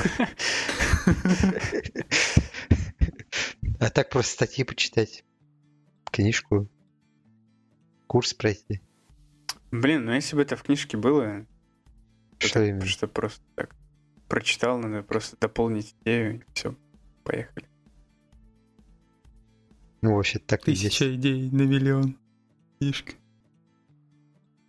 А 3.77 3.89
так 3.89 4.09
просто 4.09 4.31
статьи 4.31 4.63
почитать, 4.63 5.24
книжку, 6.15 6.67
курс 8.07 8.33
пройти. 8.33 8.81
Блин, 9.71 10.05
ну 10.05 10.13
если 10.13 10.35
бы 10.35 10.41
это 10.41 10.55
в 10.55 10.63
книжке 10.63 10.97
было, 10.97 11.45
что 12.39 12.59
это, 12.59 12.69
именно? 12.69 12.85
Что 12.85 13.07
просто 13.07 13.41
так 13.55 13.75
прочитал, 14.29 14.77
надо 14.79 15.03
просто 15.03 15.35
дополнить 15.39 15.95
идею, 16.01 16.37
и 16.39 16.43
все, 16.53 16.75
поехали. 17.23 17.67
Ну, 20.01 20.15
вообще 20.15 20.39
так 20.39 20.61
и 20.67 20.71
Тысяча 20.73 21.05
есть. 21.05 21.19
идей 21.19 21.49
на 21.49 21.63
миллион. 21.63 22.17
Книжка. 22.79 23.13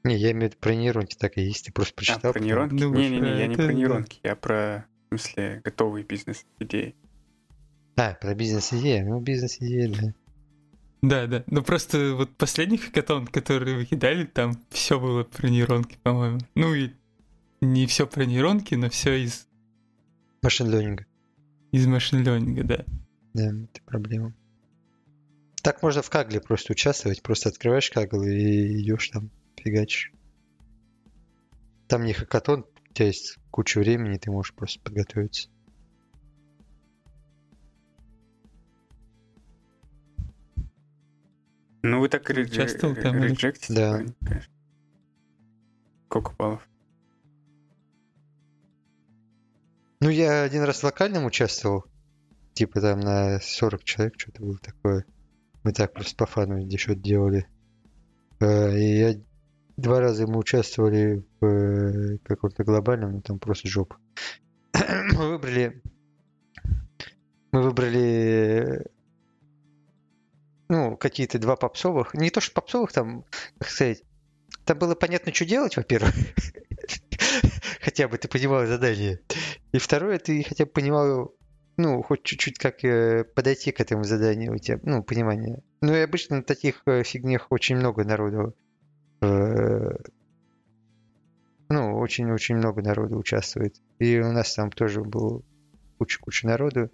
Не, 0.04 0.16
я 0.16 0.30
имею 0.32 0.50
в 0.50 0.52
виду 0.52 0.56
про 0.60 0.74
нейронки, 0.74 1.14
так 1.16 1.36
и 1.36 1.42
есть. 1.42 1.66
Ты 1.66 1.72
просто 1.72 1.94
А, 1.94 1.96
прочитал. 1.96 2.20
про 2.20 2.32
потом- 2.32 2.46
нейронки? 2.46 2.74
Ну, 2.82 2.94
Не-не-не, 2.94 3.18
про 3.20 3.28
я 3.38 3.46
не 3.46 3.54
про 3.56 3.66
да. 3.66 3.72
нейронки, 3.72 4.20
я 4.22 4.36
про, 4.36 4.86
в 5.10 5.18
смысле, 5.18 5.60
готовые 5.64 6.04
бизнес-идеи. 6.04 6.94
А, 7.96 8.14
про 8.14 8.34
бизнес-идеи. 8.34 9.00
Ну, 9.02 9.20
бизнес-идеи, 9.20 9.86
да. 9.88 10.14
Да, 11.02 11.26
да. 11.26 11.44
Ну 11.46 11.62
просто 11.62 12.14
вот 12.14 12.36
последний 12.36 12.78
хакатон, 12.78 13.26
который 13.26 13.76
вы 13.76 13.84
кидали, 13.84 14.24
там 14.24 14.52
все 14.70 14.98
было 14.98 15.24
про 15.24 15.48
нейронки, 15.48 15.98
по-моему. 16.02 16.40
Ну 16.54 16.74
и 16.74 16.92
не 17.60 17.86
все 17.86 18.06
про 18.06 18.24
нейронки, 18.24 18.74
но 18.74 18.88
все 18.90 19.22
из, 19.22 19.46
Машин 20.42 20.70
ленинга. 20.70 21.06
из 21.72 21.86
машин 21.86 22.22
ленинга, 22.22 22.64
да. 22.64 22.84
Да, 23.34 23.46
это 23.48 23.82
проблема. 23.84 24.34
Так 25.62 25.82
можно 25.82 26.02
в 26.02 26.10
Кагле 26.10 26.40
просто 26.40 26.72
участвовать. 26.72 27.22
Просто 27.22 27.48
открываешь 27.48 27.90
Кагл 27.90 28.22
и 28.22 28.80
идешь 28.80 29.08
там, 29.08 29.30
фигачишь. 29.56 30.12
Там 31.88 32.04
не 32.04 32.12
хакатон, 32.12 32.64
у 32.90 32.92
тебя 32.92 33.06
есть 33.06 33.36
куча 33.50 33.78
времени, 33.78 34.16
ты 34.16 34.30
можешь 34.30 34.54
просто 34.54 34.80
подготовиться. 34.80 35.48
Ну 41.88 42.00
вы 42.00 42.08
так 42.08 42.28
Участвовал 42.28 42.96
там, 42.96 43.18
или? 43.18 43.28
реджектите, 43.28 43.72
Да. 43.74 43.98
конечно. 43.98 44.14
Сколько 46.08 46.32
баллов? 46.36 46.68
Ну, 50.00 50.08
я 50.10 50.42
один 50.42 50.62
раз 50.64 50.80
в 50.80 50.84
локальном 50.84 51.24
участвовал. 51.24 51.84
Типа 52.54 52.80
там 52.80 53.00
на 53.00 53.38
40 53.40 53.84
человек 53.84 54.14
что-то 54.18 54.42
было 54.42 54.58
такое. 54.58 55.04
Мы 55.62 55.72
так 55.72 55.92
просто 55.92 56.16
по 56.16 56.26
фану 56.26 56.58
что-то 56.76 57.00
делали. 57.00 57.46
Э, 58.40 58.76
И 58.76 58.98
я 58.98 59.14
два 59.76 60.00
раза 60.00 60.26
мы 60.26 60.38
участвовали 60.38 61.24
в 61.40 61.46
э, 61.46 62.18
каком-то 62.24 62.64
глобальном, 62.64 63.12
но 63.12 63.20
там 63.20 63.38
просто 63.38 63.68
жопа. 63.68 63.96
Мы 64.72 65.28
выбрали... 65.30 65.82
Мы 67.52 67.62
выбрали 67.62 68.86
ну, 70.68 70.96
какие-то 70.96 71.38
два 71.38 71.56
попсовых. 71.56 72.14
Не 72.14 72.30
то, 72.30 72.40
что 72.40 72.54
попсовых, 72.54 72.92
там, 72.92 73.24
как 73.58 73.68
сказать, 73.68 74.02
там 74.64 74.78
было 74.78 74.94
понятно, 74.94 75.32
что 75.32 75.44
делать, 75.44 75.76
во-первых. 75.76 76.12
Хотя 77.80 78.08
бы 78.08 78.18
ты 78.18 78.28
понимал 78.28 78.66
задание. 78.66 79.20
И 79.72 79.78
второе, 79.78 80.18
ты 80.18 80.42
хотя 80.42 80.64
бы 80.64 80.70
понимал, 80.70 81.34
ну, 81.76 82.02
хоть 82.02 82.22
чуть-чуть 82.24 82.58
как 82.58 82.84
э, 82.84 83.24
подойти 83.24 83.70
к 83.70 83.80
этому 83.80 84.04
заданию 84.04 84.54
у 84.54 84.58
тебя, 84.58 84.80
ну, 84.82 85.02
понимание. 85.02 85.62
Ну, 85.82 85.94
и 85.94 86.00
обычно 86.00 86.36
на 86.36 86.42
таких 86.42 86.82
э, 86.86 87.04
фигнях 87.04 87.46
очень 87.50 87.76
много 87.76 88.04
народу. 88.04 88.54
э, 89.20 89.90
ну, 91.68 91.98
очень-очень 91.98 92.56
много 92.56 92.82
народу 92.82 93.18
участвует. 93.18 93.76
И 93.98 94.18
у 94.18 94.32
нас 94.32 94.54
там 94.54 94.70
тоже 94.70 95.02
было 95.02 95.42
куча-куча 95.98 96.46
народу. 96.46 96.90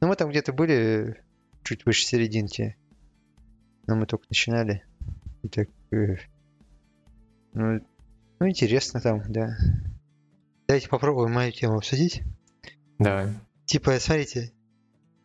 Но 0.00 0.08
мы 0.08 0.16
там 0.16 0.30
где-то 0.30 0.52
были 0.52 1.22
чуть 1.62 1.86
выше 1.86 2.04
серединки. 2.04 2.76
Но 3.86 3.96
мы 3.96 4.06
только 4.06 4.26
начинали. 4.28 4.84
И 5.42 5.48
так, 5.48 5.68
э, 5.90 6.16
ну, 7.54 7.80
ну, 8.38 8.48
интересно 8.48 9.00
там, 9.00 9.22
да. 9.30 9.56
Давайте 10.66 10.88
попробуем 10.88 11.32
мою 11.32 11.52
тему 11.52 11.78
обсудить. 11.78 12.22
Давай. 12.98 13.34
Типа, 13.66 13.98
смотрите, 13.98 14.52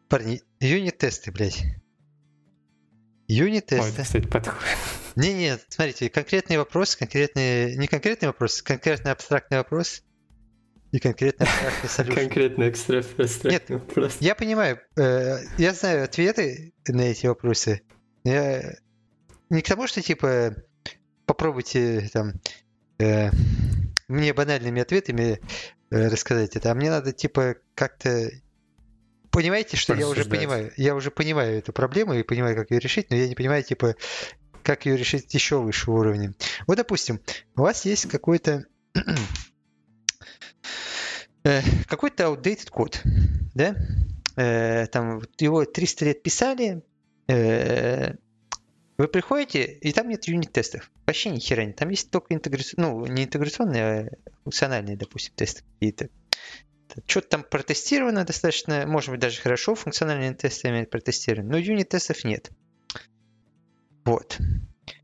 парни, 0.10 0.41
юнит-тесты, 0.60 1.32
блядь. 1.32 1.64
Ой, 1.64 3.36
Юнит-тесты. 3.36 4.03
кстати, 4.03 4.26
подходит. 4.26 4.78
Не, 5.16 5.34
нет, 5.34 5.66
смотрите, 5.70 6.10
конкретный 6.10 6.58
вопрос, 6.58 6.95
конкретный, 6.95 7.76
не 7.76 7.88
конкретный 7.88 8.28
вопрос, 8.28 8.62
конкретный 8.62 9.12
абстрактный 9.12 9.58
вопрос 9.58 10.03
и 10.91 10.99
конкретный 10.99 11.47
абстрактный 11.47 11.89
solution. 12.14 12.16
Конкретно 12.16 12.70
экстра 12.70 13.03
Нет. 13.49 13.70
Я 14.20 14.36
понимаю, 14.36 14.80
э, 14.95 15.39
я 15.58 15.74
знаю 15.74 16.03
ответы 16.03 16.74
на 16.88 17.01
эти 17.01 17.26
вопросы. 17.26 17.82
Я 18.28 18.75
не 19.49 19.61
к 19.61 19.67
тому, 19.67 19.88
что 19.88 20.01
типа 20.01 20.55
попробуйте 21.25 22.09
там 22.11 22.34
э, 22.99 23.30
мне 24.09 24.34
банальными 24.34 24.82
ответами 24.82 25.39
э, 25.89 26.07
рассказать 26.09 26.57
это, 26.57 26.71
а 26.71 26.75
мне 26.75 26.89
надо 26.89 27.13
типа 27.13 27.55
как-то 27.73 28.30
понимаете, 29.32 29.78
что 29.78 29.93
я 29.93 30.09
уже 30.09 30.25
понимаю, 30.25 30.73
я 30.75 30.93
уже 30.95 31.09
понимаю 31.09 31.59
эту 31.59 31.71
проблему 31.71 32.15
и 32.15 32.23
понимаю, 32.23 32.57
как 32.57 32.71
ее 32.71 32.80
решить, 32.80 33.09
но 33.09 33.15
я 33.15 33.30
не 33.30 33.36
понимаю 33.36 33.63
типа 33.63 33.95
как 34.61 34.86
ее 34.86 34.97
решить 34.97 35.34
еще 35.34 35.61
выше 35.61 35.89
уровня. 35.89 36.34
Вот, 36.67 36.75
допустим, 36.75 37.21
у 37.55 37.61
вас 37.61 37.86
есть 37.86 38.09
какой-то 38.09 38.65
э, 41.45 41.61
какой-то 41.88 42.23
outdated 42.25 42.69
код, 42.71 43.01
да? 43.55 43.73
э, 44.38 44.88
там 44.88 45.21
его 45.39 45.65
300 45.65 46.05
лет 46.05 46.23
писали, 46.23 46.78
э, 46.78 46.82
вы 47.28 49.07
приходите, 49.07 49.65
и 49.65 49.91
там 49.91 50.09
нет 50.09 50.25
юнит-тестов. 50.25 50.91
Вообще 51.05 51.30
ни 51.30 51.39
хера 51.39 51.63
нет. 51.65 51.75
Там 51.75 51.89
есть 51.89 52.09
только 52.09 52.34
интеграционные, 52.34 52.91
ну, 52.91 53.05
не 53.05 53.25
интеграционные, 53.25 53.84
а 53.84 54.09
функциональные, 54.43 54.97
допустим, 54.97 55.34
тесты 55.36 55.63
какие-то. 55.73 56.09
Что-то 57.05 57.28
там 57.28 57.43
протестировано 57.43 58.23
достаточно, 58.23 58.88
может 58.88 59.11
быть, 59.11 59.19
даже 59.19 59.39
хорошо, 59.39 59.75
функциональные 59.75 60.34
тесты 60.34 60.86
протестированы, 60.86 61.49
но 61.49 61.57
юнит-тестов 61.57 62.23
нет. 62.23 62.49
Вот. 64.03 64.39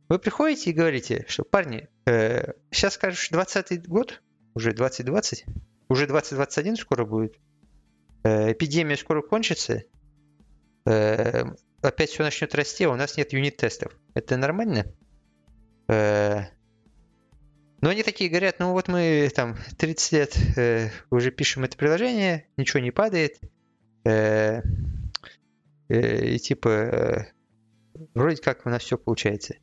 Вы 0.09 0.17
приходите 0.17 0.69
и 0.69 0.73
говорите, 0.73 1.25
что, 1.27 1.43
парни, 1.43 1.87
э, 2.05 2.53
сейчас 2.71 2.95
скажешь 2.95 3.29
20 3.29 3.87
год, 3.87 4.21
уже 4.55 4.73
2020, 4.73 5.45
уже 5.89 6.07
2021 6.07 6.77
скоро 6.77 7.05
будет, 7.05 7.35
э, 8.23 8.53
эпидемия 8.53 8.97
скоро 8.97 9.21
кончится, 9.21 9.83
э, 10.85 11.43
опять 11.83 12.09
все 12.09 12.23
начнет 12.23 12.55
расти, 12.55 12.85
а 12.85 12.89
у 12.89 12.95
нас 12.95 13.17
нет 13.17 13.33
юнит-тестов. 13.33 13.95
Это 14.13 14.37
нормально? 14.37 14.85
Э, 15.87 16.45
но 17.81 17.89
они 17.89 18.03
такие 18.03 18.29
говорят, 18.29 18.59
ну 18.59 18.71
вот 18.71 18.87
мы 18.87 19.29
там 19.35 19.57
30 19.77 20.11
лет 20.13 20.37
э, 20.57 20.89
уже 21.11 21.31
пишем 21.31 21.65
это 21.65 21.77
приложение, 21.77 22.47
ничего 22.57 22.79
не 22.79 22.91
падает. 22.91 23.39
Э, 24.05 24.61
и 25.89 26.39
типа 26.39 27.27
вроде 28.13 28.41
как 28.41 28.65
у 28.65 28.69
нас 28.69 28.81
все 28.81 28.97
получается. 28.97 29.55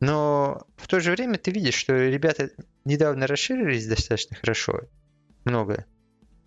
Но 0.00 0.66
в 0.76 0.88
то 0.88 1.00
же 1.00 1.12
время 1.12 1.38
ты 1.38 1.50
видишь, 1.52 1.76
что 1.76 1.94
ребята 1.94 2.50
недавно 2.84 3.26
расширились 3.26 3.86
достаточно 3.86 4.36
хорошо, 4.36 4.82
много. 5.44 5.86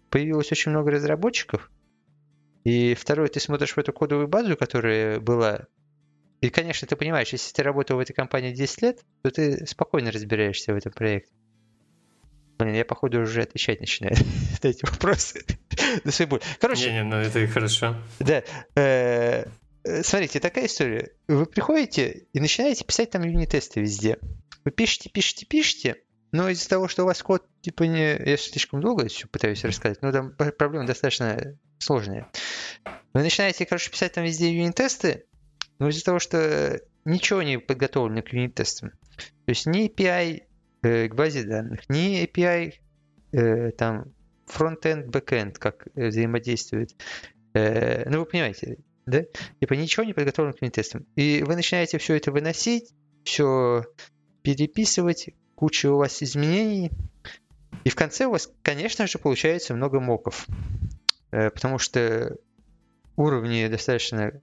Появилось 0.10 0.52
очень 0.52 0.72
много 0.72 0.92
разработчиков. 0.92 1.72
И 2.68 2.96
второе, 2.96 3.30
ты 3.30 3.40
смотришь 3.40 3.76
в 3.76 3.78
эту 3.78 3.94
кодовую 3.94 4.28
базу, 4.28 4.58
которая 4.58 5.22
была 5.22 5.68
и, 6.42 6.50
конечно, 6.50 6.86
ты 6.86 6.98
понимаешь, 6.98 7.30
если 7.30 7.54
ты 7.54 7.64
работал 7.64 7.96
в 7.96 8.02
этой 8.02 8.14
компании 8.14 8.54
10 8.54 8.82
лет, 8.82 9.00
то 9.24 9.32
ты 9.32 9.66
спокойно 9.66 10.12
разбираешься 10.12 10.74
в 10.74 10.76
этом 10.76 10.92
проекте. 10.92 11.32
Блин, 12.60 12.76
я, 12.76 12.84
походу, 12.84 13.22
уже 13.22 13.44
отвечать 13.44 13.80
начинаю 13.80 14.16
на 14.64 14.68
эти 14.68 14.86
вопросы. 14.86 15.46
на 16.04 16.12
свои 16.12 16.28
боль. 16.28 16.42
Короче... 16.60 16.92
Не-не, 16.92 17.04
ну 17.06 17.16
это 17.16 17.40
и 17.40 17.48
хорошо. 17.48 17.96
Да. 18.20 18.44
Э, 18.76 19.46
э, 19.86 20.04
смотрите, 20.04 20.42
такая 20.42 20.66
история. 20.66 21.12
Вы 21.30 21.46
приходите 21.46 22.28
и 22.34 22.40
начинаете 22.42 22.84
писать 22.84 23.12
там 23.12 23.24
юнит-тесты 23.24 23.80
везде. 23.80 24.20
Вы 24.66 24.72
пишете, 24.72 25.10
пишете, 25.10 25.46
пишете, 25.46 25.96
но 26.34 26.50
из-за 26.50 26.68
того, 26.68 26.90
что 26.90 27.04
у 27.04 27.06
вас 27.06 27.24
код, 27.24 27.48
типа, 27.62 27.84
не... 27.84 28.18
Я 28.30 28.36
слишком 28.36 28.82
долго 28.82 29.08
все 29.08 29.26
пытаюсь 29.26 29.64
рассказать, 29.64 30.02
но 30.02 30.12
там 30.12 30.36
проблема 30.36 30.86
достаточно 30.86 31.58
сложная. 31.80 32.28
Вы 33.14 33.24
начинаете, 33.24 33.66
короче, 33.66 33.92
писать 33.92 34.14
там 34.14 34.24
везде 34.24 34.52
юнит-тесты, 34.52 35.26
но 35.80 35.90
из-за 35.90 36.04
того, 36.04 36.20
что 36.20 36.80
ничего 37.06 37.42
не 37.42 37.60
подготовлено 37.60 38.22
к 38.22 38.34
юнит-тестам, 38.34 38.92
то 38.92 39.50
есть 39.50 39.66
ни 39.66 39.88
API 39.88 40.44
э, 40.84 41.08
к 41.08 41.16
базе 41.16 41.44
данных, 41.44 41.90
ни 41.90 42.24
API 42.24 42.74
э, 43.32 43.72
там 43.72 44.14
фронт-энд, 44.46 45.08
бэк-энд, 45.08 45.58
как 45.58 45.88
э, 45.96 46.08
взаимодействует. 46.08 46.96
Э, 47.54 48.10
ну, 48.10 48.20
вы 48.20 48.26
понимаете, 48.26 48.78
да? 49.06 49.24
Типа 49.60 49.74
ничего 49.74 50.04
не 50.04 50.14
подготовлено 50.14 50.54
к 50.54 50.62
юнит-тестам. 50.62 51.06
И 51.16 51.44
вы 51.44 51.56
начинаете 51.56 51.98
все 51.98 52.16
это 52.16 52.32
выносить, 52.32 52.94
все 53.24 53.84
переписывать, 54.42 55.30
куча 55.56 55.92
у 55.92 55.98
вас 55.98 56.22
изменений, 56.22 56.92
и 57.84 57.90
в 57.90 57.96
конце 57.96 58.26
у 58.26 58.32
вас, 58.32 58.50
конечно 58.62 59.08
же, 59.08 59.18
получается 59.18 59.74
много 59.74 60.00
моков. 60.00 60.46
Э, 61.32 61.50
потому 61.50 61.78
что 61.78 62.38
уровни 63.16 63.68
достаточно 63.68 64.40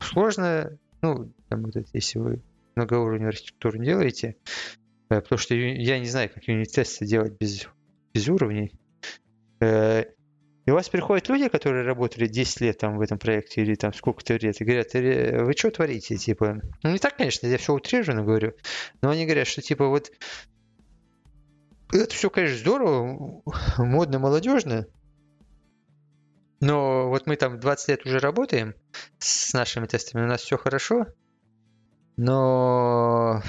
сложно, 0.00 0.78
ну, 1.02 1.32
там, 1.48 1.62
вот 1.62 1.76
это, 1.76 1.88
если 1.92 2.18
вы 2.18 2.42
многоуровневую 2.76 3.28
архитектуру 3.28 3.82
делаете, 3.82 4.36
э, 5.10 5.20
потому 5.20 5.38
что 5.38 5.54
я 5.54 5.98
не 5.98 6.06
знаю, 6.06 6.30
как 6.32 6.44
юнит-тесты 6.46 7.06
делать 7.06 7.32
без, 7.38 7.66
без 8.14 8.28
уровней. 8.28 8.72
Э, 9.60 10.04
и 10.66 10.70
у 10.70 10.74
вас 10.74 10.90
приходят 10.90 11.28
люди, 11.30 11.48
которые 11.48 11.82
работали 11.82 12.26
10 12.26 12.60
лет 12.60 12.78
там 12.78 12.98
в 12.98 13.00
этом 13.00 13.18
проекте 13.18 13.62
или 13.62 13.74
там 13.74 13.94
сколько-то 13.94 14.36
лет, 14.36 14.60
и 14.60 14.64
говорят, 14.64 14.92
вы 14.92 15.54
что 15.56 15.70
творите? 15.70 16.16
Типа, 16.16 16.60
ну 16.82 16.90
не 16.90 16.98
так, 16.98 17.16
конечно, 17.16 17.46
я 17.46 17.56
все 17.56 17.72
утрированно 17.72 18.22
говорю, 18.22 18.52
но 19.00 19.08
они 19.08 19.24
говорят, 19.24 19.46
что 19.46 19.62
типа 19.62 19.88
вот 19.88 20.12
это 21.90 22.14
все, 22.14 22.28
конечно, 22.28 22.58
здорово, 22.58 23.42
модно, 23.78 24.18
молодежно, 24.18 24.86
но 26.60 27.08
вот 27.08 27.26
мы 27.26 27.36
там 27.36 27.60
20 27.60 27.88
лет 27.88 28.06
уже 28.06 28.18
работаем 28.18 28.74
с 29.18 29.52
нашими 29.52 29.86
тестами, 29.86 30.24
у 30.24 30.28
нас 30.28 30.42
все 30.42 30.56
хорошо, 30.56 31.06
но 32.16 33.42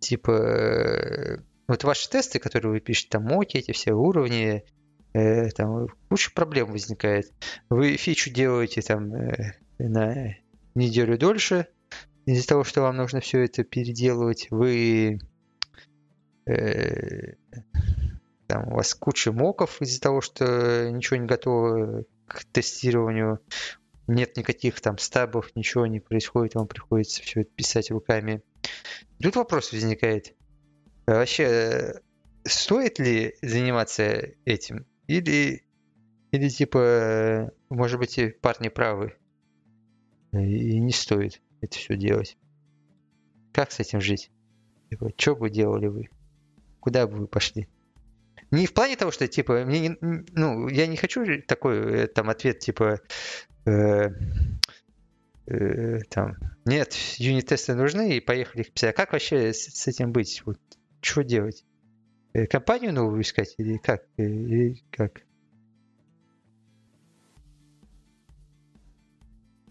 типа 0.00 1.40
вот 1.68 1.84
ваши 1.84 2.08
тесты, 2.08 2.38
которые 2.38 2.72
вы 2.72 2.80
пишете, 2.80 3.10
там 3.10 3.24
моки, 3.24 3.58
эти 3.58 3.72
все 3.72 3.92
уровни, 3.92 4.64
э, 5.12 5.50
там 5.50 5.86
куча 6.08 6.32
проблем 6.34 6.72
возникает. 6.72 7.30
Вы 7.68 7.96
фичу 7.96 8.30
делаете 8.30 8.80
там 8.80 9.14
э, 9.14 9.52
на 9.78 10.34
неделю 10.74 11.18
дольше, 11.18 11.66
из-за 12.24 12.46
того, 12.46 12.64
что 12.64 12.82
вам 12.82 12.96
нужно 12.96 13.20
все 13.20 13.44
это 13.44 13.64
переделывать, 13.64 14.48
вы 14.50 15.18
э, 16.46 17.34
там 18.48 18.66
у 18.66 18.76
вас 18.76 18.94
куча 18.94 19.30
моков 19.30 19.80
из-за 19.82 20.00
того, 20.00 20.22
что 20.22 20.90
ничего 20.90 21.18
не 21.18 21.26
готово 21.26 22.04
к 22.26 22.44
тестированию, 22.46 23.40
нет 24.06 24.38
никаких 24.38 24.80
там 24.80 24.96
стабов, 24.96 25.54
ничего 25.54 25.86
не 25.86 26.00
происходит, 26.00 26.54
вам 26.54 26.66
приходится 26.66 27.22
все 27.22 27.42
это 27.42 27.50
писать 27.50 27.90
руками. 27.90 28.42
Тут 29.22 29.36
вопрос 29.36 29.70
возникает. 29.70 30.34
А 31.06 31.16
вообще, 31.16 32.00
стоит 32.44 32.98
ли 32.98 33.36
заниматься 33.42 34.32
этим? 34.46 34.86
Или, 35.06 35.66
или 36.32 36.48
типа, 36.48 37.52
может 37.68 37.98
быть, 37.98 38.16
и 38.18 38.28
парни 38.30 38.68
правы, 38.68 39.14
и 40.32 40.80
не 40.80 40.92
стоит 40.92 41.42
это 41.60 41.76
все 41.76 41.96
делать? 41.96 42.38
Как 43.52 43.72
с 43.72 43.80
этим 43.80 44.00
жить? 44.00 44.30
Типа, 44.88 45.12
что 45.18 45.36
бы 45.36 45.50
делали 45.50 45.88
вы? 45.88 46.08
Куда 46.80 47.06
бы 47.06 47.16
вы 47.16 47.26
пошли? 47.26 47.68
Не 48.50 48.66
в 48.66 48.72
плане 48.72 48.96
того, 48.96 49.10
что, 49.10 49.28
типа, 49.28 49.64
мне 49.64 49.80
не, 49.80 49.96
ну, 50.00 50.68
я 50.68 50.86
не 50.86 50.96
хочу 50.96 51.24
такой 51.42 52.02
э, 52.02 52.06
там 52.06 52.30
ответ, 52.30 52.60
типа, 52.60 53.00
э, 53.66 54.10
э, 55.46 56.00
там, 56.08 56.36
нет, 56.64 56.94
юнит-тесты 57.18 57.74
нужны, 57.74 58.16
и 58.16 58.20
поехали 58.20 58.62
их 58.62 58.72
писать. 58.72 58.94
А 58.94 58.96
как 58.96 59.12
вообще 59.12 59.52
с, 59.52 59.66
с 59.66 59.86
этим 59.86 60.12
быть? 60.12 60.42
Вот, 60.46 60.58
что 61.02 61.22
делать? 61.22 61.64
Э, 62.32 62.46
компанию 62.46 62.92
новую 62.92 63.20
искать 63.22 63.54
или 63.58 63.76
как? 63.76 64.04
Э, 64.16 64.24
или 64.24 64.82
как? 64.90 65.22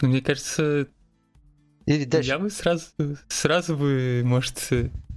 Ну, 0.02 0.10
мне 0.10 0.22
кажется, 0.22 0.88
или 1.88 2.04
дальше... 2.04 2.30
я 2.30 2.38
бы 2.38 2.52
сразу, 2.52 2.86
сразу 3.28 3.76
бы, 3.76 4.22
может, 4.24 4.68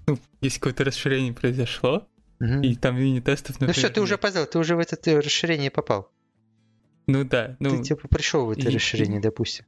ну, 0.06 0.18
если 0.40 0.58
какое-то 0.58 0.84
расширение 0.84 1.34
произошло, 1.34 2.08
Угу. 2.40 2.62
И 2.62 2.74
там 2.74 2.96
юнит-тестов, 2.96 3.56
например... 3.60 3.76
Ну 3.76 3.78
все, 3.78 3.88
ты 3.90 4.00
уже 4.00 4.18
познал, 4.18 4.46
ты 4.46 4.58
уже 4.58 4.76
в 4.76 4.78
это 4.78 4.96
расширение 5.20 5.70
попал. 5.70 6.10
Ну 7.06 7.24
да. 7.24 7.56
Ну, 7.60 7.76
ты 7.76 7.82
типа 7.82 8.08
пришел 8.08 8.46
в 8.46 8.50
это 8.50 8.68
и, 8.68 8.74
расширение, 8.74 9.20
допустим. 9.20 9.66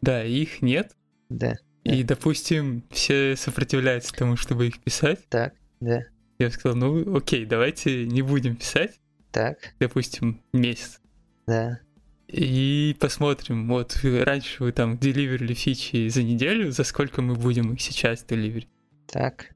Да, 0.00 0.24
их 0.24 0.62
нет. 0.62 0.96
Да. 1.28 1.54
И, 1.84 2.02
да. 2.02 2.14
допустим, 2.14 2.84
все 2.90 3.36
сопротивляются 3.36 4.12
тому, 4.14 4.36
чтобы 4.36 4.66
их 4.66 4.80
писать. 4.80 5.28
Так, 5.28 5.54
да. 5.80 6.00
Я 6.38 6.50
сказал, 6.50 6.76
ну 6.76 7.16
окей, 7.16 7.44
давайте 7.44 8.06
не 8.06 8.22
будем 8.22 8.56
писать. 8.56 9.00
Так. 9.30 9.58
Допустим, 9.78 10.42
месяц. 10.52 11.00
Да. 11.46 11.80
И 12.28 12.96
посмотрим, 12.98 13.68
вот 13.68 13.96
раньше 14.02 14.64
вы 14.64 14.72
там 14.72 14.98
деливерили 14.98 15.54
фичи 15.54 16.08
за 16.08 16.22
неделю, 16.22 16.72
за 16.72 16.84
сколько 16.84 17.22
мы 17.22 17.34
будем 17.34 17.72
их 17.72 17.80
сейчас 17.80 18.24
деливерить. 18.24 18.68
Так. 19.06 19.54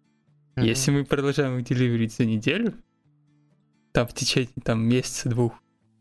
Mm-hmm. 0.60 0.66
Если 0.66 0.90
мы 0.90 1.04
продолжаем 1.04 1.58
их 1.58 1.64
деливерить 1.64 2.12
за 2.12 2.24
неделю, 2.24 2.74
там 3.92 4.06
в 4.06 4.14
течение 4.14 4.50
там 4.62 4.86
месяца-двух, 4.86 5.54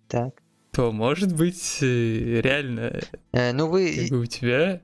так. 0.07 0.41
то 0.72 0.91
может 0.91 1.36
быть 1.36 1.80
э, 1.82 2.41
реально 2.41 3.01
э, 3.32 3.51
ну 3.53 3.68
вы... 3.68 3.95
как 3.95 4.10
бы 4.10 4.20
у 4.20 4.26
тебя... 4.26 4.82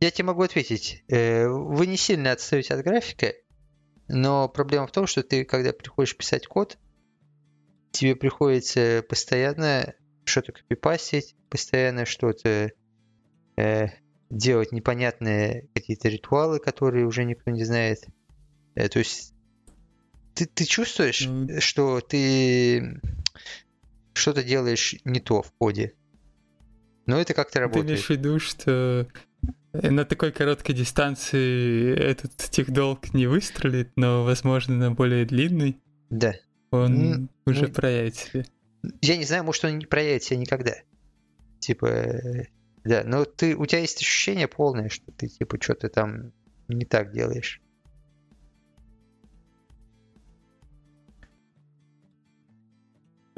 Я 0.00 0.10
тебе 0.10 0.26
могу 0.26 0.42
ответить. 0.42 1.02
Э, 1.08 1.48
вы 1.48 1.86
не 1.86 1.96
сильно 1.96 2.32
отстаете 2.32 2.74
от 2.74 2.84
графика, 2.84 3.32
но 4.08 4.48
проблема 4.48 4.86
в 4.86 4.92
том, 4.92 5.06
что 5.06 5.22
ты, 5.22 5.44
когда 5.44 5.72
приходишь 5.72 6.16
писать 6.16 6.46
код, 6.46 6.78
тебе 7.92 8.14
приходится 8.14 9.04
постоянно 9.08 9.94
что-то 10.24 10.52
копипастить, 10.52 11.34
постоянно 11.48 12.04
что-то 12.04 12.72
э, 13.56 13.86
делать 14.30 14.72
непонятные 14.72 15.68
какие-то 15.74 16.08
ритуалы, 16.08 16.58
которые 16.58 17.06
уже 17.06 17.24
никто 17.24 17.50
не 17.50 17.64
знает. 17.64 18.06
Э, 18.76 18.88
то 18.88 19.00
есть 19.00 19.34
ты, 20.34 20.46
ты 20.46 20.64
чувствуешь, 20.64 21.26
mm. 21.26 21.60
что 21.60 22.00
ты 22.00 23.00
что-то 24.12 24.44
делаешь 24.44 24.94
не 25.04 25.18
то 25.18 25.42
в 25.42 25.52
коде. 25.58 25.94
Но 27.06 27.18
это 27.18 27.34
как-то 27.34 27.54
Ты 27.54 27.60
работает. 27.60 27.86
имеешь 27.86 28.06
в 28.06 28.10
виду, 28.10 28.38
что 28.38 29.08
на 29.72 30.04
такой 30.04 30.32
короткой 30.32 30.74
дистанции 30.74 31.94
этот 31.96 32.36
техдолг 32.36 33.14
не 33.14 33.26
выстрелит, 33.26 33.92
но, 33.96 34.24
возможно, 34.24 34.74
на 34.74 34.90
более 34.90 35.24
длинной 35.24 35.78
Да. 36.10 36.34
он 36.70 37.12
М, 37.12 37.30
уже 37.46 37.68
ну, 37.68 37.72
проявит 37.72 38.16
себя. 38.16 38.44
Я 39.02 39.16
не 39.16 39.24
знаю, 39.24 39.44
может, 39.44 39.64
он 39.64 39.78
не 39.78 39.86
проявит 39.86 40.24
себя 40.24 40.38
никогда. 40.38 40.74
Типа, 41.60 41.86
э, 41.86 42.46
да, 42.84 43.04
но 43.04 43.24
ты, 43.24 43.56
у 43.56 43.64
тебя 43.66 43.80
есть 43.80 44.00
ощущение 44.00 44.48
полное, 44.48 44.88
что 44.88 45.12
ты, 45.12 45.28
типа, 45.28 45.58
что-то 45.60 45.88
там 45.88 46.32
не 46.68 46.84
так 46.84 47.12
делаешь. 47.12 47.60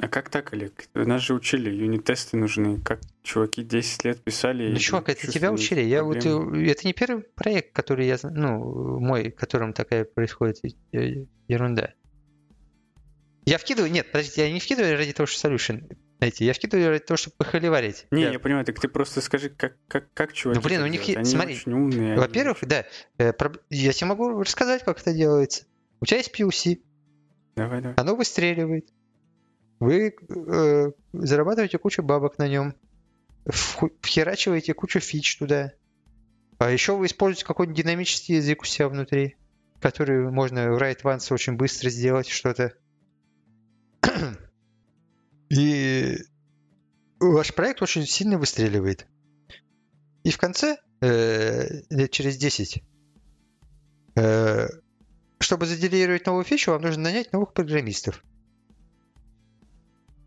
А 0.01 0.07
как 0.07 0.29
так, 0.29 0.53
Олег? 0.53 0.85
Нас 0.93 1.21
же 1.21 1.33
учили, 1.33 1.69
юнит-тесты 1.69 2.37
нужны. 2.37 2.79
Как 2.81 3.01
чуваки 3.21 3.63
10 3.63 4.05
лет 4.05 4.23
писали. 4.23 4.71
Ну, 4.71 4.77
чувак, 4.79 5.09
это 5.09 5.29
тебя 5.29 5.51
учили. 5.51 5.81
Я 5.81 6.03
вот, 6.03 6.25
э, 6.25 6.29
это 6.71 6.87
не 6.87 6.93
первый 6.93 7.23
проект, 7.35 7.73
который 7.73 8.07
я, 8.07 8.17
ну, 8.23 8.97
мой, 8.99 9.29
в 9.31 9.35
котором 9.35 9.73
такая 9.73 10.05
происходит 10.05 10.61
э, 10.93 11.25
ерунда. 11.49 11.93
Я 13.45 13.57
вкидываю, 13.57 13.91
нет, 13.91 14.09
подождите, 14.11 14.43
я 14.47 14.53
не 14.53 14.59
вкидываю 14.61 14.95
ради 14.95 15.11
того, 15.11 15.27
что 15.27 15.49
solution 15.49 15.91
найти, 16.21 16.45
я 16.45 16.53
вкидываю 16.53 16.89
ради 16.91 17.03
того, 17.03 17.17
чтобы 17.17 17.35
похоливарить. 17.37 18.05
Не, 18.11 18.23
Я- 18.23 18.31
я 18.33 18.39
понимаю, 18.39 18.63
так 18.65 18.79
ты 18.79 18.87
просто 18.87 19.19
скажи, 19.21 19.49
как, 19.49 19.75
как, 19.87 20.13
как 20.13 20.31
чуваки 20.33 20.59
Ну, 20.59 20.63
блин, 20.65 20.81
у 20.81 20.87
них 20.87 21.01
делают? 21.01 21.17
Они 21.17 21.29
смотри, 21.29 21.55
очень 21.55 21.73
умные. 21.73 22.11
они- 22.13 22.21
Во-первых, 22.21 22.59
да, 22.61 22.85
э, 23.17 23.31
проб- 23.31 23.59
я 23.69 23.91
тебе 23.91 24.07
могу 24.07 24.29
рассказать, 24.41 24.83
как 24.85 25.01
это 25.01 25.13
делается. 25.13 25.65
У 25.99 26.05
тебя 26.05 26.17
есть 26.17 26.31
PLC, 26.37 26.79
Давай, 27.55 27.81
давай. 27.81 27.95
оно 27.97 28.15
выстреливает. 28.15 28.87
Вы 29.79 30.13
э, 30.13 30.91
зарабатываете 31.13 31.77
кучу 31.77 32.03
бабок 32.03 32.37
на 32.37 32.47
нем, 32.47 32.75
вхерачиваете 33.45 34.73
кучу 34.73 34.99
фич 34.99 35.37
туда. 35.37 35.73
А 36.57 36.69
еще 36.69 36.97
вы 36.97 37.05
используете 37.05 37.45
какой-нибудь 37.45 37.77
динамический 37.77 38.35
язык 38.35 38.61
у 38.61 38.65
себя 38.65 38.89
внутри, 38.89 39.37
который 39.79 40.29
можно 40.29 40.71
в 40.71 40.77
write 40.77 41.03
once 41.03 41.33
очень 41.33 41.53
быстро 41.53 41.89
сделать 41.89 42.27
что-то. 42.27 42.73
И 45.49 46.17
ваш 47.19 47.55
проект 47.55 47.81
очень 47.81 48.05
сильно 48.05 48.37
выстреливает. 48.37 49.07
И 50.23 50.31
в 50.31 50.37
конце, 50.37 50.77
э, 50.99 51.83
лет 51.89 52.11
через 52.11 52.35
10, 52.35 52.83
э, 54.15 54.67
чтобы 55.39 55.65
заделировать 55.65 56.25
новую 56.25 56.43
фичу, 56.43 56.71
вам 56.71 56.81
нужно 56.81 57.03
нанять 57.03 57.31
новых 57.31 57.53
программистов. 57.53 58.21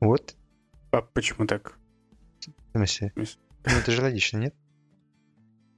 Вот, 0.04 0.34
А 0.90 1.00
почему 1.02 1.46
так? 1.46 1.78
в 2.40 2.72
смысле. 2.76 3.12
Ну, 3.14 3.72
это 3.78 3.92
же 3.92 4.02
логично, 4.02 4.38
нет? 4.38 4.54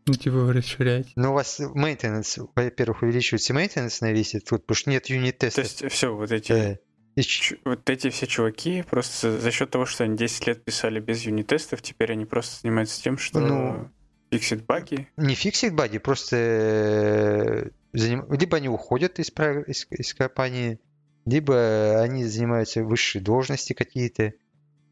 Ну, 0.06 0.14
типа 0.14 0.50
расширять. 0.52 1.12
Но 1.16 1.30
у 1.32 1.34
вас 1.34 1.60
maintenance, 1.60 2.48
во-первых, 2.54 3.02
увеличивается 3.02 3.52
maintenance 3.52 3.98
на 4.00 4.12
весь 4.12 4.34
этот, 4.34 4.50
вот, 4.52 4.62
потому 4.62 4.76
что 4.76 4.90
нет 4.90 5.04
То 5.04 5.12
юнит-тестов. 5.14 5.64
есть 5.64 5.84
все, 5.92 6.14
вот 6.14 6.32
эти, 6.32 6.80
и 7.16 7.22
ч- 7.22 7.58
вот 7.66 7.88
эти 7.90 8.08
все 8.08 8.26
чуваки 8.26 8.82
просто 8.82 9.38
за 9.38 9.50
счет 9.50 9.70
того, 9.70 9.84
что 9.86 10.04
они 10.04 10.16
10 10.16 10.46
лет 10.46 10.64
писали 10.64 11.00
без 11.00 11.22
юнит-тестов, 11.22 11.82
теперь 11.82 12.12
они 12.12 12.24
просто 12.24 12.60
занимаются 12.62 13.02
тем, 13.02 13.18
что 13.18 13.40
Ну, 13.40 13.90
фиксит 14.30 14.64
баги. 14.64 15.08
не 15.18 15.34
фиксит 15.34 15.74
бади, 15.74 15.98
просто 15.98 16.36
э, 16.36 17.70
заним- 17.92 18.26
либо 18.34 18.56
они 18.56 18.68
уходят 18.70 19.18
из, 19.18 19.28
из, 19.30 19.86
из 19.90 20.14
компании, 20.14 20.78
либо 21.26 22.00
они 22.02 22.24
занимаются 22.24 22.84
высшей 22.84 23.20
должности 23.20 23.72
какие-то, 23.72 24.32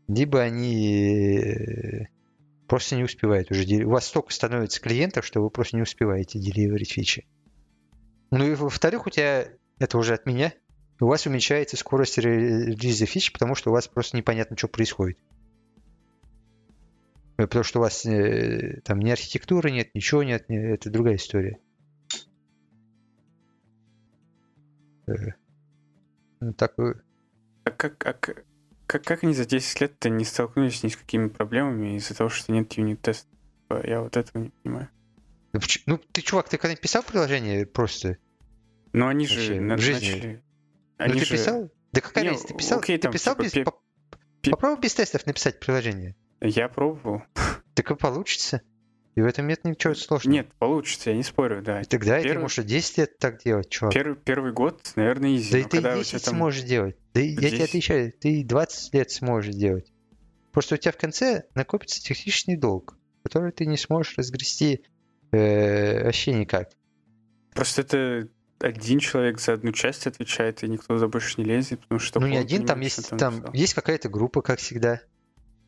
либо 0.08 0.40
они 0.40 1.38
э, 1.38 2.06
просто 2.66 2.96
не 2.96 3.04
успевают 3.04 3.50
уже. 3.50 3.64
У 3.84 3.90
вас 3.90 4.06
столько 4.06 4.32
становится 4.32 4.80
клиентов, 4.80 5.26
что 5.26 5.42
вы 5.42 5.50
просто 5.50 5.76
не 5.76 5.82
успеваете 5.82 6.38
деливерить 6.38 6.92
фичи. 6.92 7.26
Ну 8.30 8.46
и 8.46 8.54
во-вторых, 8.54 9.06
у 9.06 9.10
тебя, 9.10 9.48
это 9.78 9.98
уже 9.98 10.14
от 10.14 10.24
меня, 10.26 10.52
у 11.00 11.06
вас 11.06 11.26
уменьшается 11.26 11.76
скорость 11.76 12.18
ре- 12.18 12.64
релиза 12.66 13.06
фич, 13.06 13.32
потому 13.32 13.54
что 13.54 13.70
у 13.70 13.72
вас 13.74 13.88
просто 13.88 14.16
непонятно, 14.16 14.56
что 14.56 14.68
происходит. 14.68 15.18
Э, 17.36 17.42
Потому 17.46 17.64
что 17.64 17.78
у 17.80 17.82
вас 17.82 18.06
э, 18.06 18.80
там 18.84 19.00
ни 19.00 19.10
архитектуры 19.10 19.70
нет, 19.70 19.94
ничего 19.94 20.22
нет, 20.22 20.48
не- 20.48 20.56
это 20.74 20.90
другая 20.90 21.16
история. 21.16 21.58
Ну, 26.42 26.52
так, 26.54 26.76
э, 26.78 26.94
А 27.64 27.70
как, 27.70 28.04
а 28.04 28.12
как, 28.14 28.44
как 28.86 29.22
они 29.22 29.32
за 29.32 29.44
10 29.46 29.80
лет-то 29.80 30.08
не 30.10 30.24
столкнулись 30.24 30.82
ни 30.82 30.88
с 30.88 30.96
какими 30.96 31.28
проблемами 31.28 31.96
из-за 31.96 32.16
того, 32.16 32.30
что 32.30 32.50
нет 32.50 32.72
юнит-тестов? 32.72 33.28
Я 33.84 34.00
вот 34.02 34.16
этого 34.16 34.42
не 34.42 34.50
понимаю. 34.50 34.88
ну, 35.52 35.60
ну, 35.86 35.98
ты, 35.98 36.20
чувак, 36.20 36.48
ты 36.48 36.58
когда 36.58 36.74
писал 36.74 37.04
приложение 37.04 37.64
просто? 37.64 38.18
Но 38.92 39.06
они 39.06 39.26
же 39.26 39.36
Вообще, 39.36 39.76
в 39.76 39.78
жизни. 39.80 40.10
начали... 40.14 40.42
ну, 40.98 41.04
Они 41.04 41.18
ты 41.20 41.24
же... 41.26 41.32
писал? 41.32 41.70
Да 41.92 42.00
какая 42.00 42.24
разница, 42.24 42.48
ты 42.48 42.54
писал? 42.54 42.78
окей, 42.80 42.96
ты 42.98 43.02
там, 43.02 43.12
писал 43.12 43.34
типа, 43.36 43.44
без... 43.44 43.52
пе- 44.42 44.50
Попробуй 44.50 44.80
без 44.82 44.94
тестов 44.94 45.24
написать 45.26 45.60
приложение. 45.60 46.16
Я 46.40 46.68
пробовал. 46.68 47.22
Так 47.74 47.90
и 47.90 47.94
получится. 47.94 48.62
И 49.14 49.20
в 49.20 49.26
этом 49.26 49.46
нет 49.46 49.64
ничего 49.64 49.94
сложного. 49.94 50.32
Нет, 50.32 50.48
получится, 50.58 51.10
я 51.10 51.16
не 51.16 51.22
спорю, 51.22 51.60
да. 51.62 51.82
Тогда 51.84 52.18
и 52.18 52.22
ты 52.22 52.28
первый- 52.28 52.42
можешь 52.42 52.60
и 52.60 52.62
10 52.62 52.98
лет 52.98 53.18
так 53.18 53.42
делать, 53.42 53.68
чувак. 53.68 53.92
Первый, 53.92 54.16
первый 54.16 54.52
год, 54.52 54.92
наверное, 54.96 55.36
изи. 55.36 55.52
Да 55.52 55.58
и 55.58 55.62
ты 55.64 55.68
когда 55.68 55.94
у 55.94 55.98
10 55.98 56.10
тебя 56.10 56.18
там... 56.20 56.34
сможешь 56.34 56.62
делать. 56.62 56.96
Да 57.12 57.20
и 57.20 57.28
я 57.28 57.36
тебе 57.36 57.50
10. 57.50 57.68
отвечаю, 57.68 58.12
ты 58.12 58.40
и 58.40 58.44
20 58.44 58.94
лет 58.94 59.10
сможешь 59.10 59.54
делать. 59.54 59.92
Просто 60.52 60.76
у 60.76 60.78
тебя 60.78 60.92
в 60.92 60.96
конце 60.96 61.44
накопится 61.54 62.00
технический 62.00 62.56
долг, 62.56 62.96
который 63.22 63.52
ты 63.52 63.66
не 63.66 63.76
сможешь 63.76 64.16
разгрести 64.16 64.82
э, 65.30 66.04
вообще 66.04 66.32
никак. 66.32 66.70
Просто 67.54 67.82
это 67.82 68.28
один 68.60 68.98
человек 68.98 69.40
за 69.40 69.54
одну 69.54 69.72
часть 69.72 70.06
отвечает, 70.06 70.62
и 70.62 70.68
никто 70.68 70.96
за 70.96 71.08
больше 71.08 71.40
не 71.40 71.44
лезет, 71.44 71.80
потому 71.80 71.98
что... 71.98 72.20
ну 72.20 72.28
не 72.28 72.36
один, 72.36 72.64
там 72.64 72.80
есть, 72.80 73.10
там 73.10 73.36
написал. 73.36 73.54
есть 73.54 73.74
какая-то 73.74 74.08
группа, 74.08 74.40
как 74.40 74.58
всегда. 74.58 75.00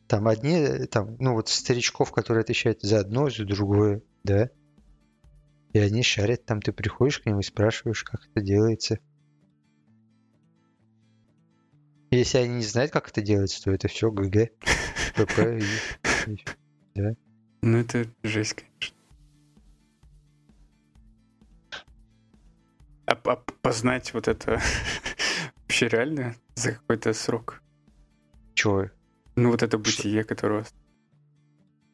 Там 0.07 0.27
одни, 0.27 0.85
там, 0.85 1.15
ну 1.19 1.33
вот 1.33 1.49
старичков, 1.49 2.11
которые 2.11 2.41
отвечают 2.41 2.81
за 2.81 2.99
одно, 2.99 3.29
за 3.29 3.43
другое, 3.45 4.01
да. 4.23 4.49
И 5.73 5.79
они 5.79 6.03
шарят, 6.03 6.45
там 6.45 6.61
ты 6.61 6.71
приходишь 6.71 7.19
к 7.19 7.25
ним 7.25 7.39
и 7.39 7.43
спрашиваешь, 7.43 8.03
как 8.03 8.21
это 8.31 8.41
делается. 8.45 8.99
Если 12.11 12.37
они 12.37 12.55
не 12.57 12.63
знают, 12.63 12.91
как 12.91 13.09
это 13.09 13.21
делается, 13.21 13.61
то 13.63 13.71
это 13.71 13.87
все 13.87 14.09
ГГ, 14.11 14.51
ПП 15.15 15.39
и- 15.39 16.33
и 16.95 17.15
Ну 17.61 17.77
это 17.79 18.05
жесть, 18.23 18.53
конечно. 18.53 18.95
А, 23.07 23.13
а 23.25 23.35
познать 23.61 24.13
вот 24.13 24.27
это 24.27 24.59
вообще 25.67 25.87
реально 25.87 26.35
за 26.55 26.73
какой-то 26.73 27.13
срок? 27.13 27.61
чё? 28.53 28.89
Ну 29.35 29.51
вот 29.51 29.63
это 29.63 29.77
бытие, 29.77 30.23
которое... 30.23 30.65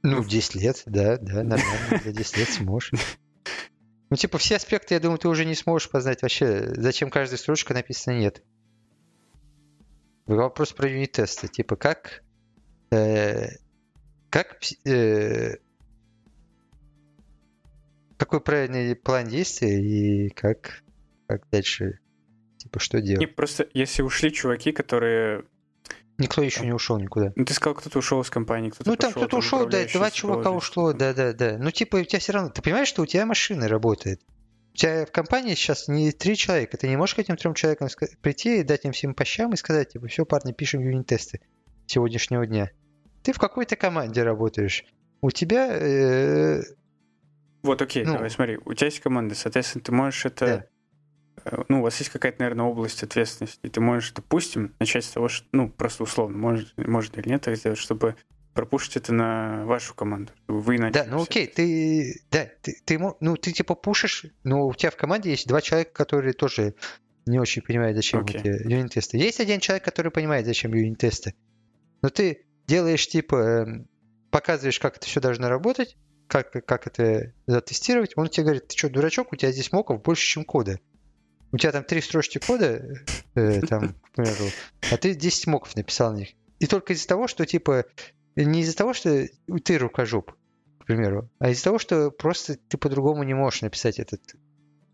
Ну, 0.03 0.23
10 0.23 0.55
лет, 0.55 0.81
да, 0.85 1.17
да, 1.17 1.43
нормально, 1.43 2.01
за 2.03 2.11
10 2.11 2.37
лет 2.37 2.49
сможешь. 2.49 2.91
Ну, 4.11 4.17
типа, 4.17 4.37
все 4.39 4.57
аспекты, 4.57 4.93
я 4.93 4.99
думаю, 4.99 5.19
ты 5.19 5.29
уже 5.29 5.45
не 5.45 5.55
сможешь 5.55 5.89
познать 5.89 6.21
вообще. 6.21 6.73
Зачем 6.75 7.09
каждая 7.09 7.37
строчка 7.37 7.73
написана 7.73 8.19
нет. 8.19 8.43
Вопрос 10.25 10.73
про 10.73 10.89
юнит-тесты. 10.89 11.47
Типа, 11.47 11.77
как... 11.77 12.21
э, 12.91 13.47
как... 14.29 14.57
э, 14.85 15.55
какой 18.17 18.41
правильный 18.41 18.93
план 18.97 19.29
действия 19.29 19.81
и 19.81 20.29
как, 20.29 20.83
как 21.27 21.49
дальше... 21.49 21.99
Типа, 22.57 22.79
что 22.79 22.99
делать? 22.99 23.33
просто 23.33 23.67
если 23.73 24.01
ушли 24.01 24.29
чуваки, 24.31 24.73
которые... 24.73 25.45
Никто 26.21 26.41
еще 26.41 26.65
не 26.65 26.73
ушел 26.73 26.97
никуда. 26.99 27.31
Ну 27.35 27.45
ты 27.45 27.53
сказал, 27.53 27.75
кто-то 27.75 27.99
ушел 27.99 28.21
из 28.21 28.29
компании, 28.29 28.69
кто-то 28.69 28.89
Ну, 28.89 28.95
там 28.95 29.11
кто-то 29.11 29.37
ушел, 29.37 29.65
да, 29.67 29.85
два 29.93 30.11
чувака 30.11 30.51
ушло, 30.51 30.91
что-то. 30.91 31.13
да, 31.13 31.33
да, 31.33 31.33
да. 31.33 31.57
Ну, 31.57 31.71
типа, 31.71 31.97
у 31.97 32.03
тебя 32.03 32.19
все 32.19 32.33
равно, 32.33 32.49
ты 32.49 32.61
понимаешь, 32.61 32.87
что 32.87 33.01
у 33.01 33.05
тебя 33.05 33.25
машина 33.25 33.67
работает. 33.67 34.21
У 34.73 34.77
тебя 34.77 35.05
в 35.05 35.11
компании 35.11 35.53
сейчас 35.55 35.87
не 35.87 36.11
три 36.11 36.37
человека. 36.37 36.77
Ты 36.77 36.87
не 36.87 36.95
можешь 36.95 37.15
к 37.15 37.19
этим 37.19 37.35
трем 37.35 37.53
человекам 37.53 37.89
прийти 38.21 38.59
и 38.59 38.63
дать 38.63 38.85
им 38.85 38.93
всем 38.93 39.13
по 39.13 39.25
щам 39.25 39.51
и 39.53 39.57
сказать, 39.57 39.89
типа, 39.93 40.07
все, 40.07 40.25
парни, 40.25 40.53
пишем 40.53 40.81
юнит-тесты 40.81 41.41
сегодняшнего 41.87 42.45
дня. 42.47 42.69
Ты 43.23 43.33
в 43.33 43.37
какой-то 43.39 43.75
команде 43.75 44.23
работаешь. 44.23 44.85
У 45.21 45.29
тебя... 45.29 45.67
э, 45.71 46.63
Вот, 47.63 47.81
окей, 47.81 48.03
Ну. 48.05 48.13
давай, 48.13 48.29
смотри. 48.29 48.57
У 48.65 48.73
тебя 48.73 48.87
есть 48.87 49.01
команда, 49.01 49.35
соответственно, 49.35 49.83
ты 49.83 49.91
можешь 49.91 50.25
это... 50.25 50.45
э, 50.45 50.63
Ну, 51.67 51.79
у 51.79 51.83
вас 51.83 51.97
есть 51.99 52.11
какая-то, 52.11 52.39
наверное, 52.41 52.65
область 52.65 53.03
ответственности. 53.03 53.59
И 53.63 53.69
ты 53.69 53.81
можешь, 53.81 54.11
допустим, 54.11 54.73
начать 54.79 55.05
с 55.05 55.09
того, 55.09 55.29
что... 55.29 55.47
Ну, 55.51 55.69
просто 55.69 56.03
условно, 56.03 56.37
может, 56.37 56.75
можно 56.77 57.19
или 57.19 57.29
нет 57.29 57.41
так 57.41 57.55
сделать, 57.55 57.79
чтобы 57.79 58.15
пропушить 58.53 58.97
это 58.97 59.13
на 59.13 59.65
вашу 59.65 59.93
команду. 59.93 60.33
Чтобы 60.43 60.61
вы 60.61 60.77
начали 60.77 61.03
да, 61.03 61.09
ну 61.09 61.23
окей, 61.23 61.47
ты... 61.47 62.21
Да, 62.31 62.47
ты, 62.61 62.75
ты, 62.83 62.99
ну, 63.19 63.37
ты 63.37 63.51
типа 63.51 63.75
пушишь, 63.75 64.25
но 64.43 64.67
у 64.67 64.73
тебя 64.73 64.91
в 64.91 64.97
команде 64.97 65.31
есть 65.31 65.47
два 65.47 65.61
человека, 65.61 65.91
которые 65.93 66.33
тоже 66.33 66.75
не 67.25 67.39
очень 67.39 67.61
понимают, 67.61 67.95
зачем 67.95 68.21
Окей. 68.21 68.41
эти 68.41 68.67
юнит-тесты. 68.67 69.17
Есть 69.17 69.39
один 69.39 69.59
человек, 69.59 69.85
который 69.85 70.11
понимает, 70.11 70.45
зачем 70.45 70.73
юнит-тесты. 70.73 71.35
Но 72.01 72.09
ты 72.09 72.45
делаешь 72.67 73.07
типа, 73.07 73.35
эм, 73.35 73.87
показываешь, 74.31 74.79
как 74.79 74.97
это 74.97 75.05
все 75.05 75.19
должно 75.19 75.49
работать, 75.49 75.97
как, 76.27 76.51
как 76.65 76.87
это 76.87 77.33
затестировать, 77.45 78.13
он 78.15 78.29
тебе 78.29 78.45
говорит, 78.45 78.67
ты 78.67 78.77
что, 78.77 78.89
дурачок, 78.89 79.33
у 79.33 79.35
тебя 79.35 79.51
здесь 79.51 79.71
моков 79.71 80.01
больше, 80.01 80.25
чем 80.25 80.45
кода. 80.45 80.79
У 81.51 81.57
тебя 81.57 81.71
там 81.71 81.83
три 81.83 82.01
строчки 82.01 82.37
кода, 82.37 82.81
э, 83.35 83.61
там, 83.61 83.93
к 84.11 84.15
примеру, 84.15 84.45
а 84.91 84.97
ты 84.97 85.13
10 85.13 85.47
моков 85.47 85.75
написал 85.75 86.13
на 86.13 86.17
них. 86.17 86.29
И 86.59 86.67
только 86.67 86.93
из-за 86.93 87.07
того, 87.07 87.27
что, 87.27 87.45
типа, 87.45 87.85
не 88.35 88.61
из-за 88.61 88.75
того, 88.75 88.93
что 88.93 89.27
ты 89.63 89.77
рукожоп, 89.77 90.31
к 90.79 90.85
примеру, 90.85 91.29
а 91.39 91.49
из-за 91.49 91.63
того, 91.65 91.79
что 91.79 92.11
просто 92.11 92.55
ты 92.55 92.77
по-другому 92.77 93.23
не 93.23 93.33
можешь 93.33 93.61
написать 93.61 93.99
этот 93.99 94.21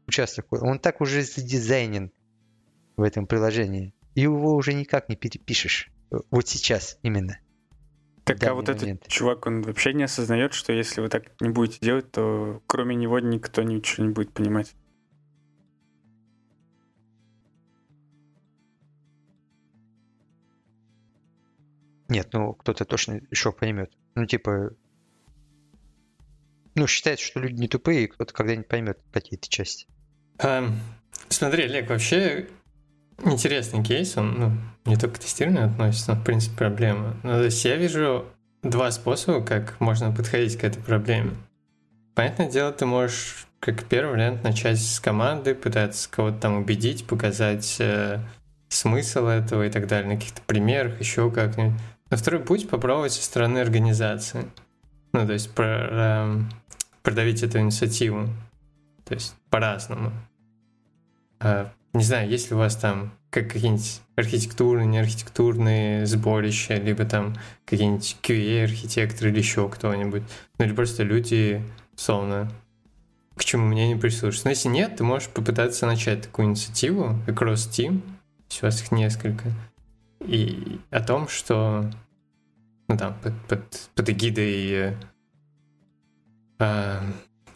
участок. 0.07 0.47
Он 0.51 0.79
так 0.79 1.01
уже 1.01 1.21
задизайнен 1.23 2.11
в 2.95 3.03
этом 3.03 3.27
приложении. 3.27 3.93
И 4.15 4.21
его 4.21 4.55
уже 4.55 4.73
никак 4.73 5.09
не 5.09 5.15
перепишешь. 5.15 5.91
Вот 6.31 6.47
сейчас 6.47 6.97
именно. 7.03 7.37
Так, 8.23 8.43
а 8.43 8.53
вот 8.53 8.67
момент. 8.67 9.01
этот 9.01 9.07
чувак, 9.07 9.45
он 9.45 9.61
вообще 9.61 9.93
не 9.93 10.03
осознает, 10.03 10.53
что 10.53 10.73
если 10.73 10.99
вы 10.99 11.07
так 11.07 11.39
не 11.39 11.49
будете 11.49 11.77
делать, 11.81 12.11
то 12.11 12.61
кроме 12.67 12.95
него 12.95 13.19
никто 13.19 13.63
ничего 13.63 14.05
не 14.05 14.11
будет 14.11 14.33
понимать. 14.33 14.73
Нет, 22.09 22.29
ну 22.33 22.53
кто-то 22.53 22.85
точно 22.85 23.21
еще 23.31 23.51
поймет. 23.51 23.91
Ну, 24.15 24.25
типа, 24.25 24.71
ну, 26.75 26.87
считается, 26.87 27.25
что 27.25 27.39
люди 27.39 27.59
не 27.59 27.67
тупые, 27.67 28.03
и 28.03 28.07
кто-то 28.07 28.33
когда-нибудь 28.33 28.67
поймет 28.67 28.99
какие-то 29.11 29.49
части. 29.49 29.87
А, 30.39 30.69
смотри, 31.29 31.63
Олег, 31.63 31.89
вообще 31.89 32.47
интересный 33.23 33.83
кейс, 33.83 34.15
он 34.15 34.39
ну, 34.39 34.51
не 34.85 34.95
только 34.95 35.15
к 35.15 35.19
тестированию 35.19 35.65
относится, 35.65 36.13
но 36.13 36.21
в 36.21 36.23
принципе 36.23 36.55
проблема. 36.55 37.17
Ну, 37.23 37.31
то 37.31 37.43
есть 37.43 37.65
я 37.65 37.75
вижу 37.75 38.25
два 38.61 38.91
способа, 38.91 39.43
как 39.43 39.79
можно 39.79 40.11
подходить 40.11 40.57
к 40.57 40.63
этой 40.63 40.81
проблеме. 40.81 41.31
Понятное 42.15 42.49
дело, 42.49 42.71
ты 42.71 42.85
можешь 42.85 43.47
как 43.59 43.83
первый 43.85 44.13
вариант 44.13 44.43
начать 44.43 44.79
с 44.79 44.99
команды, 44.99 45.55
пытаться 45.55 46.09
кого-то 46.09 46.37
там 46.37 46.57
убедить, 46.57 47.07
показать 47.07 47.77
э, 47.79 48.19
смысл 48.69 49.25
этого 49.25 49.65
и 49.65 49.69
так 49.69 49.87
далее, 49.87 50.13
на 50.13 50.15
каких-то 50.15 50.41
примерах, 50.43 50.99
еще 50.99 51.31
как-нибудь. 51.31 51.79
Но 52.09 52.17
второй 52.17 52.41
путь 52.41 52.69
попробовать 52.69 53.13
со 53.13 53.23
стороны 53.23 53.59
организации. 53.59 54.45
Ну, 55.13 55.25
то 55.25 55.33
есть 55.33 55.51
про, 55.53 55.87
э, 55.89 56.41
продавить 57.03 57.43
эту 57.43 57.59
инициативу. 57.59 58.27
То 59.05 59.13
есть 59.13 59.35
по-разному. 59.49 60.11
А, 61.39 61.71
не 61.93 62.03
знаю, 62.03 62.29
есть 62.29 62.49
ли 62.49 62.55
у 62.55 62.59
вас 62.59 62.75
там 62.75 63.11
как 63.29 63.51
какие-нибудь 63.51 64.01
архитектурные, 64.15 64.87
неархитектурные 64.87 66.05
сборища, 66.05 66.75
либо 66.75 67.05
там 67.05 67.35
какие-нибудь 67.65 68.17
QA-архитекторы 68.23 69.29
или 69.29 69.39
еще 69.39 69.67
кто-нибудь. 69.69 70.23
Ну 70.57 70.65
или 70.65 70.73
просто 70.73 71.03
люди, 71.03 71.61
словно, 71.95 72.51
к 73.35 73.43
чему 73.43 73.65
мнению 73.67 73.99
прислушиваются. 73.99 74.45
Но 74.45 74.51
если 74.51 74.69
нет, 74.69 74.95
ты 74.95 75.03
можешь 75.03 75.29
попытаться 75.29 75.85
начать 75.85 76.23
такую 76.23 76.47
инициативу, 76.47 77.19
across 77.27 77.69
team, 77.69 78.01
у 78.61 78.65
вас 78.65 78.81
их 78.81 78.91
несколько, 78.91 79.51
и 80.27 80.79
о 80.91 81.01
том, 81.01 81.27
что 81.27 81.89
ну 82.87 82.97
там 82.97 83.17
под, 83.21 83.33
под, 83.47 83.89
под 83.95 84.09
эгидой 84.09 84.95
э, 86.59 86.99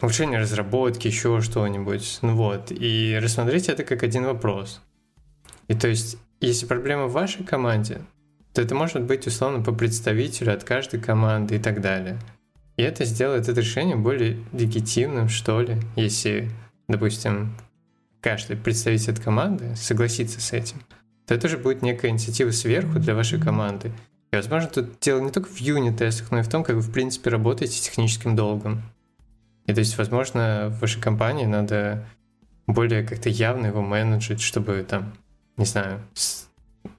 улучшение 0.00 0.40
разработки, 0.40 1.06
еще 1.06 1.40
что-нибудь. 1.40 2.18
Ну 2.22 2.34
вот, 2.34 2.70
и 2.70 3.18
рассмотреть 3.22 3.68
это 3.68 3.84
как 3.84 4.02
один 4.02 4.24
вопрос. 4.24 4.80
И 5.68 5.74
то 5.74 5.88
есть, 5.88 6.18
если 6.40 6.66
проблема 6.66 7.06
в 7.06 7.12
вашей 7.12 7.44
команде, 7.44 8.02
то 8.52 8.60
это 8.60 8.74
может 8.74 9.02
быть 9.02 9.26
условно 9.26 9.62
по 9.62 9.72
представителю 9.72 10.52
от 10.52 10.64
каждой 10.64 11.00
команды 11.00 11.56
и 11.56 11.58
так 11.58 11.80
далее. 11.80 12.18
И 12.76 12.82
это 12.82 13.04
сделает 13.04 13.48
это 13.48 13.60
решение 13.60 13.96
более 13.96 14.38
легитимным, 14.52 15.28
что 15.28 15.60
ли, 15.60 15.76
если, 15.94 16.50
допустим, 16.88 17.54
каждый 18.20 18.56
представитель 18.56 19.12
от 19.12 19.20
команды 19.20 19.76
согласится 19.76 20.40
с 20.40 20.52
этим, 20.52 20.82
то 21.32 21.36
это 21.36 21.48
же 21.48 21.56
будет 21.56 21.80
некая 21.80 22.10
инициатива 22.10 22.50
сверху 22.50 22.98
для 22.98 23.14
вашей 23.14 23.40
команды. 23.40 23.90
И, 24.32 24.36
возможно, 24.36 24.68
тут 24.68 25.00
дело 25.00 25.18
не 25.20 25.30
только 25.30 25.48
в 25.48 25.56
юнит-тестах, 25.56 26.30
но 26.30 26.40
и 26.40 26.42
в 26.42 26.48
том, 26.48 26.62
как 26.62 26.76
вы, 26.76 26.82
в 26.82 26.92
принципе, 26.92 27.30
работаете 27.30 27.74
с 27.74 27.80
техническим 27.80 28.36
долгом. 28.36 28.82
И 29.64 29.72
то 29.72 29.78
есть, 29.78 29.96
возможно, 29.96 30.68
в 30.68 30.80
вашей 30.80 31.00
компании 31.00 31.46
надо 31.46 32.04
более 32.66 33.02
как-то 33.02 33.30
явно 33.30 33.68
его 33.68 33.80
менеджить, 33.80 34.42
чтобы 34.42 34.84
там, 34.86 35.14
не 35.56 35.64
знаю, 35.64 36.02
с... 36.12 36.48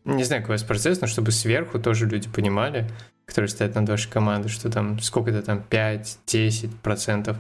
не 0.04 0.24
знаю, 0.24 0.42
какой 0.42 0.56
у 0.56 0.58
вас 0.58 0.64
процесс, 0.64 1.00
но 1.00 1.06
чтобы 1.06 1.32
сверху 1.32 1.78
тоже 1.78 2.08
люди 2.08 2.28
понимали, 2.28 2.90
которые 3.26 3.50
стоят 3.50 3.76
над 3.76 3.88
вашей 3.88 4.10
командой, 4.10 4.50
что 4.50 4.72
там 4.72 5.00
сколько-то 5.00 5.44
там 5.44 5.64
5-10% 5.70 7.36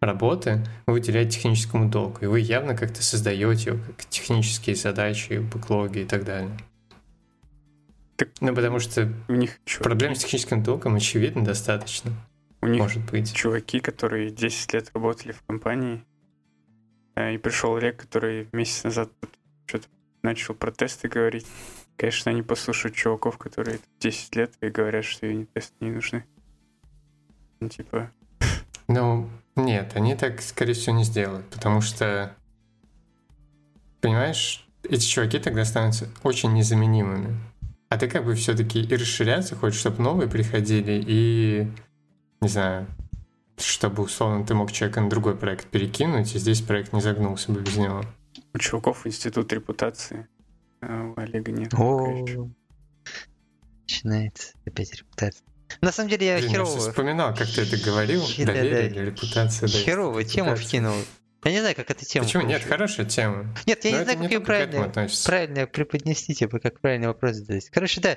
работы 0.00 0.64
вы 0.86 0.94
уделяете 0.94 1.32
техническому 1.32 1.88
долгу, 1.88 2.18
и 2.22 2.26
вы 2.26 2.40
явно 2.40 2.76
как-то 2.76 3.02
создаете 3.02 3.72
как 3.72 4.04
технические 4.06 4.76
задачи, 4.76 5.38
бэклоги 5.38 6.00
и 6.00 6.04
так 6.04 6.24
далее. 6.24 6.56
Так, 8.16 8.28
ну, 8.40 8.54
потому 8.54 8.78
что 8.78 9.12
у 9.28 9.34
них 9.34 9.58
проблем 9.80 10.14
с 10.14 10.20
техническим 10.20 10.62
долгом, 10.62 10.96
очевидно, 10.96 11.44
достаточно. 11.44 12.12
У 12.62 12.66
них 12.66 12.80
Может 12.80 13.10
быть. 13.10 13.34
чуваки, 13.34 13.80
которые 13.80 14.30
10 14.30 14.72
лет 14.72 14.90
работали 14.94 15.32
в 15.32 15.42
компании, 15.42 16.02
э, 17.14 17.34
и 17.34 17.38
пришел 17.38 17.76
Олег, 17.76 17.98
который 17.98 18.48
месяц 18.52 18.84
назад 18.84 19.10
что-то 19.66 19.86
начал 20.22 20.54
протесты 20.54 21.08
говорить. 21.08 21.46
Конечно, 21.96 22.30
они 22.30 22.42
послушают 22.42 22.96
чуваков, 22.96 23.36
которые 23.36 23.80
10 24.00 24.36
лет 24.36 24.52
и 24.60 24.68
говорят, 24.68 25.04
что 25.04 25.26
юнит-тесты 25.26 25.74
не 25.80 25.90
нужны. 25.90 26.24
Ну, 27.60 27.68
типа... 27.68 28.10
Ну, 28.88 29.28
нет, 29.56 29.92
они 29.94 30.14
так, 30.14 30.40
скорее 30.42 30.74
всего, 30.74 30.96
не 30.96 31.04
сделают, 31.04 31.46
потому 31.46 31.80
что, 31.80 32.34
понимаешь, 34.00 34.68
эти 34.82 35.04
чуваки 35.04 35.38
тогда 35.38 35.64
становятся 35.64 36.08
очень 36.22 36.52
незаменимыми. 36.52 37.36
А 37.88 37.98
ты 37.98 38.08
как 38.08 38.24
бы 38.24 38.34
все-таки 38.34 38.80
и 38.80 38.96
расширяться 38.96 39.56
хочешь, 39.56 39.80
чтобы 39.80 40.02
новые 40.02 40.28
приходили, 40.28 41.02
и 41.06 41.70
не 42.40 42.48
знаю, 42.48 42.86
чтобы, 43.56 44.02
условно, 44.02 44.44
ты 44.44 44.54
мог 44.54 44.72
человека 44.72 45.00
на 45.00 45.08
другой 45.08 45.36
проект 45.36 45.66
перекинуть, 45.68 46.34
и 46.34 46.38
здесь 46.38 46.60
проект 46.60 46.92
не 46.92 47.00
загнулся 47.00 47.52
бы 47.52 47.60
без 47.60 47.76
него. 47.76 48.02
У 48.54 48.58
чуваков 48.58 49.06
институт 49.06 49.52
репутации, 49.52 50.28
а 50.80 51.12
у 51.16 51.20
Олега 51.20 51.52
нет. 51.52 51.72
О, 51.74 52.24
начинается 53.82 54.52
опять 54.64 54.94
репутация. 54.94 55.46
На 55.80 55.92
самом 55.92 56.10
деле 56.10 56.26
я 56.26 56.38
Блин, 56.38 56.50
херово... 56.50 56.72
Я 56.72 56.78
вспоминал, 56.78 57.34
как 57.34 57.48
ты 57.48 57.62
это 57.62 57.76
говорил, 57.76 58.24
да, 58.38 58.44
доверие 58.46 58.90
да, 58.90 59.04
репутация. 59.04 59.68
Да, 59.68 59.78
херовую 59.78 60.24
тему 60.24 60.54
вкинул. 60.56 60.96
Я 61.44 61.52
не 61.52 61.60
знаю, 61.60 61.76
как 61.76 61.90
эта 61.90 62.04
тема. 62.04 62.24
Почему? 62.24 62.44
Нет, 62.44 62.62
хорошая 62.62 63.06
тема. 63.06 63.54
Нет, 63.66 63.84
я 63.84 63.90
Но 63.92 63.98
не 63.98 64.04
знаю, 64.04 64.18
как 64.18 64.30
ее 64.30 64.40
правильно, 64.40 64.92
правильно 65.24 65.66
преподнести, 65.66 66.34
типа, 66.34 66.58
как 66.58 66.80
правильный 66.80 67.08
вопрос 67.08 67.36
задать. 67.36 67.70
Короче, 67.70 68.00
да, 68.00 68.16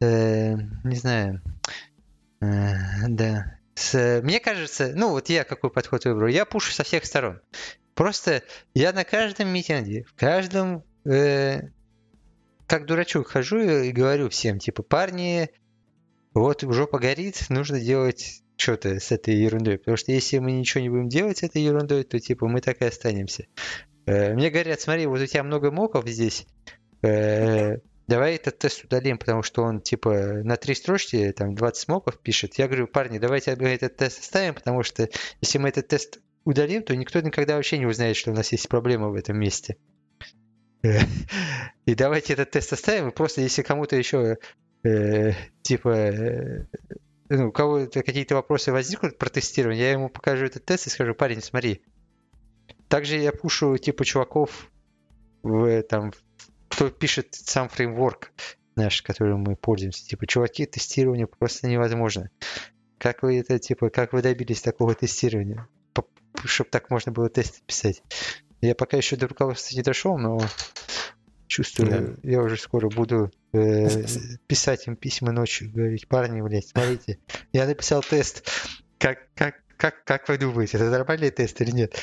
э, 0.00 0.54
не 0.84 0.96
знаю, 0.96 1.42
Э, 2.42 3.08
да. 3.08 3.56
С, 3.74 4.20
мне 4.22 4.40
кажется, 4.40 4.92
ну 4.94 5.10
вот 5.10 5.28
я 5.28 5.44
какой 5.44 5.70
подход 5.70 6.04
выбрал, 6.04 6.26
я 6.28 6.44
пушу 6.44 6.72
со 6.72 6.82
всех 6.82 7.06
сторон. 7.06 7.40
Просто 7.94 8.42
я 8.74 8.92
на 8.92 9.04
каждом 9.04 9.48
митинге, 9.48 10.04
в 10.04 10.14
каждом, 10.14 10.84
э, 11.04 11.68
как 12.66 12.86
дурачок 12.86 13.28
хожу 13.28 13.60
и 13.60 13.92
говорю 13.92 14.28
всем, 14.28 14.58
типа, 14.58 14.82
парни, 14.82 15.50
вот 16.34 16.62
жопа 16.62 16.98
горит, 16.98 17.46
нужно 17.48 17.80
делать 17.80 18.42
что-то 18.56 19.00
с 19.00 19.12
этой 19.12 19.34
ерундой. 19.34 19.78
Потому 19.78 19.96
что 19.96 20.12
если 20.12 20.38
мы 20.38 20.52
ничего 20.52 20.82
не 20.82 20.88
будем 20.88 21.08
делать 21.08 21.38
с 21.38 21.42
этой 21.42 21.62
ерундой, 21.62 22.04
то 22.04 22.18
типа 22.18 22.48
мы 22.48 22.60
так 22.60 22.80
и 22.80 22.84
останемся. 22.84 23.46
Э, 24.06 24.34
мне 24.34 24.50
говорят, 24.50 24.80
смотри, 24.80 25.06
вот 25.06 25.20
у 25.20 25.26
тебя 25.26 25.42
много 25.42 25.70
моков 25.70 26.06
здесь, 26.08 26.46
э, 27.02 27.78
давай 28.06 28.36
этот 28.36 28.58
тест 28.58 28.84
удалим, 28.84 29.18
потому 29.18 29.42
что 29.42 29.62
он 29.62 29.80
типа 29.80 30.42
на 30.44 30.56
три 30.56 30.74
строчки, 30.74 31.32
там 31.32 31.54
20 31.54 31.82
смоков 31.82 32.18
пишет. 32.20 32.54
Я 32.56 32.66
говорю, 32.66 32.86
парни, 32.86 33.18
давайте 33.18 33.52
этот 33.52 33.96
тест 33.96 34.20
оставим, 34.20 34.54
потому 34.54 34.82
что 34.82 35.08
если 35.40 35.58
мы 35.58 35.68
этот 35.68 35.88
тест 35.88 36.20
удалим, 36.44 36.82
то 36.82 36.96
никто 36.96 37.20
никогда 37.20 37.56
вообще 37.56 37.78
не 37.78 37.86
узнает, 37.86 38.16
что 38.16 38.30
у 38.30 38.34
нас 38.34 38.52
есть 38.52 38.68
проблема 38.68 39.08
в 39.08 39.14
этом 39.14 39.38
месте. 39.38 39.76
И 41.86 41.94
давайте 41.94 42.32
этот 42.32 42.50
тест 42.50 42.72
оставим, 42.72 43.08
и 43.08 43.14
просто 43.14 43.40
если 43.40 43.62
кому-то 43.62 43.94
еще 43.94 44.38
э, 44.84 45.32
типа 45.62 45.88
э, 45.88 46.66
ну, 47.28 47.48
у 47.48 47.52
кого-то 47.52 48.02
какие-то 48.02 48.34
вопросы 48.34 48.72
возникнут 48.72 49.18
про 49.18 49.30
тестирование, 49.30 49.84
я 49.84 49.92
ему 49.92 50.08
покажу 50.08 50.46
этот 50.46 50.64
тест 50.64 50.86
и 50.86 50.90
скажу, 50.90 51.14
парень, 51.14 51.40
смотри. 51.40 51.82
Также 52.88 53.16
я 53.16 53.32
пушу 53.32 53.78
типа 53.78 54.04
чуваков 54.04 54.70
в, 55.42 55.82
там, 55.84 56.12
кто 56.68 56.90
пишет 56.90 57.28
сам 57.34 57.68
фреймворк 57.68 58.32
наш, 58.76 59.02
которым 59.02 59.40
мы 59.40 59.56
пользуемся. 59.56 60.06
Типа, 60.06 60.26
чуваки, 60.26 60.66
тестирование 60.66 61.26
просто 61.26 61.68
невозможно. 61.68 62.30
Как 62.98 63.22
вы 63.22 63.38
это, 63.38 63.58
типа, 63.58 63.90
как 63.90 64.12
вы 64.12 64.22
добились 64.22 64.62
такого 64.62 64.94
тестирования? 64.94 65.68
Чтобы 66.44 66.70
так 66.70 66.90
можно 66.90 67.12
было 67.12 67.28
тесты 67.28 67.60
писать. 67.66 68.02
Я 68.60 68.74
пока 68.74 68.96
еще 68.96 69.16
до 69.16 69.28
руководства 69.28 69.76
не 69.76 69.82
дошел, 69.82 70.18
но 70.18 70.40
Чувствую, 71.52 72.18
я 72.22 72.40
уже 72.40 72.56
скоро 72.56 72.88
буду 72.88 73.30
э, 73.52 74.04
писать 74.46 74.86
им 74.86 74.96
письма 74.96 75.32
ночью, 75.32 75.70
говорить, 75.70 76.08
парни, 76.08 76.40
блядь, 76.40 76.68
смотрите, 76.68 77.18
я 77.52 77.66
написал 77.66 78.02
тест. 78.02 78.48
Как, 78.98 79.28
как, 79.34 79.56
как, 79.76 80.02
как 80.04 80.30
вы 80.30 80.38
думаете, 80.38 80.78
это 80.78 80.88
нормальный 80.88 81.30
тест 81.30 81.60
или 81.60 81.70
нет? 81.70 81.94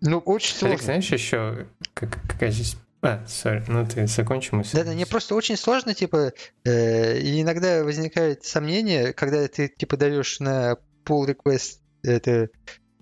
Ну, 0.00 0.18
очень 0.18 0.54
сложно. 0.54 0.74
Олег, 0.76 0.84
знаешь 0.84 1.10
еще, 1.10 1.66
как, 1.92 2.22
какая 2.28 2.52
здесь 2.52 2.76
а, 3.02 3.26
сори, 3.26 3.64
ну 3.66 3.84
ты 3.84 4.06
закончи 4.06 4.54
мысль. 4.54 4.76
Да-да, 4.76 4.92
мне 4.92 5.06
просто 5.06 5.34
очень 5.34 5.56
сложно, 5.56 5.92
типа, 5.92 6.32
э, 6.64 7.18
и 7.18 7.42
иногда 7.42 7.82
возникает 7.82 8.44
сомнение, 8.44 9.12
когда 9.12 9.48
ты, 9.48 9.66
типа, 9.66 9.96
даешь 9.96 10.38
на 10.38 10.76
pull 11.04 11.26
request 11.26 11.80
это 12.04 12.48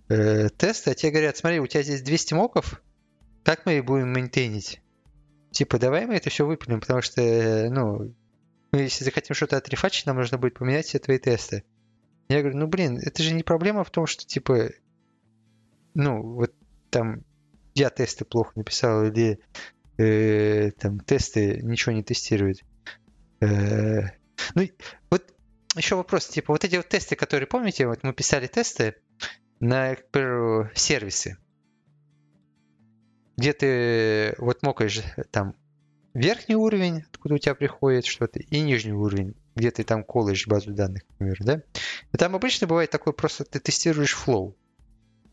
э, 0.08 0.48
тест, 0.56 0.88
а 0.88 0.94
тебе 0.94 1.12
говорят, 1.12 1.36
смотри, 1.36 1.60
у 1.60 1.66
тебя 1.66 1.82
здесь 1.82 2.00
200 2.00 2.32
моков, 2.32 2.80
как 3.44 3.66
мы 3.66 3.76
их 3.76 3.84
будем 3.84 4.10
мейнтейнить? 4.10 4.80
Типа, 5.50 5.78
давай 5.78 6.06
мы 6.06 6.16
это 6.16 6.30
все 6.30 6.46
выпилим, 6.46 6.80
потому 6.80 7.02
что, 7.02 7.20
э, 7.20 7.70
ну, 7.70 8.14
мы 8.72 8.80
если 8.80 9.04
захотим 9.04 9.34
что-то 9.34 9.56
отрефачить, 9.56 10.06
нам 10.06 10.16
нужно 10.16 10.38
будет 10.38 10.58
поменять 10.58 10.86
все 10.86 10.98
твои 10.98 11.18
тесты. 11.18 11.64
Я 12.28 12.40
говорю, 12.40 12.58
ну, 12.58 12.66
блин, 12.66 12.98
это 12.98 13.22
же 13.22 13.32
не 13.32 13.42
проблема 13.42 13.84
в 13.84 13.90
том, 13.90 14.06
что, 14.06 14.26
типа, 14.26 14.70
ну, 15.94 16.22
вот 16.22 16.52
там 16.90 17.24
я 17.74 17.90
тесты 17.90 18.24
плохо 18.24 18.52
написал, 18.56 19.04
или 19.04 19.40
э, 19.96 20.70
там 20.72 21.00
тесты 21.00 21.60
ничего 21.62 21.92
не 21.92 22.02
тестируют. 22.02 22.60
Э, 23.40 24.02
ну, 24.54 24.68
вот 25.10 25.34
еще 25.74 25.96
вопрос, 25.96 26.26
типа, 26.26 26.52
вот 26.52 26.64
эти 26.64 26.76
вот 26.76 26.88
тесты, 26.88 27.16
которые, 27.16 27.46
помните, 27.46 27.86
вот 27.86 28.02
мы 28.02 28.12
писали 28.12 28.46
тесты 28.46 28.96
на, 29.60 29.90
например, 29.90 30.72
сервисы, 30.74 31.38
где 33.38 33.52
ты 33.52 34.34
вот 34.38 34.62
мокаешь 34.62 35.00
там 35.30 35.54
верхний 36.12 36.56
уровень, 36.56 37.04
откуда 37.12 37.36
у 37.36 37.38
тебя 37.38 37.54
приходит 37.54 38.04
что-то, 38.04 38.40
и 38.40 38.60
нижний 38.60 38.92
уровень, 38.92 39.36
где 39.54 39.70
ты 39.70 39.84
там 39.84 40.02
колышь 40.02 40.48
базу 40.48 40.74
данных, 40.74 41.02
например, 41.08 41.36
да? 41.40 41.62
И 42.12 42.16
там 42.16 42.34
обычно 42.34 42.66
бывает 42.66 42.90
такое, 42.90 43.14
просто 43.14 43.44
ты 43.44 43.60
тестируешь 43.60 44.16
flow. 44.16 44.56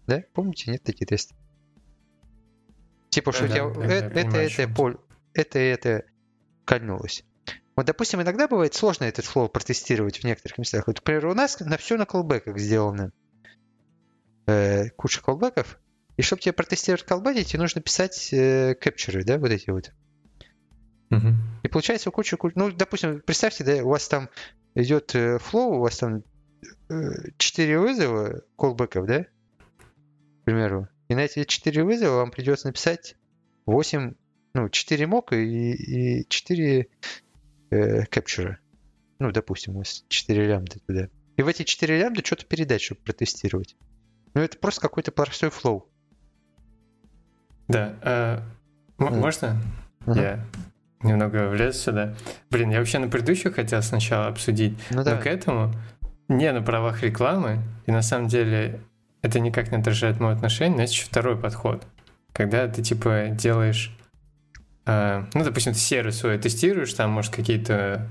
Да? 0.06 0.24
Помните, 0.34 0.70
нет 0.70 0.84
такие 0.84 1.08
тесты? 1.08 1.34
Типа, 3.10 3.32
что 3.32 3.46
у 3.46 3.48
тебя 3.48 3.66
это, 3.66 4.20
это, 4.20 4.38
это, 4.38 4.68
поле, 4.72 4.98
это, 5.34 5.58
это 5.58 6.04
кольнулось. 6.64 7.24
Вот, 7.76 7.88
допустим, 7.88 8.22
иногда 8.22 8.48
бывает 8.48 8.76
сложно 8.76 9.06
этот 9.06 9.26
flow 9.26 9.50
протестировать 9.50 10.20
в 10.20 10.24
некоторых 10.26 10.60
местах. 10.60 10.86
Вот, 10.86 10.98
например, 10.98 11.26
у 11.26 11.34
нас 11.34 11.60
на 11.60 11.78
все 11.78 11.98
на 11.98 12.06
колбеках 12.06 12.60
сделано. 12.60 13.12
Э, 14.46 14.90
куча 14.92 15.24
колбеков. 15.24 15.80
И 16.18 16.22
чтобы 16.22 16.42
тебе 16.42 16.54
протестировать 16.54 17.04
колбеки, 17.04 17.44
тебе 17.44 17.62
нужно 17.62 17.82
писать 17.82 18.30
э, 18.32 18.76
кэпчеры, 18.76 19.24
да, 19.24 19.38
вот 19.38 19.52
эти 19.52 19.70
вот. 19.70 19.92
Угу. 21.12 21.28
И 21.64 21.68
получается 21.68 22.12
куча, 22.12 22.38
куча... 22.38 22.58
Ну, 22.58 22.72
допустим, 22.72 23.22
представьте, 23.22 23.64
да, 23.64 23.84
у 23.84 23.90
вас 23.90 24.08
там 24.08 24.30
идет 24.76 25.14
э, 25.16 25.40
flow, 25.40 25.76
у 25.76 25.80
вас 25.80 25.98
там 25.98 26.24
э, 26.90 27.32
4 27.38 27.80
вызова 27.80 28.42
колбеков, 28.56 29.06
да, 29.08 29.24
к 29.24 30.46
примеру. 30.46 30.88
И 31.10 31.16
на 31.16 31.22
эти 31.22 31.44
4 31.44 31.84
вызова 31.84 32.18
вам 32.18 32.32
придется 32.32 32.68
написать 32.68 33.16
8, 33.66 34.14
ну, 34.54 34.70
4 34.70 35.08
мока 35.08 35.36
и, 35.36 36.22
и 36.22 36.30
4 36.30 36.88
э, 37.70 38.06
кэпчера. 38.06 38.60
Ну, 39.20 39.32
допустим, 39.32 39.76
у 39.76 39.80
вас 39.80 40.06
4 40.08 40.48
лямбда 40.48 40.80
туда. 40.80 41.10
И 41.38 41.42
в 41.42 41.48
эти 41.48 41.64
4 41.64 42.00
лямбда 42.00 42.26
что-то 42.26 42.46
передать, 42.46 42.82
чтобы 42.82 43.02
протестировать. 43.02 43.76
Ну, 44.34 44.42
это 44.42 44.58
просто 44.58 44.82
какой-то 44.82 45.12
простой 45.12 45.50
флоу. 45.50 45.90
Да. 47.68 47.94
А, 48.02 48.44
mm. 48.98 49.20
Можно? 49.20 49.58
Uh-huh. 50.06 50.22
Я 50.22 50.40
немного 51.02 51.50
влез 51.50 51.82
сюда. 51.82 52.16
Блин, 52.50 52.72
я 52.72 52.80
вообще 52.80 53.00
на 53.00 53.08
предыдущую 53.08 53.54
хотел 53.54 53.82
сначала 53.82 54.28
обсудить, 54.28 54.78
ну, 54.90 54.98
но 54.98 55.04
давай. 55.04 55.22
к 55.22 55.28
этому 55.28 55.74
не 56.28 56.52
на 56.52 56.62
правах 56.62 57.04
рекламы, 57.04 57.60
и 57.86 57.92
на 57.92 58.02
самом 58.02 58.28
деле 58.28 58.82
это 59.22 59.40
никак 59.40 59.72
не 59.72 59.78
отражает 59.78 60.20
мое 60.20 60.34
отношение, 60.34 60.76
но 60.76 60.82
есть 60.82 60.94
еще 60.94 61.06
второй 61.06 61.38
подход. 61.38 61.86
Когда 62.34 62.68
ты, 62.68 62.82
типа, 62.82 63.30
делаешь... 63.32 63.96
Э, 64.86 65.24
ну, 65.34 65.44
допустим, 65.44 65.74
ты 65.74 65.80
сервис 65.80 66.18
свой 66.18 66.38
тестируешь, 66.38 66.94
там, 66.94 67.12
может, 67.12 67.34
какие-то... 67.34 68.08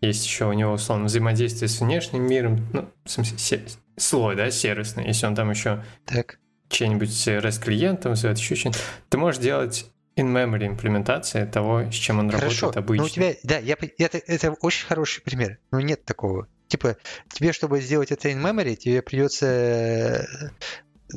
Есть 0.00 0.24
еще 0.24 0.46
у 0.46 0.52
него, 0.52 0.72
условно, 0.72 1.06
взаимодействие 1.06 1.68
с 1.68 1.80
внешним 1.80 2.26
миром, 2.26 2.66
ну, 2.72 2.88
в 3.04 3.10
смысле, 3.10 3.38
се... 3.38 3.62
слой, 3.96 4.36
да, 4.36 4.50
сервисный, 4.50 5.06
если 5.06 5.26
он 5.26 5.34
там 5.34 5.50
еще 5.50 5.82
так. 6.04 6.38
Чей-нибудь 6.68 7.28
REST-клиентом 7.28 8.12
вызывает, 8.12 8.38
еще 8.38 8.54
что-нибудь. 8.54 8.80
Ты 9.08 9.18
можешь 9.18 9.40
делать 9.40 9.86
in-memory 10.16 10.66
имплементация 10.66 11.46
того, 11.46 11.90
с 11.90 11.94
чем 11.94 12.18
он 12.18 12.30
Хорошо. 12.30 12.66
работает 12.66 12.76
обычно. 12.76 13.02
Ну, 13.02 13.06
у 13.06 13.10
тебя, 13.10 13.34
да, 13.42 13.58
я, 13.58 13.76
это, 13.98 14.18
это 14.18 14.52
очень 14.60 14.86
хороший 14.86 15.22
пример, 15.22 15.58
но 15.70 15.80
нет 15.80 16.04
такого. 16.04 16.48
Типа, 16.68 16.96
тебе, 17.30 17.52
чтобы 17.52 17.80
сделать 17.80 18.10
это 18.10 18.28
in 18.28 18.42
memory, 18.42 18.76
тебе 18.76 19.02
придется 19.02 19.46
э, 19.46 20.24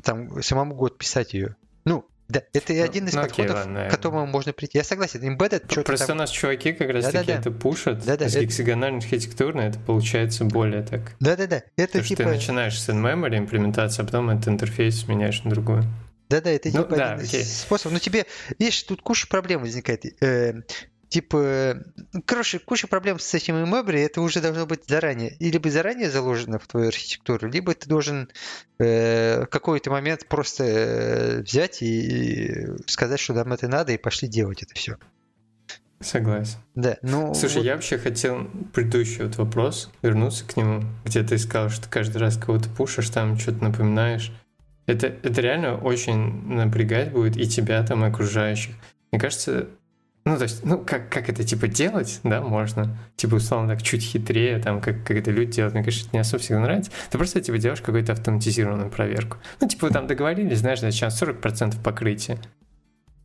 там 0.04 0.42
самому 0.44 0.76
год 0.76 0.98
писать 0.98 1.34
ее. 1.34 1.56
Ну, 1.86 2.06
да, 2.30 2.44
это 2.54 2.74
ну, 2.74 2.84
один 2.84 3.08
из 3.08 3.14
ну, 3.14 3.22
подходов, 3.24 3.66
окей, 3.66 3.88
к 3.88 3.92
которому 3.92 4.28
можно 4.28 4.54
прийти. 4.54 4.78
Я 4.78 4.84
согласен, 4.84 5.22
embedded 5.22 5.64
что-то 5.66 5.82
Просто 5.82 6.08
там... 6.08 6.18
у 6.18 6.20
нас 6.20 6.30
чуваки 6.30 6.74
как 6.74 6.92
раз 6.92 7.06
да, 7.06 7.12
таки 7.12 7.26
да, 7.26 7.34
да. 7.34 7.40
это 7.40 7.52
пушат. 7.52 8.06
Да, 8.06 8.18
да, 8.18 8.30
с 8.30 8.36
гексагональной 8.36 9.00
архитектурной 9.00 9.66
это 9.68 9.80
получается 9.80 10.46
более 10.46 10.84
так. 10.84 11.16
Да-да-да. 11.20 11.64
Это 11.76 11.94
То, 11.94 12.04
типа... 12.04 12.22
что 12.22 12.32
ты 12.32 12.36
начинаешь 12.36 12.80
с 12.80 12.88
in-memory 12.88 13.40
имплементации, 13.40 14.04
а 14.04 14.06
потом 14.06 14.30
этот 14.30 14.48
интерфейс 14.48 15.08
меняешь 15.08 15.44
на 15.44 15.50
другую. 15.50 15.84
Да-да, 16.30 16.52
это 16.52 16.70
ну, 16.70 16.84
типа 16.84 16.96
да, 16.96 17.14
один 17.14 17.26
окей. 17.26 17.44
способ. 17.44 17.92
Но 17.92 17.98
тебе, 17.98 18.28
видишь, 18.60 18.84
тут 18.84 19.02
куча 19.02 19.28
проблем 19.28 19.62
возникает. 19.62 20.06
Типа, 21.10 21.84
короче, 22.26 22.60
куча 22.60 22.88
проблем 22.88 23.18
с 23.18 23.34
этим 23.34 23.56
имебри, 23.56 24.00
это 24.02 24.22
уже 24.22 24.42
должно 24.42 24.68
быть 24.68 24.88
заранее. 24.88 25.36
И 25.40 25.50
либо 25.50 25.70
заранее 25.72 26.12
заложено 26.12 26.60
в 26.60 26.68
твою 26.68 26.90
архитектуру, 26.90 27.50
либо 27.50 27.74
ты 27.74 27.90
должен 27.90 28.30
э, 28.78 29.46
какой-то 29.48 29.90
момент 29.90 30.28
просто 30.28 30.64
э, 30.64 31.42
взять 31.42 31.82
и 31.82 32.68
сказать, 32.86 33.20
что 33.20 33.34
нам 33.34 33.52
это 33.52 33.68
надо, 33.68 33.92
и 33.92 33.98
пошли 33.98 34.28
делать 34.28 34.62
это 34.62 34.76
все. 34.76 34.98
Согласен. 36.00 36.60
Да, 36.76 36.98
ну... 37.02 37.34
Слушай, 37.34 37.58
вот... 37.58 37.66
я 37.66 37.74
вообще 37.74 37.98
хотел 37.98 38.48
предыдущий 38.72 39.24
вот 39.24 39.36
вопрос, 39.38 39.92
вернуться 40.04 40.46
к 40.46 40.56
нему, 40.56 40.84
где 41.06 41.24
ты 41.24 41.40
сказал, 41.40 41.70
что 41.70 41.90
каждый 41.90 42.18
раз 42.18 42.38
кого-то 42.38 42.70
пушишь, 42.70 43.10
там 43.10 43.38
что-то 43.38 43.64
напоминаешь. 43.64 44.32
Это, 44.86 45.08
это 45.08 45.42
реально 45.42 45.78
очень 45.78 46.48
напрягать 46.48 47.12
будет 47.12 47.36
и 47.36 47.48
тебя 47.50 47.84
там, 47.84 48.06
и 48.06 48.08
окружающих. 48.08 48.76
Мне 49.12 49.20
кажется, 49.20 49.68
ну, 50.26 50.38
то 50.38 50.44
есть, 50.44 50.64
ну, 50.64 50.78
как, 50.78 51.10
как 51.10 51.30
это, 51.30 51.44
типа, 51.44 51.68
делать, 51.68 52.20
да, 52.24 52.42
можно. 52.42 52.98
Типа, 53.16 53.36
условно, 53.36 53.74
так 53.74 53.82
чуть 53.82 54.04
хитрее, 54.04 54.60
там, 54.60 54.82
как, 54.82 55.04
как 55.04 55.18
это 55.18 55.32
люди 55.32 55.54
делают. 55.54 55.74
Мне, 55.74 55.84
конечно, 55.84 56.08
это 56.08 56.16
не 56.16 56.20
особо 56.20 56.44
всегда 56.44 56.60
нравится. 56.60 56.92
Ты 57.10 57.18
просто, 57.18 57.42
типа, 57.42 57.58
делаешь 57.58 57.82
какую-то 57.82 58.12
автоматизированную 58.12 58.92
проверку. 58.92 59.38
Ну, 59.60 59.68
типа, 59.68 59.88
вы 59.88 59.94
там 59.94 60.08
договорились, 60.08 60.60
знаешь, 60.60 60.80
сейчас 60.80 61.22
40% 61.22 61.82
покрытия. 61.82 62.38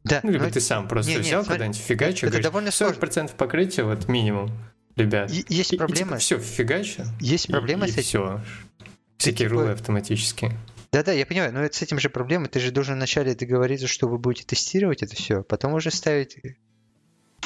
Да. 0.05 0.21
Ну, 0.23 0.31
либо 0.31 0.45
но... 0.45 0.51
ты 0.51 0.61
сам 0.61 0.87
просто 0.87 1.13
не, 1.13 1.19
взял 1.19 1.45
когда-нибудь 1.45 1.79
фигачу, 1.79 2.27
это 2.27 2.41
говоришь, 2.41 2.73
40% 2.73 2.73
сложно. 2.73 3.29
покрытия, 3.37 3.85
вот 3.85 4.09
минимум, 4.09 4.51
ребят. 4.97 5.31
Есть 5.31 5.73
и, 5.73 5.77
проблема. 5.77 6.17
И, 6.17 6.21
типа, 6.21 6.21
все, 6.21 6.39
фигачу. 6.39 7.03
Есть 7.21 7.49
проблема 7.49 7.87
и, 7.87 7.91
с 7.91 7.95
этим. 7.95 8.03
все. 8.03 8.41
Всякие 9.17 9.49
типа... 9.49 9.61
рулы 9.61 9.73
автоматические. 9.73 10.53
Да-да, 10.93 11.13
я 11.13 11.27
понимаю, 11.27 11.53
но 11.53 11.61
это 11.63 11.77
с 11.77 11.83
этим 11.83 11.99
же 11.99 12.09
проблема. 12.09 12.47
Ты 12.47 12.61
же 12.61 12.71
должен 12.71 12.95
вначале 12.95 13.35
договориться, 13.35 13.89
что 13.89 14.07
вы 14.07 14.19
будете 14.19 14.45
тестировать 14.45 15.03
это 15.03 15.17
все, 15.17 15.43
потом 15.43 15.75
уже 15.75 15.91
ставить 15.91 16.37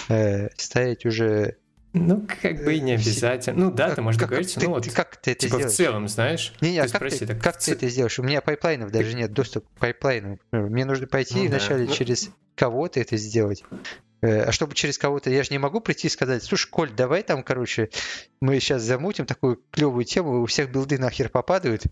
э, 0.08 0.48
ставить 0.56 1.06
уже 1.06 1.56
ну, 1.94 2.26
как 2.42 2.64
бы 2.64 2.74
и 2.74 2.80
не 2.80 2.92
обязательно. 2.92 3.66
Ну 3.66 3.70
да, 3.70 3.86
как, 3.86 3.96
ты 3.96 4.02
можешь 4.02 4.20
как, 4.20 4.28
договориться, 4.28 4.60
ты, 4.60 4.66
ну 4.66 4.74
вот, 4.74 4.88
как 4.90 5.16
ты 5.16 5.32
это 5.32 5.40
типа 5.40 5.56
сделаешь? 5.56 5.72
в 5.72 5.76
целом, 5.76 6.08
знаешь, 6.08 6.52
не, 6.60 6.72
не, 6.72 6.78
а 6.78 6.82
как, 6.82 6.96
спроси, 6.96 7.18
ты, 7.20 7.26
так, 7.28 7.42
как 7.42 7.58
ты 7.58 7.72
это 7.72 7.88
сделаешь? 7.88 8.18
У 8.18 8.22
меня 8.22 8.40
пайплайнов 8.40 8.90
даже 8.90 9.16
нет 9.16 9.32
доступа 9.32 9.68
к 9.74 9.78
пайплайну. 9.78 10.38
Мне 10.52 10.84
нужно 10.84 11.06
пойти 11.06 11.38
ну, 11.38 11.48
вначале 11.48 11.84
да. 11.84 11.90
Ну 11.90 11.96
через 11.96 12.30
кого-то 12.54 13.00
это 13.00 13.16
сделать. 13.16 13.64
Э, 14.20 14.42
а 14.42 14.52
чтобы 14.52 14.74
через 14.74 14.98
кого-то, 14.98 15.30
я 15.30 15.42
же 15.44 15.50
не 15.50 15.58
могу 15.58 15.80
прийти 15.80 16.08
и 16.08 16.10
сказать, 16.10 16.42
слушай, 16.42 16.68
Коль, 16.68 16.90
давай 16.90 17.22
там, 17.22 17.42
короче, 17.42 17.90
мы 18.40 18.58
сейчас 18.58 18.82
замутим 18.82 19.26
такую 19.26 19.62
клевую 19.70 20.04
тему, 20.04 20.42
у 20.42 20.46
всех 20.46 20.70
билды 20.70 20.98
нахер 20.98 21.28
попадают, 21.28 21.84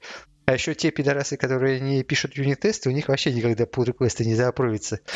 а 0.44 0.54
еще 0.54 0.74
те 0.74 0.90
пидорасы, 0.90 1.36
которые 1.36 1.80
не 1.80 2.02
пишут 2.02 2.36
юнит-тесты, 2.36 2.88
у 2.88 2.92
них 2.92 3.08
вообще 3.08 3.32
никогда 3.32 3.64
pull 3.64 3.84
реквесты 3.84 4.24
не 4.24 4.34
заапровится. 4.34 5.00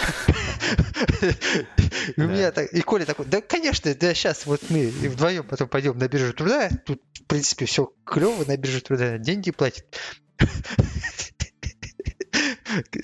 У 2.17 2.23
меня 2.23 2.51
так, 2.53 2.73
и 2.73 2.81
Коля 2.81 3.05
такой, 3.05 3.27
да, 3.27 3.41
конечно, 3.41 3.95
да, 3.95 4.15
сейчас 4.15 4.47
вот 4.47 4.61
мы 4.71 4.87
вдвоем 4.87 5.45
потом 5.45 5.69
пойдем 5.69 5.99
на 5.99 6.09
биржу 6.09 6.33
труда, 6.33 6.71
тут, 6.85 7.01
в 7.15 7.25
принципе, 7.27 7.67
все 7.67 7.93
клево 8.05 8.45
на 8.45 8.57
биржу 8.57 8.81
труда, 8.81 9.19
деньги 9.19 9.51
платят. 9.51 9.85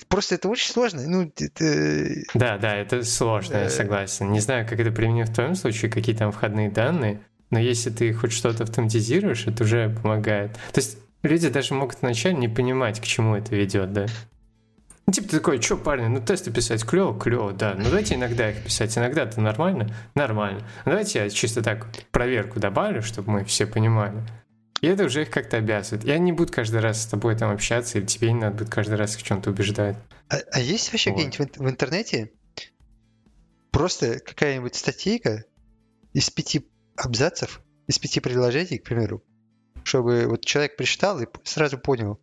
Просто 0.07 0.35
это 0.35 0.49
очень 0.49 0.71
сложно. 0.71 1.01
Ну, 1.05 1.31
это... 1.35 2.23
Да, 2.33 2.57
да, 2.57 2.75
это 2.75 3.03
сложно, 3.03 3.57
я 3.57 3.69
согласен. 3.69 4.31
Не 4.31 4.39
знаю, 4.39 4.67
как 4.67 4.79
это 4.79 4.91
применить 4.91 5.29
в 5.29 5.33
твоем 5.33 5.55
случае, 5.55 5.91
какие 5.91 6.15
там 6.15 6.31
входные 6.31 6.69
данные, 6.69 7.21
но 7.49 7.59
если 7.59 7.89
ты 7.89 8.13
хоть 8.13 8.33
что-то 8.33 8.63
автоматизируешь, 8.63 9.47
это 9.47 9.63
уже 9.63 9.89
помогает. 9.89 10.53
То 10.73 10.81
есть 10.81 10.97
люди 11.23 11.49
даже 11.49 11.73
могут 11.73 12.01
вначале 12.01 12.35
не 12.35 12.47
понимать, 12.47 12.99
к 12.99 13.03
чему 13.03 13.35
это 13.35 13.55
ведет, 13.55 13.93
да? 13.93 14.05
Ну, 15.05 15.13
типа 15.13 15.29
ты 15.29 15.37
такой, 15.37 15.61
что, 15.61 15.77
парни, 15.77 16.07
ну 16.07 16.19
тесты 16.19 16.51
писать 16.51 16.83
клево, 16.83 17.17
клево, 17.17 17.53
да. 17.53 17.75
Ну 17.77 17.85
давайте 17.85 18.15
иногда 18.15 18.49
их 18.51 18.61
писать. 18.61 18.97
Иногда 18.97 19.23
это 19.23 19.39
нормально, 19.39 19.89
нормально. 20.15 20.59
Ну, 20.85 20.91
давайте 20.91 21.19
я 21.19 21.29
чисто 21.29 21.63
так 21.63 21.87
проверку 22.11 22.59
добавлю, 22.59 23.01
чтобы 23.01 23.31
мы 23.31 23.45
все 23.45 23.65
понимали. 23.65 24.21
И 24.81 24.87
это 24.87 25.05
уже 25.05 25.23
их 25.23 25.31
как-то 25.31 25.57
обязывает. 25.57 26.05
Я 26.05 26.17
не 26.17 26.31
буду 26.31 26.51
каждый 26.53 26.79
раз 26.81 27.01
с 27.01 27.07
тобой 27.07 27.35
там 27.35 27.51
общаться, 27.51 27.97
или 27.97 28.05
тебе 28.05 28.31
не 28.31 28.39
надо 28.39 28.57
будет 28.57 28.69
каждый 28.69 28.95
раз 28.95 29.15
в 29.15 29.23
чем-то 29.23 29.49
убеждать. 29.49 29.97
А, 30.29 30.37
а 30.51 30.59
есть 30.59 30.91
вообще 30.91 31.11
вот. 31.11 31.19
где-нибудь 31.19 31.57
в, 31.57 31.59
в 31.59 31.69
интернете 31.69 32.31
просто 33.71 34.19
какая-нибудь 34.19 34.75
статейка 34.75 35.45
из 36.13 36.29
пяти 36.29 36.67
абзацев, 36.95 37.61
из 37.87 37.99
пяти 37.99 38.19
предложений, 38.19 38.79
к 38.79 38.83
примеру, 38.83 39.23
чтобы 39.83 40.27
вот 40.27 40.45
человек 40.45 40.75
прочитал 40.77 41.21
и 41.21 41.27
сразу 41.43 41.77
понял, 41.77 42.19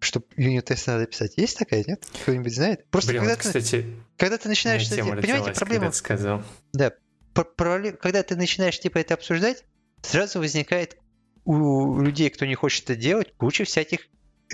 что 0.00 0.22
юнит-тест 0.36 0.86
надо 0.88 1.06
писать. 1.06 1.34
Есть 1.36 1.58
такая, 1.58 1.84
нет? 1.86 2.04
Кто-нибудь 2.22 2.54
знает? 2.54 2.86
Просто 2.90 3.10
Блин, 3.12 3.22
когда, 3.24 3.36
вот, 3.36 3.52
ты, 3.52 3.86
когда 4.16 4.38
ты 4.38 4.48
начинаешь... 4.48 4.88
Понимаете, 4.88 5.52
проблема... 5.52 5.92
сказал. 5.92 6.42
Да. 6.72 6.92
Когда 7.34 8.22
ты 8.22 8.36
начинаешь 8.36 8.78
типа 8.78 8.98
это 8.98 9.14
обсуждать, 9.14 9.64
сразу 10.02 10.38
возникает 10.38 10.96
у 11.44 12.00
людей, 12.00 12.30
кто 12.30 12.46
не 12.46 12.54
хочет 12.54 12.84
это 12.84 12.96
делать, 12.96 13.34
куча 13.36 13.64
всяких 13.64 14.00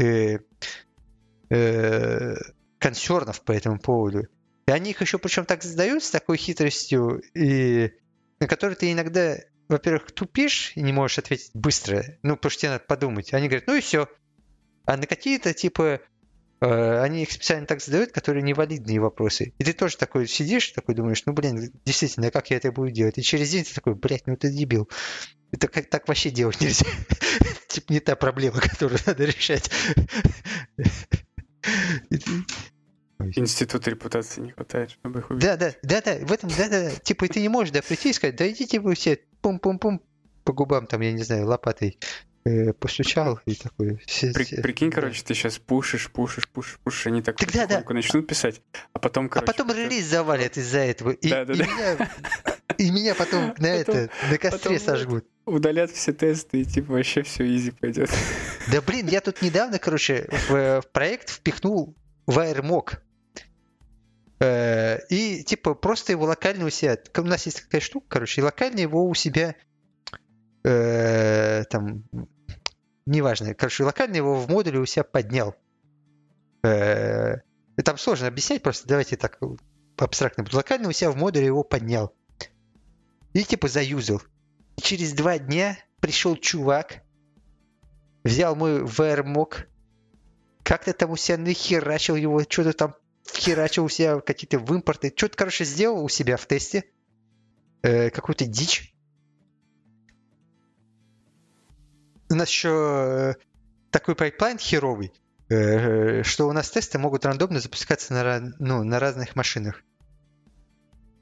э, 0.01 0.39
э, 1.51 2.35
консернов 2.79 3.43
по 3.43 3.53
этому 3.53 3.79
поводу. 3.79 4.27
И 4.67 4.71
они 4.71 4.91
их 4.91 5.01
еще 5.01 5.19
причем 5.19 5.45
так 5.45 5.63
задают 5.63 6.03
с 6.03 6.11
такой 6.11 6.37
хитростью, 6.37 7.23
и 7.35 7.93
на 8.41 8.47
которые 8.47 8.77
ты 8.77 8.93
иногда, 8.93 9.39
во-первых, 9.69 10.13
тупишь 10.13 10.73
и 10.75 10.83
не 10.83 10.93
можешь 10.93 11.19
ответить 11.19 11.51
быстро, 11.55 12.05
ну, 12.23 12.37
потому 12.37 12.51
что 12.51 12.61
тебе 12.61 12.71
надо 12.73 12.85
подумать. 12.85 13.33
Они 13.33 13.49
говорят, 13.49 13.67
ну 13.67 13.75
и 13.75 13.81
все. 13.81 14.09
А 14.85 14.97
на 14.97 15.07
какие-то, 15.07 15.53
типа, 15.53 16.01
э, 16.61 17.01
они 17.01 17.23
их 17.23 17.33
специально 17.33 17.67
так 17.67 17.81
задают, 17.81 18.13
которые 18.13 18.43
невалидные 18.43 19.01
вопросы. 19.01 19.53
И 19.59 19.65
ты 19.65 19.73
тоже 19.73 19.97
такой 19.97 20.27
сидишь, 20.27 20.71
такой 20.71 20.95
думаешь, 20.95 21.25
ну, 21.27 21.33
блин, 21.33 21.73
действительно, 21.85 22.31
как 22.31 22.51
я 22.51 22.57
это 22.59 22.73
буду 22.73 22.91
делать? 22.91 23.19
И 23.19 23.23
через 23.23 23.51
день 23.51 23.65
ты 23.65 23.75
такой, 23.75 23.95
блядь, 23.95 24.27
ну 24.27 24.37
ты 24.37 24.51
дебил. 24.51 24.89
Это 25.53 25.69
как 25.69 25.89
так 25.89 26.09
вообще 26.09 26.31
делать 26.31 26.61
нельзя. 26.61 26.87
Типа 27.69 27.93
не 27.93 28.01
та 28.01 28.17
проблема, 28.17 28.61
которую 28.61 29.01
надо 29.07 29.25
решать. 29.25 29.71
Институт 33.37 33.87
репутации 33.89 34.41
не 34.41 34.53
хватает, 34.53 34.91
чтобы 34.91 35.21
их 35.21 35.31
убить. 35.31 35.43
Да, 35.43 35.57
да, 35.57 35.75
да, 35.83 36.01
да, 36.01 36.19
в 36.25 36.33
этом, 36.33 36.51
да, 36.51 36.69
да, 36.69 36.91
да. 36.91 36.91
Типа 36.91 37.27
ты 37.29 37.41
не 37.41 37.49
можешь, 37.49 37.73
да, 37.73 37.83
прийти 37.83 38.11
и 38.11 38.13
сказать, 38.13 38.37
да 38.37 38.49
идите 38.49 38.79
вы 38.81 38.95
все 38.95 39.19
пум-пум-пум 39.41 40.01
по 40.45 40.53
губам, 40.53 40.87
там, 40.87 41.01
я 41.01 41.13
не 41.13 41.23
знаю, 41.25 41.47
лопатой 41.47 41.99
э, 42.45 42.73
постучал 42.73 43.41
и 43.45 43.55
такой... 43.55 44.01
Все, 44.07 44.33
При, 44.33 44.45
все, 44.45 44.63
прикинь, 44.63 44.91
да. 44.91 44.95
короче, 44.95 45.23
ты 45.25 45.35
сейчас 45.35 45.59
пушишь, 45.59 46.11
пушишь, 46.11 46.49
пушишь, 46.49 46.79
пушишь, 46.83 47.07
они 47.09 47.23
так 47.23 47.37
да, 47.53 47.67
да. 47.67 47.85
начнут 47.89 48.27
писать, 48.27 48.63
а 48.93 48.99
потом, 48.99 49.29
короче... 49.29 49.51
А 49.51 49.53
потом 49.53 49.77
релиз 49.77 50.07
завалят 50.07 50.57
из-за 50.57 50.79
этого. 50.79 51.11
И, 51.11 51.29
да, 51.29 51.45
да, 51.45 51.55
и, 51.55 51.59
да. 51.59 51.65
Меня, 51.67 52.11
и 52.77 52.91
меня 52.91 53.15
потом 53.15 53.55
на 53.59 53.67
это, 53.67 54.11
на 54.31 54.39
костре 54.39 54.79
сожгут. 54.79 55.25
Удалят 55.47 55.91
все 55.91 56.13
тесты, 56.13 56.61
и 56.61 56.65
типа 56.65 56.93
вообще 56.93 57.23
все 57.23 57.47
изи 57.57 57.71
пойдет. 57.71 58.11
Да 58.71 58.83
блин, 58.83 59.07
я 59.07 59.21
тут 59.21 59.41
недавно, 59.41 59.79
короче, 59.79 60.29
в, 60.49 60.83
в 60.83 60.87
проект 60.93 61.31
впихнул 61.31 61.97
WireMock. 62.27 62.99
Э, 64.41 64.99
и 65.09 65.43
типа 65.43 65.75
просто 65.75 66.13
его 66.13 66.27
локально 66.27 66.67
у 66.67 66.71
себя... 66.71 66.99
У 67.17 67.23
нас 67.23 67.47
есть 67.47 67.65
такая 67.65 67.81
штука, 67.81 68.07
короче, 68.09 68.41
и 68.41 68.45
локально 68.45 68.81
его 68.81 69.09
у 69.09 69.15
себя 69.15 69.55
э, 70.65 71.65
там... 71.71 72.05
Неважно. 73.07 73.55
Короче, 73.55 73.85
локально 73.85 74.17
его 74.17 74.35
в 74.35 74.51
модуле 74.51 74.79
у 74.79 74.85
себя 74.85 75.05
поднял. 75.05 75.55
Э, 76.63 77.39
там 77.83 77.97
сложно 77.97 78.27
объяснять, 78.27 78.63
просто 78.63 78.87
давайте 78.87 79.17
так 79.17 79.39
абстрактно. 79.97 80.45
Локально 80.53 80.89
у 80.89 80.93
себя 80.93 81.11
в 81.11 81.17
модуле 81.17 81.47
его 81.47 81.65
поднял. 81.65 82.15
И 83.39 83.45
типа 83.45 83.69
заюзал. 83.69 84.21
И 84.79 84.81
через 84.81 85.13
два 85.13 85.39
дня 85.39 85.79
пришел 86.01 86.35
чувак, 86.35 87.05
взял 88.25 88.57
мой 88.57 88.83
VRMOC, 88.83 89.67
как-то 90.65 90.93
там 90.93 91.13
у 91.13 91.17
себя 91.17 91.39
нахерачил 91.39 92.17
его, 92.17 92.43
что-то 92.43 92.73
там 92.73 92.97
херачил 93.33 93.85
у 93.85 93.89
себя 93.89 94.19
какие-то 94.19 94.59
вымпорты, 94.59 95.13
что-то, 95.15 95.37
короче, 95.37 95.65
сделал 95.65 96.05
у 96.05 96.09
себя 96.09 96.37
в 96.37 96.47
тесте, 96.47 96.87
э, 97.83 98.11
какую-то 98.11 98.45
дичь. 98.45 98.93
У 102.31 102.35
нас 102.35 102.49
еще 102.49 103.37
э, 103.39 103.43
такой 103.93 104.17
пайплайн 104.17 104.59
херовый, 104.59 105.13
э, 105.49 106.25
что 106.25 106.49
у 106.49 106.53
нас 106.53 106.71
тесты 106.71 106.99
могут 106.99 107.25
рандомно 107.25 107.61
запускаться 107.61 108.15
на, 108.15 108.53
ну, 108.59 108.83
на 108.83 108.99
разных 108.99 109.37
машинах. 109.37 109.85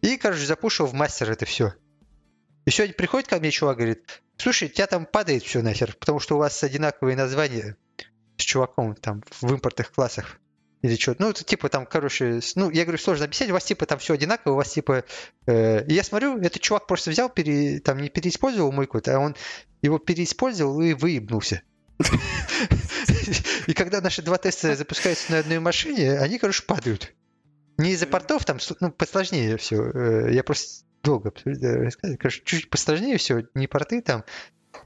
И, 0.00 0.16
короче, 0.16 0.46
запушил 0.46 0.86
в 0.86 0.94
мастер 0.94 1.30
это 1.30 1.44
все. 1.44 1.74
И 2.66 2.70
сегодня 2.70 2.94
приходит 2.94 3.28
ко 3.28 3.38
мне 3.38 3.52
чувак, 3.52 3.76
говорит, 3.76 4.22
слушай, 4.36 4.66
у 4.66 4.70
тебя 4.70 4.88
там 4.88 5.06
падает 5.06 5.44
все 5.44 5.62
нахер, 5.62 5.94
потому 5.98 6.18
что 6.18 6.34
у 6.34 6.38
вас 6.38 6.62
одинаковые 6.64 7.16
названия 7.16 7.76
с 8.36 8.42
чуваком 8.42 8.96
там 8.96 9.22
в 9.40 9.52
импортных 9.52 9.92
классах. 9.92 10.40
Или 10.82 10.96
что? 10.96 11.14
Ну, 11.18 11.30
это 11.30 11.44
типа 11.44 11.68
там, 11.68 11.86
короче, 11.86 12.40
ну, 12.56 12.70
я 12.70 12.82
говорю, 12.82 12.98
сложно 12.98 13.24
объяснять, 13.24 13.50
у 13.50 13.54
вас 13.54 13.64
типа 13.64 13.86
там 13.86 14.00
все 14.00 14.14
одинаково, 14.14 14.52
у 14.52 14.56
вас 14.56 14.72
типа... 14.72 15.04
Э, 15.46 15.84
я 15.86 16.02
смотрю, 16.02 16.38
этот 16.38 16.60
чувак 16.60 16.88
просто 16.88 17.10
взял, 17.10 17.28
пере, 17.28 17.78
там 17.78 17.98
не 17.98 18.08
переиспользовал 18.08 18.72
мой 18.72 18.86
код, 18.86 19.08
а 19.08 19.20
он 19.20 19.36
его 19.80 19.98
переиспользовал 19.98 20.80
и 20.80 20.92
выебнулся. 20.92 21.62
И 23.66 23.72
когда 23.74 24.00
наши 24.00 24.22
два 24.22 24.38
теста 24.38 24.74
запускаются 24.74 25.32
на 25.32 25.38
одной 25.38 25.60
машине, 25.60 26.18
они, 26.18 26.38
короче, 26.38 26.64
падают. 26.64 27.14
Не 27.78 27.92
из-за 27.92 28.06
портов, 28.06 28.44
там, 28.44 28.58
ну, 28.80 28.90
посложнее 28.90 29.56
все. 29.56 29.82
Э, 29.82 30.32
я 30.32 30.42
просто 30.42 30.86
долго 31.07 31.32
рассказывать. 31.44 32.18
Короче, 32.18 32.42
чуть 32.44 32.68
посложнее 32.68 33.16
все, 33.16 33.44
не 33.54 33.66
порты 33.66 34.02
там. 34.02 34.24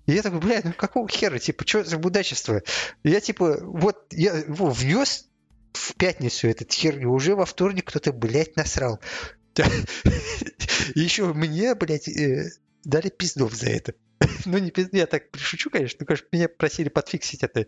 И 0.07 0.13
я 0.13 0.23
такой, 0.23 0.41
блядь, 0.41 0.65
ну 0.65 0.73
какого 0.73 1.09
хера, 1.09 1.39
типа, 1.39 1.67
что 1.67 1.83
за 1.83 1.99
будачество? 1.99 2.63
я 3.03 3.21
типа, 3.21 3.59
вот, 3.63 4.07
я 4.13 4.37
его 4.37 4.71
внес 4.71 5.29
в 5.73 5.95
пятницу 5.95 6.49
этот 6.49 6.73
хер, 6.73 6.99
и 6.99 7.05
уже 7.05 7.35
во 7.35 7.47
вторник 7.47 7.87
кто-то, 7.87 8.13
блядь, 8.13 8.57
насрал. 8.57 9.01
Еще 10.95 11.33
мне, 11.33 11.75
блядь, 11.75 12.09
э, 12.09 12.51
дали 12.85 13.09
пиздов 13.09 13.55
за 13.55 13.71
это. 13.71 13.95
Ну, 14.47 14.59
не 14.59 14.71
пизд, 14.71 14.91
я 14.93 15.07
так 15.07 15.25
шучу, 15.35 15.71
конечно, 15.71 15.99
но, 16.01 16.07
конечно, 16.07 16.27
меня 16.33 16.49
просили 16.49 16.89
подфиксить 16.89 17.43
это. 17.43 17.67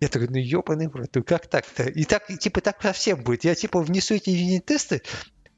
Я 0.00 0.08
такой, 0.08 0.28
ну, 0.28 0.36
ебаный 0.36 0.88
в 0.88 0.96
рот, 0.96 1.10
ну 1.14 1.22
как 1.22 1.48
так-то? 1.48 1.84
И 1.84 2.04
так, 2.04 2.26
типа, 2.38 2.60
так 2.60 2.82
совсем 2.82 3.22
будет. 3.22 3.44
Я, 3.44 3.54
типа, 3.54 3.80
внесу 3.80 4.14
эти 4.14 4.30
юнит-тесты, 4.30 5.02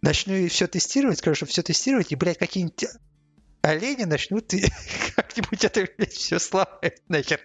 начну 0.03 0.47
все 0.49 0.66
тестировать, 0.66 1.18
скажу, 1.18 1.34
что 1.34 1.47
все 1.47 1.62
тестировать, 1.62 2.12
и, 2.12 2.16
блядь, 2.16 2.38
какие-нибудь 2.38 2.86
олени 3.62 4.05
начнут 4.05 4.53
как-нибудь 5.16 5.64
это, 5.64 5.88
блядь, 5.97 6.12
все 6.12 6.38
сломать 6.38 7.03
нахер. 7.09 7.40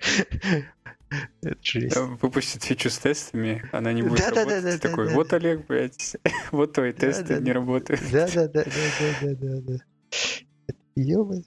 Это 1.41 1.57
жесть. 1.61 1.95
Выпустит 1.95 2.63
фичу 2.63 2.89
с 2.89 2.97
тестами, 2.97 3.67
она 3.73 3.91
не 3.91 4.01
будет 4.01 4.19
да, 4.19 4.29
работать. 4.29 4.63
Да, 4.63 4.71
да, 4.71 4.77
такой, 4.77 5.07
да, 5.09 5.13
вот 5.13 5.29
да. 5.29 5.35
Олег, 5.37 5.67
блядь, 5.67 6.15
вот 6.51 6.73
твои 6.73 6.93
тесты 6.93 7.35
да, 7.35 7.39
не 7.39 7.51
работают. 7.51 8.01
Да, 8.11 8.27
да, 8.33 8.47
да, 8.47 8.63
да, 8.63 8.71
да, 9.21 9.35
да, 9.35 9.61
да. 9.61 9.77
Ёбаный. 10.95 11.45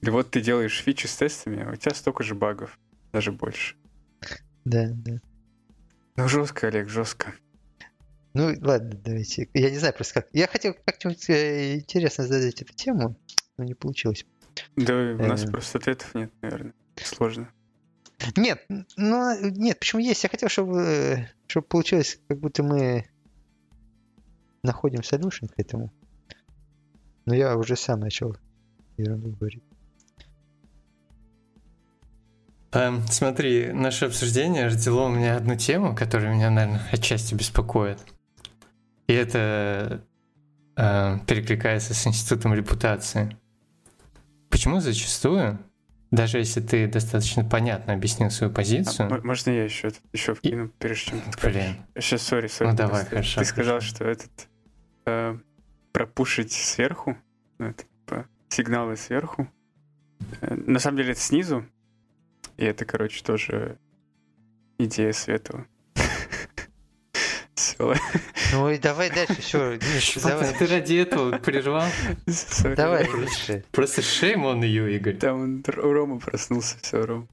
И 0.00 0.10
вот 0.10 0.30
ты 0.30 0.40
делаешь 0.40 0.80
фичу 0.82 1.08
с 1.08 1.16
тестами, 1.16 1.64
а 1.64 1.72
у 1.72 1.76
тебя 1.76 1.94
столько 1.94 2.22
же 2.22 2.34
багов, 2.34 2.78
даже 3.12 3.32
больше. 3.32 3.76
Да, 4.64 4.88
да. 4.90 5.20
Ну, 6.16 6.28
жестко, 6.28 6.68
Олег, 6.68 6.88
жестко. 6.88 7.34
Ну, 8.38 8.54
ладно, 8.60 8.96
давайте. 9.04 9.48
Я 9.52 9.68
не 9.68 9.78
знаю 9.78 9.92
просто 9.94 10.14
как. 10.14 10.28
Я 10.32 10.46
хотел 10.46 10.72
как-нибудь 10.84 11.28
э, 11.28 11.74
интересно 11.74 12.24
задать 12.24 12.62
эту 12.62 12.72
тему, 12.72 13.16
но 13.56 13.64
не 13.64 13.74
получилось. 13.74 14.24
Да, 14.76 14.94
у 14.94 15.26
нас 15.26 15.44
э. 15.44 15.50
просто 15.50 15.78
ответов 15.78 16.14
нет, 16.14 16.30
наверное. 16.40 16.72
Сложно. 17.02 17.50
Нет, 18.36 18.64
ну, 18.96 19.34
нет, 19.40 19.80
почему 19.80 20.00
есть? 20.00 20.22
Я 20.22 20.28
хотел, 20.28 20.48
чтобы, 20.48 21.28
чтобы 21.48 21.66
получилось, 21.66 22.20
как 22.28 22.38
будто 22.38 22.62
мы 22.62 23.06
находим 24.62 25.00
solution 25.00 25.48
к 25.48 25.54
этому. 25.56 25.92
Но 27.26 27.34
я 27.34 27.56
уже 27.56 27.74
сам 27.74 27.98
начал 27.98 28.36
ерунду 28.98 29.30
говорить. 29.30 29.64
Эм, 32.70 33.04
смотри, 33.08 33.72
наше 33.72 34.04
обсуждение 34.04 34.68
родило 34.68 35.06
у 35.06 35.08
меня 35.08 35.36
одну 35.36 35.56
тему, 35.56 35.96
которая 35.96 36.32
меня, 36.32 36.50
наверное, 36.50 36.86
отчасти 36.92 37.34
беспокоит. 37.34 37.98
И 39.08 39.12
это 39.12 40.04
э, 40.76 41.18
перекликается 41.26 41.94
с 41.94 42.06
институтом 42.06 42.54
репутации. 42.54 43.36
Почему 44.50 44.80
зачастую, 44.80 45.58
даже 46.10 46.38
если 46.38 46.60
ты 46.60 46.86
достаточно 46.86 47.44
понятно 47.44 47.94
объяснил 47.94 48.30
свою 48.30 48.52
позицию... 48.52 49.12
А, 49.12 49.20
можно 49.26 49.50
я 49.50 49.64
еще, 49.64 49.90
еще 50.12 50.34
вкину, 50.34 50.66
и... 50.66 50.68
прежде 50.78 51.10
чем 51.10 51.20
ты 51.20 51.48
Блин. 51.48 51.76
Сейчас, 51.96 52.22
сори, 52.22 52.46
сори. 52.46 52.68
Ну 52.68 52.76
давай, 52.76 53.04
хорошо. 53.04 53.40
Ты 53.40 53.46
сказал, 53.46 53.80
что 53.80 54.04
этот... 54.04 54.30
Э, 55.06 55.36
пропушить 55.92 56.52
сверху, 56.52 57.16
ну, 57.58 57.72
типа, 57.72 58.26
сигналы 58.50 58.96
сверху. 58.96 59.48
Э, 60.40 60.54
на 60.54 60.78
самом 60.78 60.98
деле 60.98 61.12
это 61.12 61.20
снизу, 61.20 61.66
и 62.56 62.64
это, 62.64 62.84
короче, 62.84 63.22
тоже 63.24 63.78
идея 64.78 65.12
Светова. 65.12 65.66
Давай. 67.78 67.98
Ну 68.52 68.70
и 68.70 68.78
давай 68.78 69.10
дальше, 69.10 69.40
все, 69.40 69.78
давай. 70.22 70.54
Ты 70.54 70.66
ради 70.66 70.94
этого 70.94 71.38
прервал? 71.38 71.88
Давай, 72.76 73.06
дальше. 73.10 73.64
Просто 73.72 74.02
шейм 74.02 74.44
он 74.44 74.62
ее, 74.62 74.96
Игорь. 74.96 75.16
Там 75.16 75.42
он, 75.42 75.64
Рома 75.66 76.18
проснулся, 76.18 76.76
все, 76.80 77.04
Ром. 77.04 77.28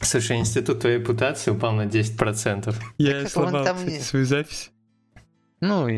Слушай, 0.00 0.38
институт 0.38 0.80
твоей 0.80 0.98
репутации 0.98 1.50
упал 1.50 1.72
на 1.72 1.86
10%. 1.86 2.74
Я 2.98 3.20
Так 3.22 3.30
сломал 3.30 3.64
там 3.64 3.76
кстати, 3.76 4.00
свою 4.00 4.24
запись. 4.24 4.70
Ну, 5.60 5.88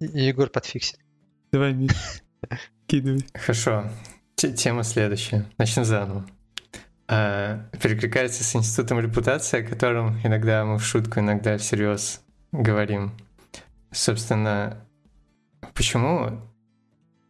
Егор 0.00 0.48
подфиксит. 0.48 0.98
Давай, 1.52 1.72
Миш, 1.72 1.92
кидывай. 2.86 3.24
Хорошо. 3.34 3.90
Тема 4.36 4.84
следующая. 4.84 5.46
Начнем 5.58 5.84
заново. 5.84 6.26
А, 7.08 7.68
перекликается 7.82 8.44
с 8.44 8.54
институтом 8.54 9.00
репутации, 9.00 9.64
о 9.64 9.68
котором 9.68 10.18
иногда 10.24 10.64
мы 10.64 10.78
в 10.78 10.84
шутку, 10.84 11.20
иногда 11.20 11.58
всерьез 11.58 12.22
говорим. 12.52 13.12
Собственно, 13.90 14.84
почему 15.74 16.40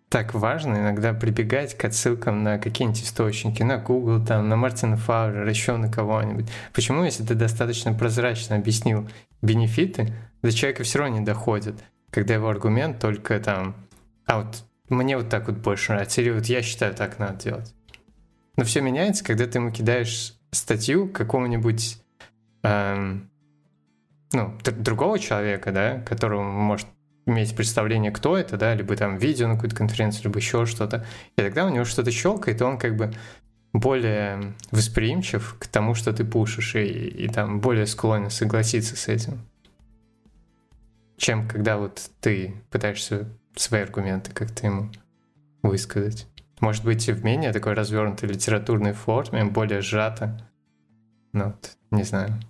так 0.09 0.35
важно 0.35 0.75
иногда 0.75 1.13
прибегать 1.15 1.77
к 1.79 1.85
отсылкам 1.85 2.43
на 2.43 2.59
какие-нибудь 2.59 3.03
источники, 3.03 3.63
на 3.63 3.79
Google, 3.79 4.25
там, 4.25 4.49
на 4.49 4.57
Мартина 4.57 4.97
Фаулера, 4.97 5.49
еще 5.49 5.77
на 5.77 5.91
кого-нибудь? 5.91 6.47
Почему, 6.73 7.05
если 7.05 7.25
ты 7.25 7.35
достаточно 7.35 7.93
прозрачно 7.95 8.57
объяснил 8.57 9.09
бенефиты, 9.41 10.13
до 10.43 10.53
человека 10.53 10.83
все 10.83 10.99
равно 10.99 11.19
не 11.19 11.25
доходит, 11.25 11.77
когда 12.11 12.35
его 12.35 12.49
аргумент 12.49 12.99
только 12.99 13.39
там, 13.39 13.77
а 14.27 14.41
вот 14.41 14.65
мне 14.89 15.17
вот 15.17 15.29
так 15.29 15.47
вот 15.47 15.59
больше 15.59 15.93
нравится, 15.93 16.21
или 16.21 16.31
вот 16.31 16.47
я 16.47 16.63
считаю, 16.63 16.95
так 16.95 17.19
надо 17.21 17.45
делать. 17.45 17.75
Но 18.57 18.65
все 18.65 18.81
меняется, 18.81 19.25
когда 19.25 19.47
ты 19.47 19.59
ему 19.59 19.71
кидаешь 19.71 20.35
статью 20.51 21.09
какому-нибудь 21.09 21.99
эм, 22.65 23.30
ну, 24.33 24.57
другого 24.65 25.19
человека, 25.19 25.73
да, 25.73 26.01
которого 26.01 26.43
может 26.43 26.87
иметь 27.27 27.55
представление, 27.55 28.11
кто 28.11 28.37
это, 28.37 28.57
да, 28.57 28.75
либо 28.75 28.97
там 28.97 29.17
видео 29.17 29.49
на 29.49 29.55
какую-то 29.55 29.77
конференцию, 29.77 30.25
либо 30.25 30.39
еще 30.39 30.67
что-то. 30.67 31.05
И 31.37 31.43
тогда 31.43 31.67
у 31.67 31.69
него 31.69 31.85
что-то 31.85 32.11
щелкает, 32.11 32.61
и 32.61 32.65
он 32.65 32.79
как 32.79 32.97
бы 32.97 33.13
более 33.73 34.55
восприимчив 34.71 35.57
к 35.59 35.67
тому, 35.67 35.95
что 35.95 36.13
ты 36.13 36.25
пушишь, 36.25 36.75
и, 36.75 36.87
и 36.87 37.29
там 37.29 37.61
более 37.61 37.87
склонен 37.87 38.31
согласиться 38.31 38.97
с 38.97 39.09
этим. 39.09 39.41
Чем 41.17 41.47
когда 41.49 41.77
вот 41.77 42.11
ты 42.21 42.55
пытаешься 42.71 43.29
свои 43.55 43.83
аргументы 43.83 44.33
как-то 44.33 44.67
ему 44.67 44.91
высказать. 45.63 46.27
Может 46.61 46.85
быть, 46.85 47.09
и 47.09 47.13
в 47.13 47.25
менее 47.25 47.53
такой 47.53 47.75
развернутой 47.75 48.29
литературной 48.29 48.93
форме, 48.93 49.45
более 49.45 49.81
сжато. 49.81 50.47
Ну, 51.33 51.47
вот, 51.47 51.77
не 51.91 52.03
знаю. 52.03 52.41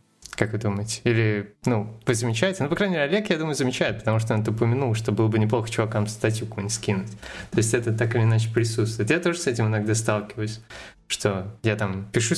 Как 0.41 0.53
вы 0.53 0.59
думаете? 0.59 1.03
Или, 1.05 1.55
ну, 1.67 2.01
вы 2.07 2.15
замечаете? 2.15 2.63
Ну, 2.63 2.71
по 2.71 2.75
крайней 2.75 2.95
мере, 2.97 3.05
Олег, 3.11 3.29
я 3.29 3.37
думаю, 3.37 3.55
замечает, 3.55 3.99
потому 3.99 4.19
что 4.21 4.33
он 4.33 4.41
это 4.41 4.53
упомянул, 4.53 4.95
что 4.95 5.13
было 5.13 5.29
бы 5.29 5.39
неплохо 5.39 5.69
чувакам 5.69 6.07
статью 6.07 6.47
какую-нибудь 6.47 6.73
скинуть. 6.75 7.11
То 7.51 7.59
есть 7.59 7.75
это 7.75 7.93
так 7.93 8.15
или 8.15 8.23
иначе 8.23 8.49
присутствует. 8.51 9.11
Я 9.11 9.21
тоже 9.21 9.39
с 9.39 9.47
этим 9.47 9.67
иногда 9.67 9.95
сталкиваюсь, 9.95 10.61
что 11.09 11.55
я 11.63 11.77
там 11.77 12.09
пишу 12.11 12.37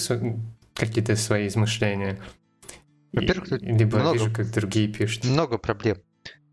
какие-то 0.74 1.15
свои 1.15 1.47
измышления, 1.47 2.19
и- 3.12 3.19
Во-первых, 3.20 3.51
тут 3.51 3.62
либо 3.62 3.99
много- 3.99 4.15
вижу, 4.19 4.33
как 4.35 4.51
другие 4.51 4.89
пишут. 4.89 5.24
Много 5.24 5.59
проблем. 5.59 5.99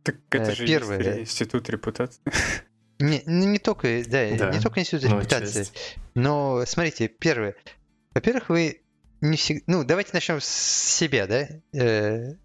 Так 0.04 0.18
это 0.30 0.52
Э, 0.52 0.56
же 0.56 0.68
первое, 0.68 0.98
есть 1.00 1.10
да. 1.10 1.20
институт 1.22 1.68
репутации. 1.72 2.22
Не, 3.00 3.24
ну, 3.26 3.48
не 3.48 3.58
только, 3.58 3.88
да, 4.08 4.30
Да, 4.38 4.52
не 4.52 4.60
только 4.60 4.82
институт 4.82 5.10
ну, 5.10 5.18
репутации. 5.18 5.60
часть. 5.64 5.98
Но 6.14 6.64
смотрите, 6.68 7.08
первое. 7.08 7.56
Во-первых, 8.14 8.50
вы 8.50 8.82
не 9.22 9.38
всегда... 9.38 9.64
Ну, 9.68 9.84
давайте 9.84 10.12
начнем 10.14 10.40
с 10.40 10.48
себя, 10.48 11.28
да? 11.28 11.48
Э, 11.74 12.36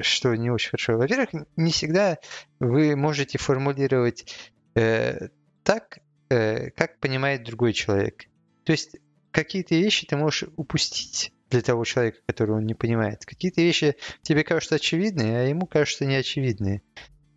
что 0.00 0.34
не 0.34 0.50
очень 0.50 0.70
хорошо. 0.70 0.96
Во-первых, 0.96 1.30
не 1.56 1.72
всегда 1.72 2.18
вы 2.60 2.96
можете 2.96 3.38
формулировать 3.38 4.32
э, 4.74 5.28
так, 5.64 5.98
э, 6.28 6.70
как 6.70 6.98
понимает 7.00 7.44
другой 7.44 7.72
человек. 7.72 8.24
То 8.64 8.72
есть 8.72 8.96
какие-то 9.32 9.74
вещи 9.74 10.06
ты 10.06 10.16
можешь 10.16 10.48
упустить 10.56 11.32
для 11.50 11.62
того 11.62 11.84
человека, 11.84 12.18
которого 12.26 12.58
он 12.58 12.66
не 12.66 12.74
понимает. 12.74 13.24
Какие-то 13.26 13.60
вещи 13.60 13.96
тебе 14.22 14.44
кажутся 14.44 14.76
очевидные, 14.76 15.38
а 15.38 15.42
ему 15.44 15.66
кажутся 15.66 16.06
неочевидные. 16.06 16.82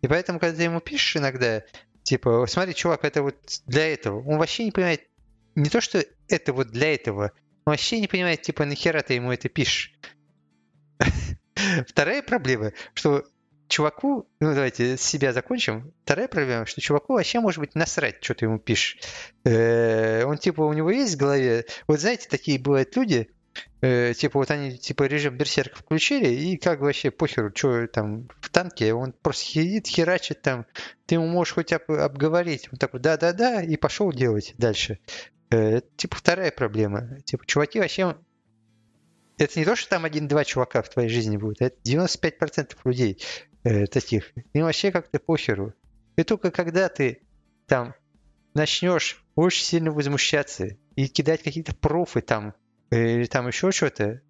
И 0.02 0.08
поэтому, 0.08 0.38
когда 0.38 0.56
ты 0.56 0.62
ему 0.64 0.80
пишешь 0.80 1.16
иногда, 1.16 1.64
типа, 2.02 2.46
смотри, 2.48 2.74
чувак, 2.74 3.04
это 3.04 3.22
вот 3.22 3.36
для 3.66 3.92
этого, 3.92 4.22
он 4.22 4.38
вообще 4.38 4.64
не 4.64 4.70
понимает 4.70 5.02
не 5.56 5.70
то, 5.70 5.80
что 5.80 6.04
это 6.28 6.52
вот 6.52 6.68
для 6.68 6.94
этого, 6.94 7.32
вообще 7.64 8.00
не 8.00 8.08
понимает, 8.08 8.42
типа, 8.42 8.64
нахера 8.64 9.02
ты 9.02 9.14
ему 9.14 9.32
это 9.32 9.48
пишешь. 9.48 9.94
Вторая 11.88 12.22
проблема, 12.22 12.72
что 12.94 13.24
чуваку, 13.68 14.28
ну 14.40 14.54
давайте 14.54 14.96
с 14.96 15.02
себя 15.02 15.32
закончим. 15.32 15.92
Вторая 16.04 16.28
проблема, 16.28 16.66
что 16.66 16.80
чуваку 16.80 17.14
вообще 17.14 17.40
может 17.40 17.60
быть 17.60 17.74
насрать, 17.74 18.22
что 18.22 18.34
ты 18.34 18.46
ему 18.46 18.58
пишешь. 18.58 18.98
Э, 19.44 20.24
Он 20.24 20.38
типа 20.38 20.62
у 20.62 20.72
него 20.72 20.90
есть 20.90 21.14
в 21.14 21.18
голове. 21.18 21.64
Вот 21.86 22.00
знаете, 22.00 22.28
такие 22.28 22.58
бывают 22.58 22.94
люди, 22.96 23.30
э, 23.80 24.12
типа 24.14 24.38
вот 24.38 24.50
они 24.50 24.76
типа 24.76 25.04
режим 25.04 25.36
берсерка 25.36 25.76
включили 25.76 26.28
и 26.28 26.56
как 26.56 26.80
вообще 26.80 27.10
похеру, 27.10 27.50
что 27.54 27.86
там 27.86 28.28
в 28.40 28.50
танке, 28.50 28.92
он 28.94 29.12
просто 29.12 29.44
сидит, 29.46 29.86
херачит 29.86 30.42
там. 30.42 30.66
Ты 31.06 31.16
ему 31.16 31.26
можешь 31.26 31.54
хоть 31.54 31.72
об- 31.72 31.90
обговорить. 31.90 32.68
Он 32.72 32.78
такой, 32.78 33.00
да-да-да, 33.00 33.62
и 33.62 33.76
пошел 33.76 34.12
делать 34.12 34.54
дальше. 34.58 34.98
Э, 35.54 35.80
типа 35.96 36.16
вторая 36.16 36.50
проблема. 36.50 37.20
Типа 37.24 37.46
чуваки 37.46 37.78
вообще 37.78 38.16
это 39.38 39.58
не 39.58 39.64
то, 39.64 39.76
что 39.76 39.88
там 39.88 40.04
один-два 40.04 40.44
чувака 40.44 40.82
в 40.82 40.88
твоей 40.88 41.08
жизни 41.08 41.36
будет, 41.36 41.62
это 41.62 41.76
95% 41.84 42.76
людей 42.84 43.22
э, 43.62 43.86
таких. 43.86 44.32
Им 44.52 44.64
вообще 44.64 44.90
как-то 44.90 45.20
похеру. 45.20 45.72
И 46.16 46.24
только 46.24 46.50
когда 46.50 46.88
ты 46.88 47.22
там 47.66 47.94
начнешь 48.54 49.24
очень 49.36 49.64
сильно 49.64 49.92
возмущаться 49.92 50.76
и 50.96 51.06
кидать 51.06 51.42
какие-то 51.42 51.74
профы 51.74 52.20
там, 52.20 52.54
э, 52.90 53.18
или 53.18 53.26
там 53.26 53.46
еще 53.46 53.70
что-то, 53.70 54.22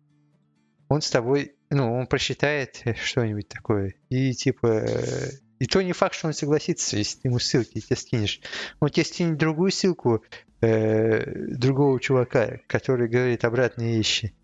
он 0.88 1.00
с 1.00 1.10
тобой, 1.10 1.54
ну, 1.70 1.94
он 1.94 2.06
просчитает 2.06 2.82
что-нибудь 3.02 3.48
такое. 3.48 3.94
И 4.10 4.32
типа, 4.34 4.66
э, 4.66 5.30
и 5.58 5.66
то 5.66 5.80
не 5.80 5.92
факт, 5.92 6.14
что 6.14 6.26
он 6.26 6.34
согласится, 6.34 6.98
если 6.98 7.20
ты 7.20 7.28
ему 7.28 7.38
ссылки 7.38 7.80
тебе 7.80 7.96
скинешь. 7.96 8.40
Он 8.80 8.90
тебе 8.90 9.04
скинет 9.04 9.38
другую 9.38 9.70
ссылку 9.70 10.22
э, 10.64 11.56
другого 11.56 12.00
чувака, 12.00 12.58
который 12.66 13.08
говорит 13.08 13.44
обратные 13.44 13.96
вещи. 13.96 14.34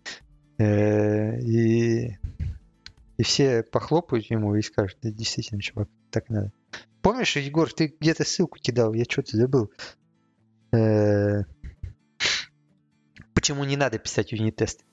Э, 0.57 1.39
и, 1.39 2.17
и 3.17 3.23
все 3.23 3.63
похлопают 3.63 4.25
ему 4.25 4.55
и 4.55 4.61
скажут, 4.61 4.97
да 5.01 5.11
действительно, 5.11 5.61
чувак, 5.61 5.89
так 6.09 6.29
надо. 6.29 6.51
Помнишь, 7.01 7.35
Егор, 7.35 7.71
ты 7.71 7.93
где-то 7.99 8.23
ссылку 8.23 8.59
кидал, 8.59 8.93
я 8.93 9.05
что-то 9.05 9.37
забыл. 9.37 9.71
Э, 10.71 11.43
Почему 13.41 13.63
не 13.63 13.75
надо 13.75 13.97
писать 13.97 14.33
юнит-тест? 14.33 14.85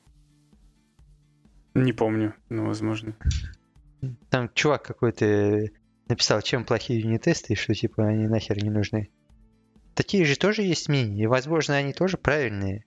Не 1.74 1.92
помню, 1.92 2.34
но 2.48 2.64
возможно. 2.64 3.14
Там 4.30 4.50
чувак 4.54 4.84
какой-то 4.84 5.66
написал, 6.08 6.40
чем 6.40 6.64
плохие 6.64 6.98
юнит-тесты, 6.98 7.52
и 7.52 7.56
что 7.56 7.74
типа 7.74 8.06
они 8.06 8.26
нахер 8.26 8.62
не 8.64 8.70
нужны. 8.70 9.10
Такие 9.98 10.24
же 10.24 10.38
тоже 10.38 10.62
есть 10.62 10.88
мнения, 10.88 11.24
и 11.24 11.26
возможно 11.26 11.74
они 11.74 11.92
тоже 11.92 12.18
правильные. 12.18 12.84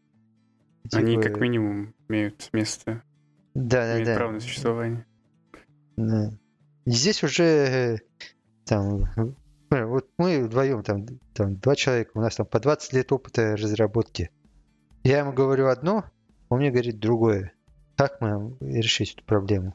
Они 0.94 1.16
Типа, 1.18 1.24
как 1.24 1.42
минимум 1.42 1.94
имеют 2.08 2.48
место, 2.54 3.04
Да, 3.54 3.92
имеют 3.92 4.06
да, 4.08 4.16
право 4.16 4.30
да. 4.30 4.36
на 4.36 4.40
существование. 4.40 5.06
Да. 5.98 6.32
И 6.86 6.92
здесь 6.92 7.22
уже 7.22 7.44
э, 7.44 7.98
там, 8.64 9.04
э, 9.72 9.84
вот 9.84 10.10
мы 10.18 10.42
вдвоем, 10.42 10.84
там, 10.84 11.06
там 11.34 11.58
два 11.58 11.76
человека, 11.76 12.12
у 12.14 12.22
нас 12.22 12.38
там 12.38 12.46
по 12.46 12.62
20 12.62 12.94
лет 12.94 13.12
опыта 13.12 13.58
разработки. 13.58 14.32
Я 15.04 15.20
ему 15.20 15.34
говорю 15.34 15.68
одно, 15.68 16.06
он 16.48 16.60
мне 16.60 16.72
говорит 16.72 17.02
другое. 17.02 17.52
Как 17.98 18.22
мы 18.22 18.56
решить 18.62 19.16
эту 19.16 19.26
проблему? 19.26 19.74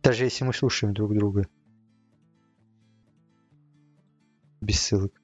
Даже 0.00 0.22
если 0.22 0.44
мы 0.44 0.54
слушаем 0.54 0.94
друг 0.94 1.12
друга. 1.12 1.48
Без 4.60 4.80
ссылок. 4.80 5.20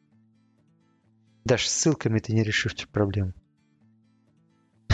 Даже 1.45 1.69
ссылками 1.69 2.19
ты 2.21 2.33
не 2.33 2.43
решишь 2.45 2.75
эту 2.75 2.89
проблему. 2.89 3.33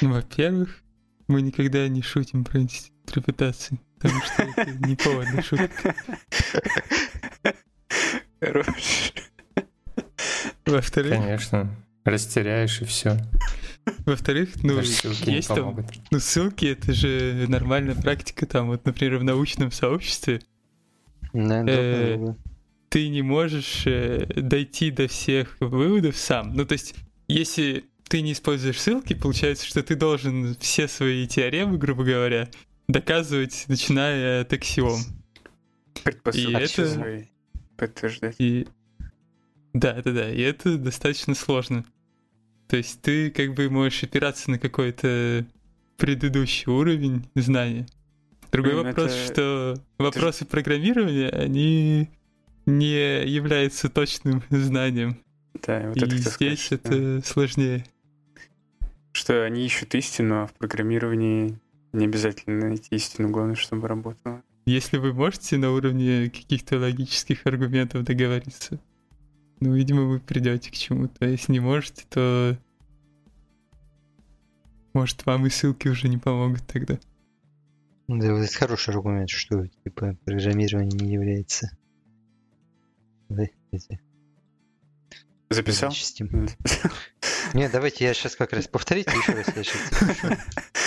Во-первых, 0.00 0.82
мы 1.28 1.42
никогда 1.42 1.86
не 1.88 2.02
шутим 2.02 2.44
про 2.44 2.60
институт 2.60 2.92
репутации, 3.16 3.80
потому 3.98 4.20
что 4.22 4.42
это 4.42 4.70
не 4.86 4.96
повод 4.96 5.26
для 5.30 5.42
шуток. 5.42 5.70
Хорош. 8.40 9.12
Во-вторых, 10.66 11.12
Конечно. 11.12 11.74
Растеряешь 12.04 12.82
и 12.82 12.84
все. 12.84 13.16
во-вторых, 14.04 14.50
ну, 14.62 14.76
Даже 14.76 14.88
ссылки 14.90 15.30
есть 15.30 15.48
там, 15.48 15.56
помогут. 15.58 15.86
ну, 16.10 16.20
ссылки, 16.20 16.66
это 16.66 16.92
же 16.92 17.46
нормальная 17.48 17.94
практика, 17.96 18.46
там, 18.46 18.68
вот, 18.68 18.84
например, 18.84 19.18
в 19.18 19.24
научном 19.24 19.72
сообществе 19.72 20.40
Да, 21.32 21.62
друг 21.62 21.66
на 21.66 21.70
Э, 21.70 22.16
друга. 22.16 22.36
Ты 22.96 23.08
не 23.08 23.20
можешь 23.20 23.82
э, 23.84 24.24
дойти 24.36 24.90
до 24.90 25.06
всех 25.06 25.58
выводов 25.60 26.16
сам. 26.16 26.54
Ну, 26.54 26.64
то 26.64 26.72
есть, 26.72 26.94
если 27.28 27.84
ты 28.08 28.22
не 28.22 28.32
используешь 28.32 28.80
ссылки, 28.80 29.12
получается, 29.12 29.66
что 29.66 29.82
ты 29.82 29.96
должен 29.96 30.56
все 30.60 30.88
свои 30.88 31.26
теоремы, 31.26 31.76
грубо 31.76 32.04
говоря, 32.04 32.48
доказывать, 32.88 33.66
начиная 33.68 34.40
от 34.40 34.52
аксиом. 34.54 34.98
Предпосылки 36.04 36.56
это- 36.56 37.28
подтверждать. 37.76 38.36
И 38.38 38.66
да, 39.74 40.00
да, 40.02 40.12
да, 40.12 40.32
и 40.32 40.40
это 40.40 40.78
достаточно 40.78 41.34
сложно. 41.34 41.84
То 42.66 42.78
есть 42.78 43.02
ты 43.02 43.30
как 43.30 43.52
бы 43.52 43.68
можешь 43.68 44.04
опираться 44.04 44.50
на 44.50 44.58
какой-то 44.58 45.44
предыдущий 45.98 46.72
уровень 46.72 47.28
знания. 47.34 47.86
Другой 48.50 48.72
Блин, 48.72 48.86
вопрос, 48.86 49.12
это- 49.12 49.32
что 49.34 49.84
вопросы 49.98 50.46
программирования, 50.46 51.28
они 51.28 52.08
не 52.66 53.24
являются 53.24 53.88
точным 53.88 54.42
знанием. 54.50 55.16
Да, 55.66 55.88
вот 55.88 55.96
и 55.96 56.00
это 56.00 56.18
сказать, 56.18 56.36
здесь 56.38 56.60
что- 56.60 56.74
это 56.74 57.26
сложнее. 57.26 57.86
Что 59.12 59.44
они 59.44 59.64
ищут 59.64 59.94
истину, 59.94 60.42
а 60.42 60.46
в 60.46 60.52
программировании 60.52 61.58
не 61.92 62.04
обязательно 62.04 62.68
найти 62.68 62.94
истину, 62.96 63.30
главное, 63.30 63.54
чтобы 63.54 63.88
работало. 63.88 64.42
Если 64.66 64.98
вы 64.98 65.14
можете 65.14 65.56
на 65.56 65.70
уровне 65.70 66.28
каких-то 66.28 66.78
логических 66.78 67.46
аргументов 67.46 68.04
договориться, 68.04 68.80
ну, 69.60 69.74
видимо, 69.74 70.02
вы 70.02 70.20
придете 70.20 70.70
к 70.70 70.74
чему-то. 70.74 71.24
А 71.24 71.28
если 71.28 71.52
не 71.52 71.60
можете, 71.60 72.04
то 72.10 72.58
может 74.92 75.24
вам 75.24 75.46
и 75.46 75.50
ссылки 75.50 75.88
уже 75.88 76.08
не 76.08 76.18
помогут 76.18 76.66
тогда. 76.66 76.98
Да, 78.08 78.34
вот 78.34 78.42
это 78.42 78.52
хороший 78.52 78.90
аргумент, 78.90 79.30
что 79.30 79.66
типа 79.84 80.16
программирование 80.24 80.98
не 80.98 81.14
является 81.14 81.70
да, 81.70 81.76
Записал? 85.48 85.92
Не, 87.54 87.68
давайте 87.68 88.04
я 88.04 88.14
сейчас 88.14 88.34
как 88.34 88.52
раз 88.52 88.66
повторите 88.66 89.10
еще 89.10 89.32
раз. 89.32 89.46
Я 89.48 89.62
запишу. 89.62 89.78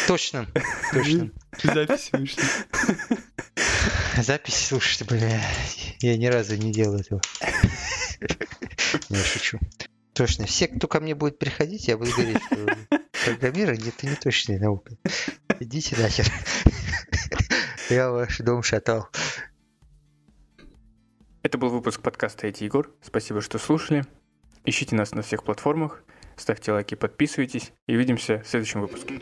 Точно, 0.08 0.48
точно. 0.92 1.32
Запись 1.64 2.10
вышли. 2.12 2.44
Запись, 4.18 4.68
слушайте, 4.68 5.06
бля, 5.06 5.42
я 6.00 6.18
ни 6.18 6.26
разу 6.26 6.56
не 6.56 6.72
делал 6.72 6.96
этого. 6.96 7.22
Не 9.10 9.24
шучу. 9.24 9.60
Точно. 10.14 10.46
Все, 10.46 10.68
кто 10.68 10.88
ко 10.88 11.00
мне 11.00 11.16
будет 11.16 11.40
приходить, 11.40 11.88
я 11.88 11.98
буду 11.98 12.12
говорить, 12.12 12.44
что 12.44 12.78
программирование 13.24 13.90
это 13.90 14.08
не 14.08 14.16
точная 14.16 14.60
наука. 14.60 14.98
Идите 15.60 15.96
нахер. 15.96 16.26
Я 17.90 18.12
ваш 18.12 18.40
дом 18.40 18.62
шатал. 18.62 19.10
Это 21.42 21.58
был 21.58 21.70
выпуск 21.70 22.02
подкаста 22.02 22.48
«Это 22.48 22.66
Егор». 22.66 22.92
Спасибо, 23.02 23.40
что 23.40 23.60
слушали. 23.60 24.04
Ищите 24.66 24.94
нас 24.98 25.14
на 25.14 25.22
всех 25.22 25.46
платформах, 25.46 26.04
ставьте 26.36 26.74
лайки, 26.74 26.96
подписывайтесь 26.96 27.72
и 27.88 27.96
увидимся 27.96 28.42
в 28.44 28.48
следующем 28.48 28.82
выпуске. 28.82 29.18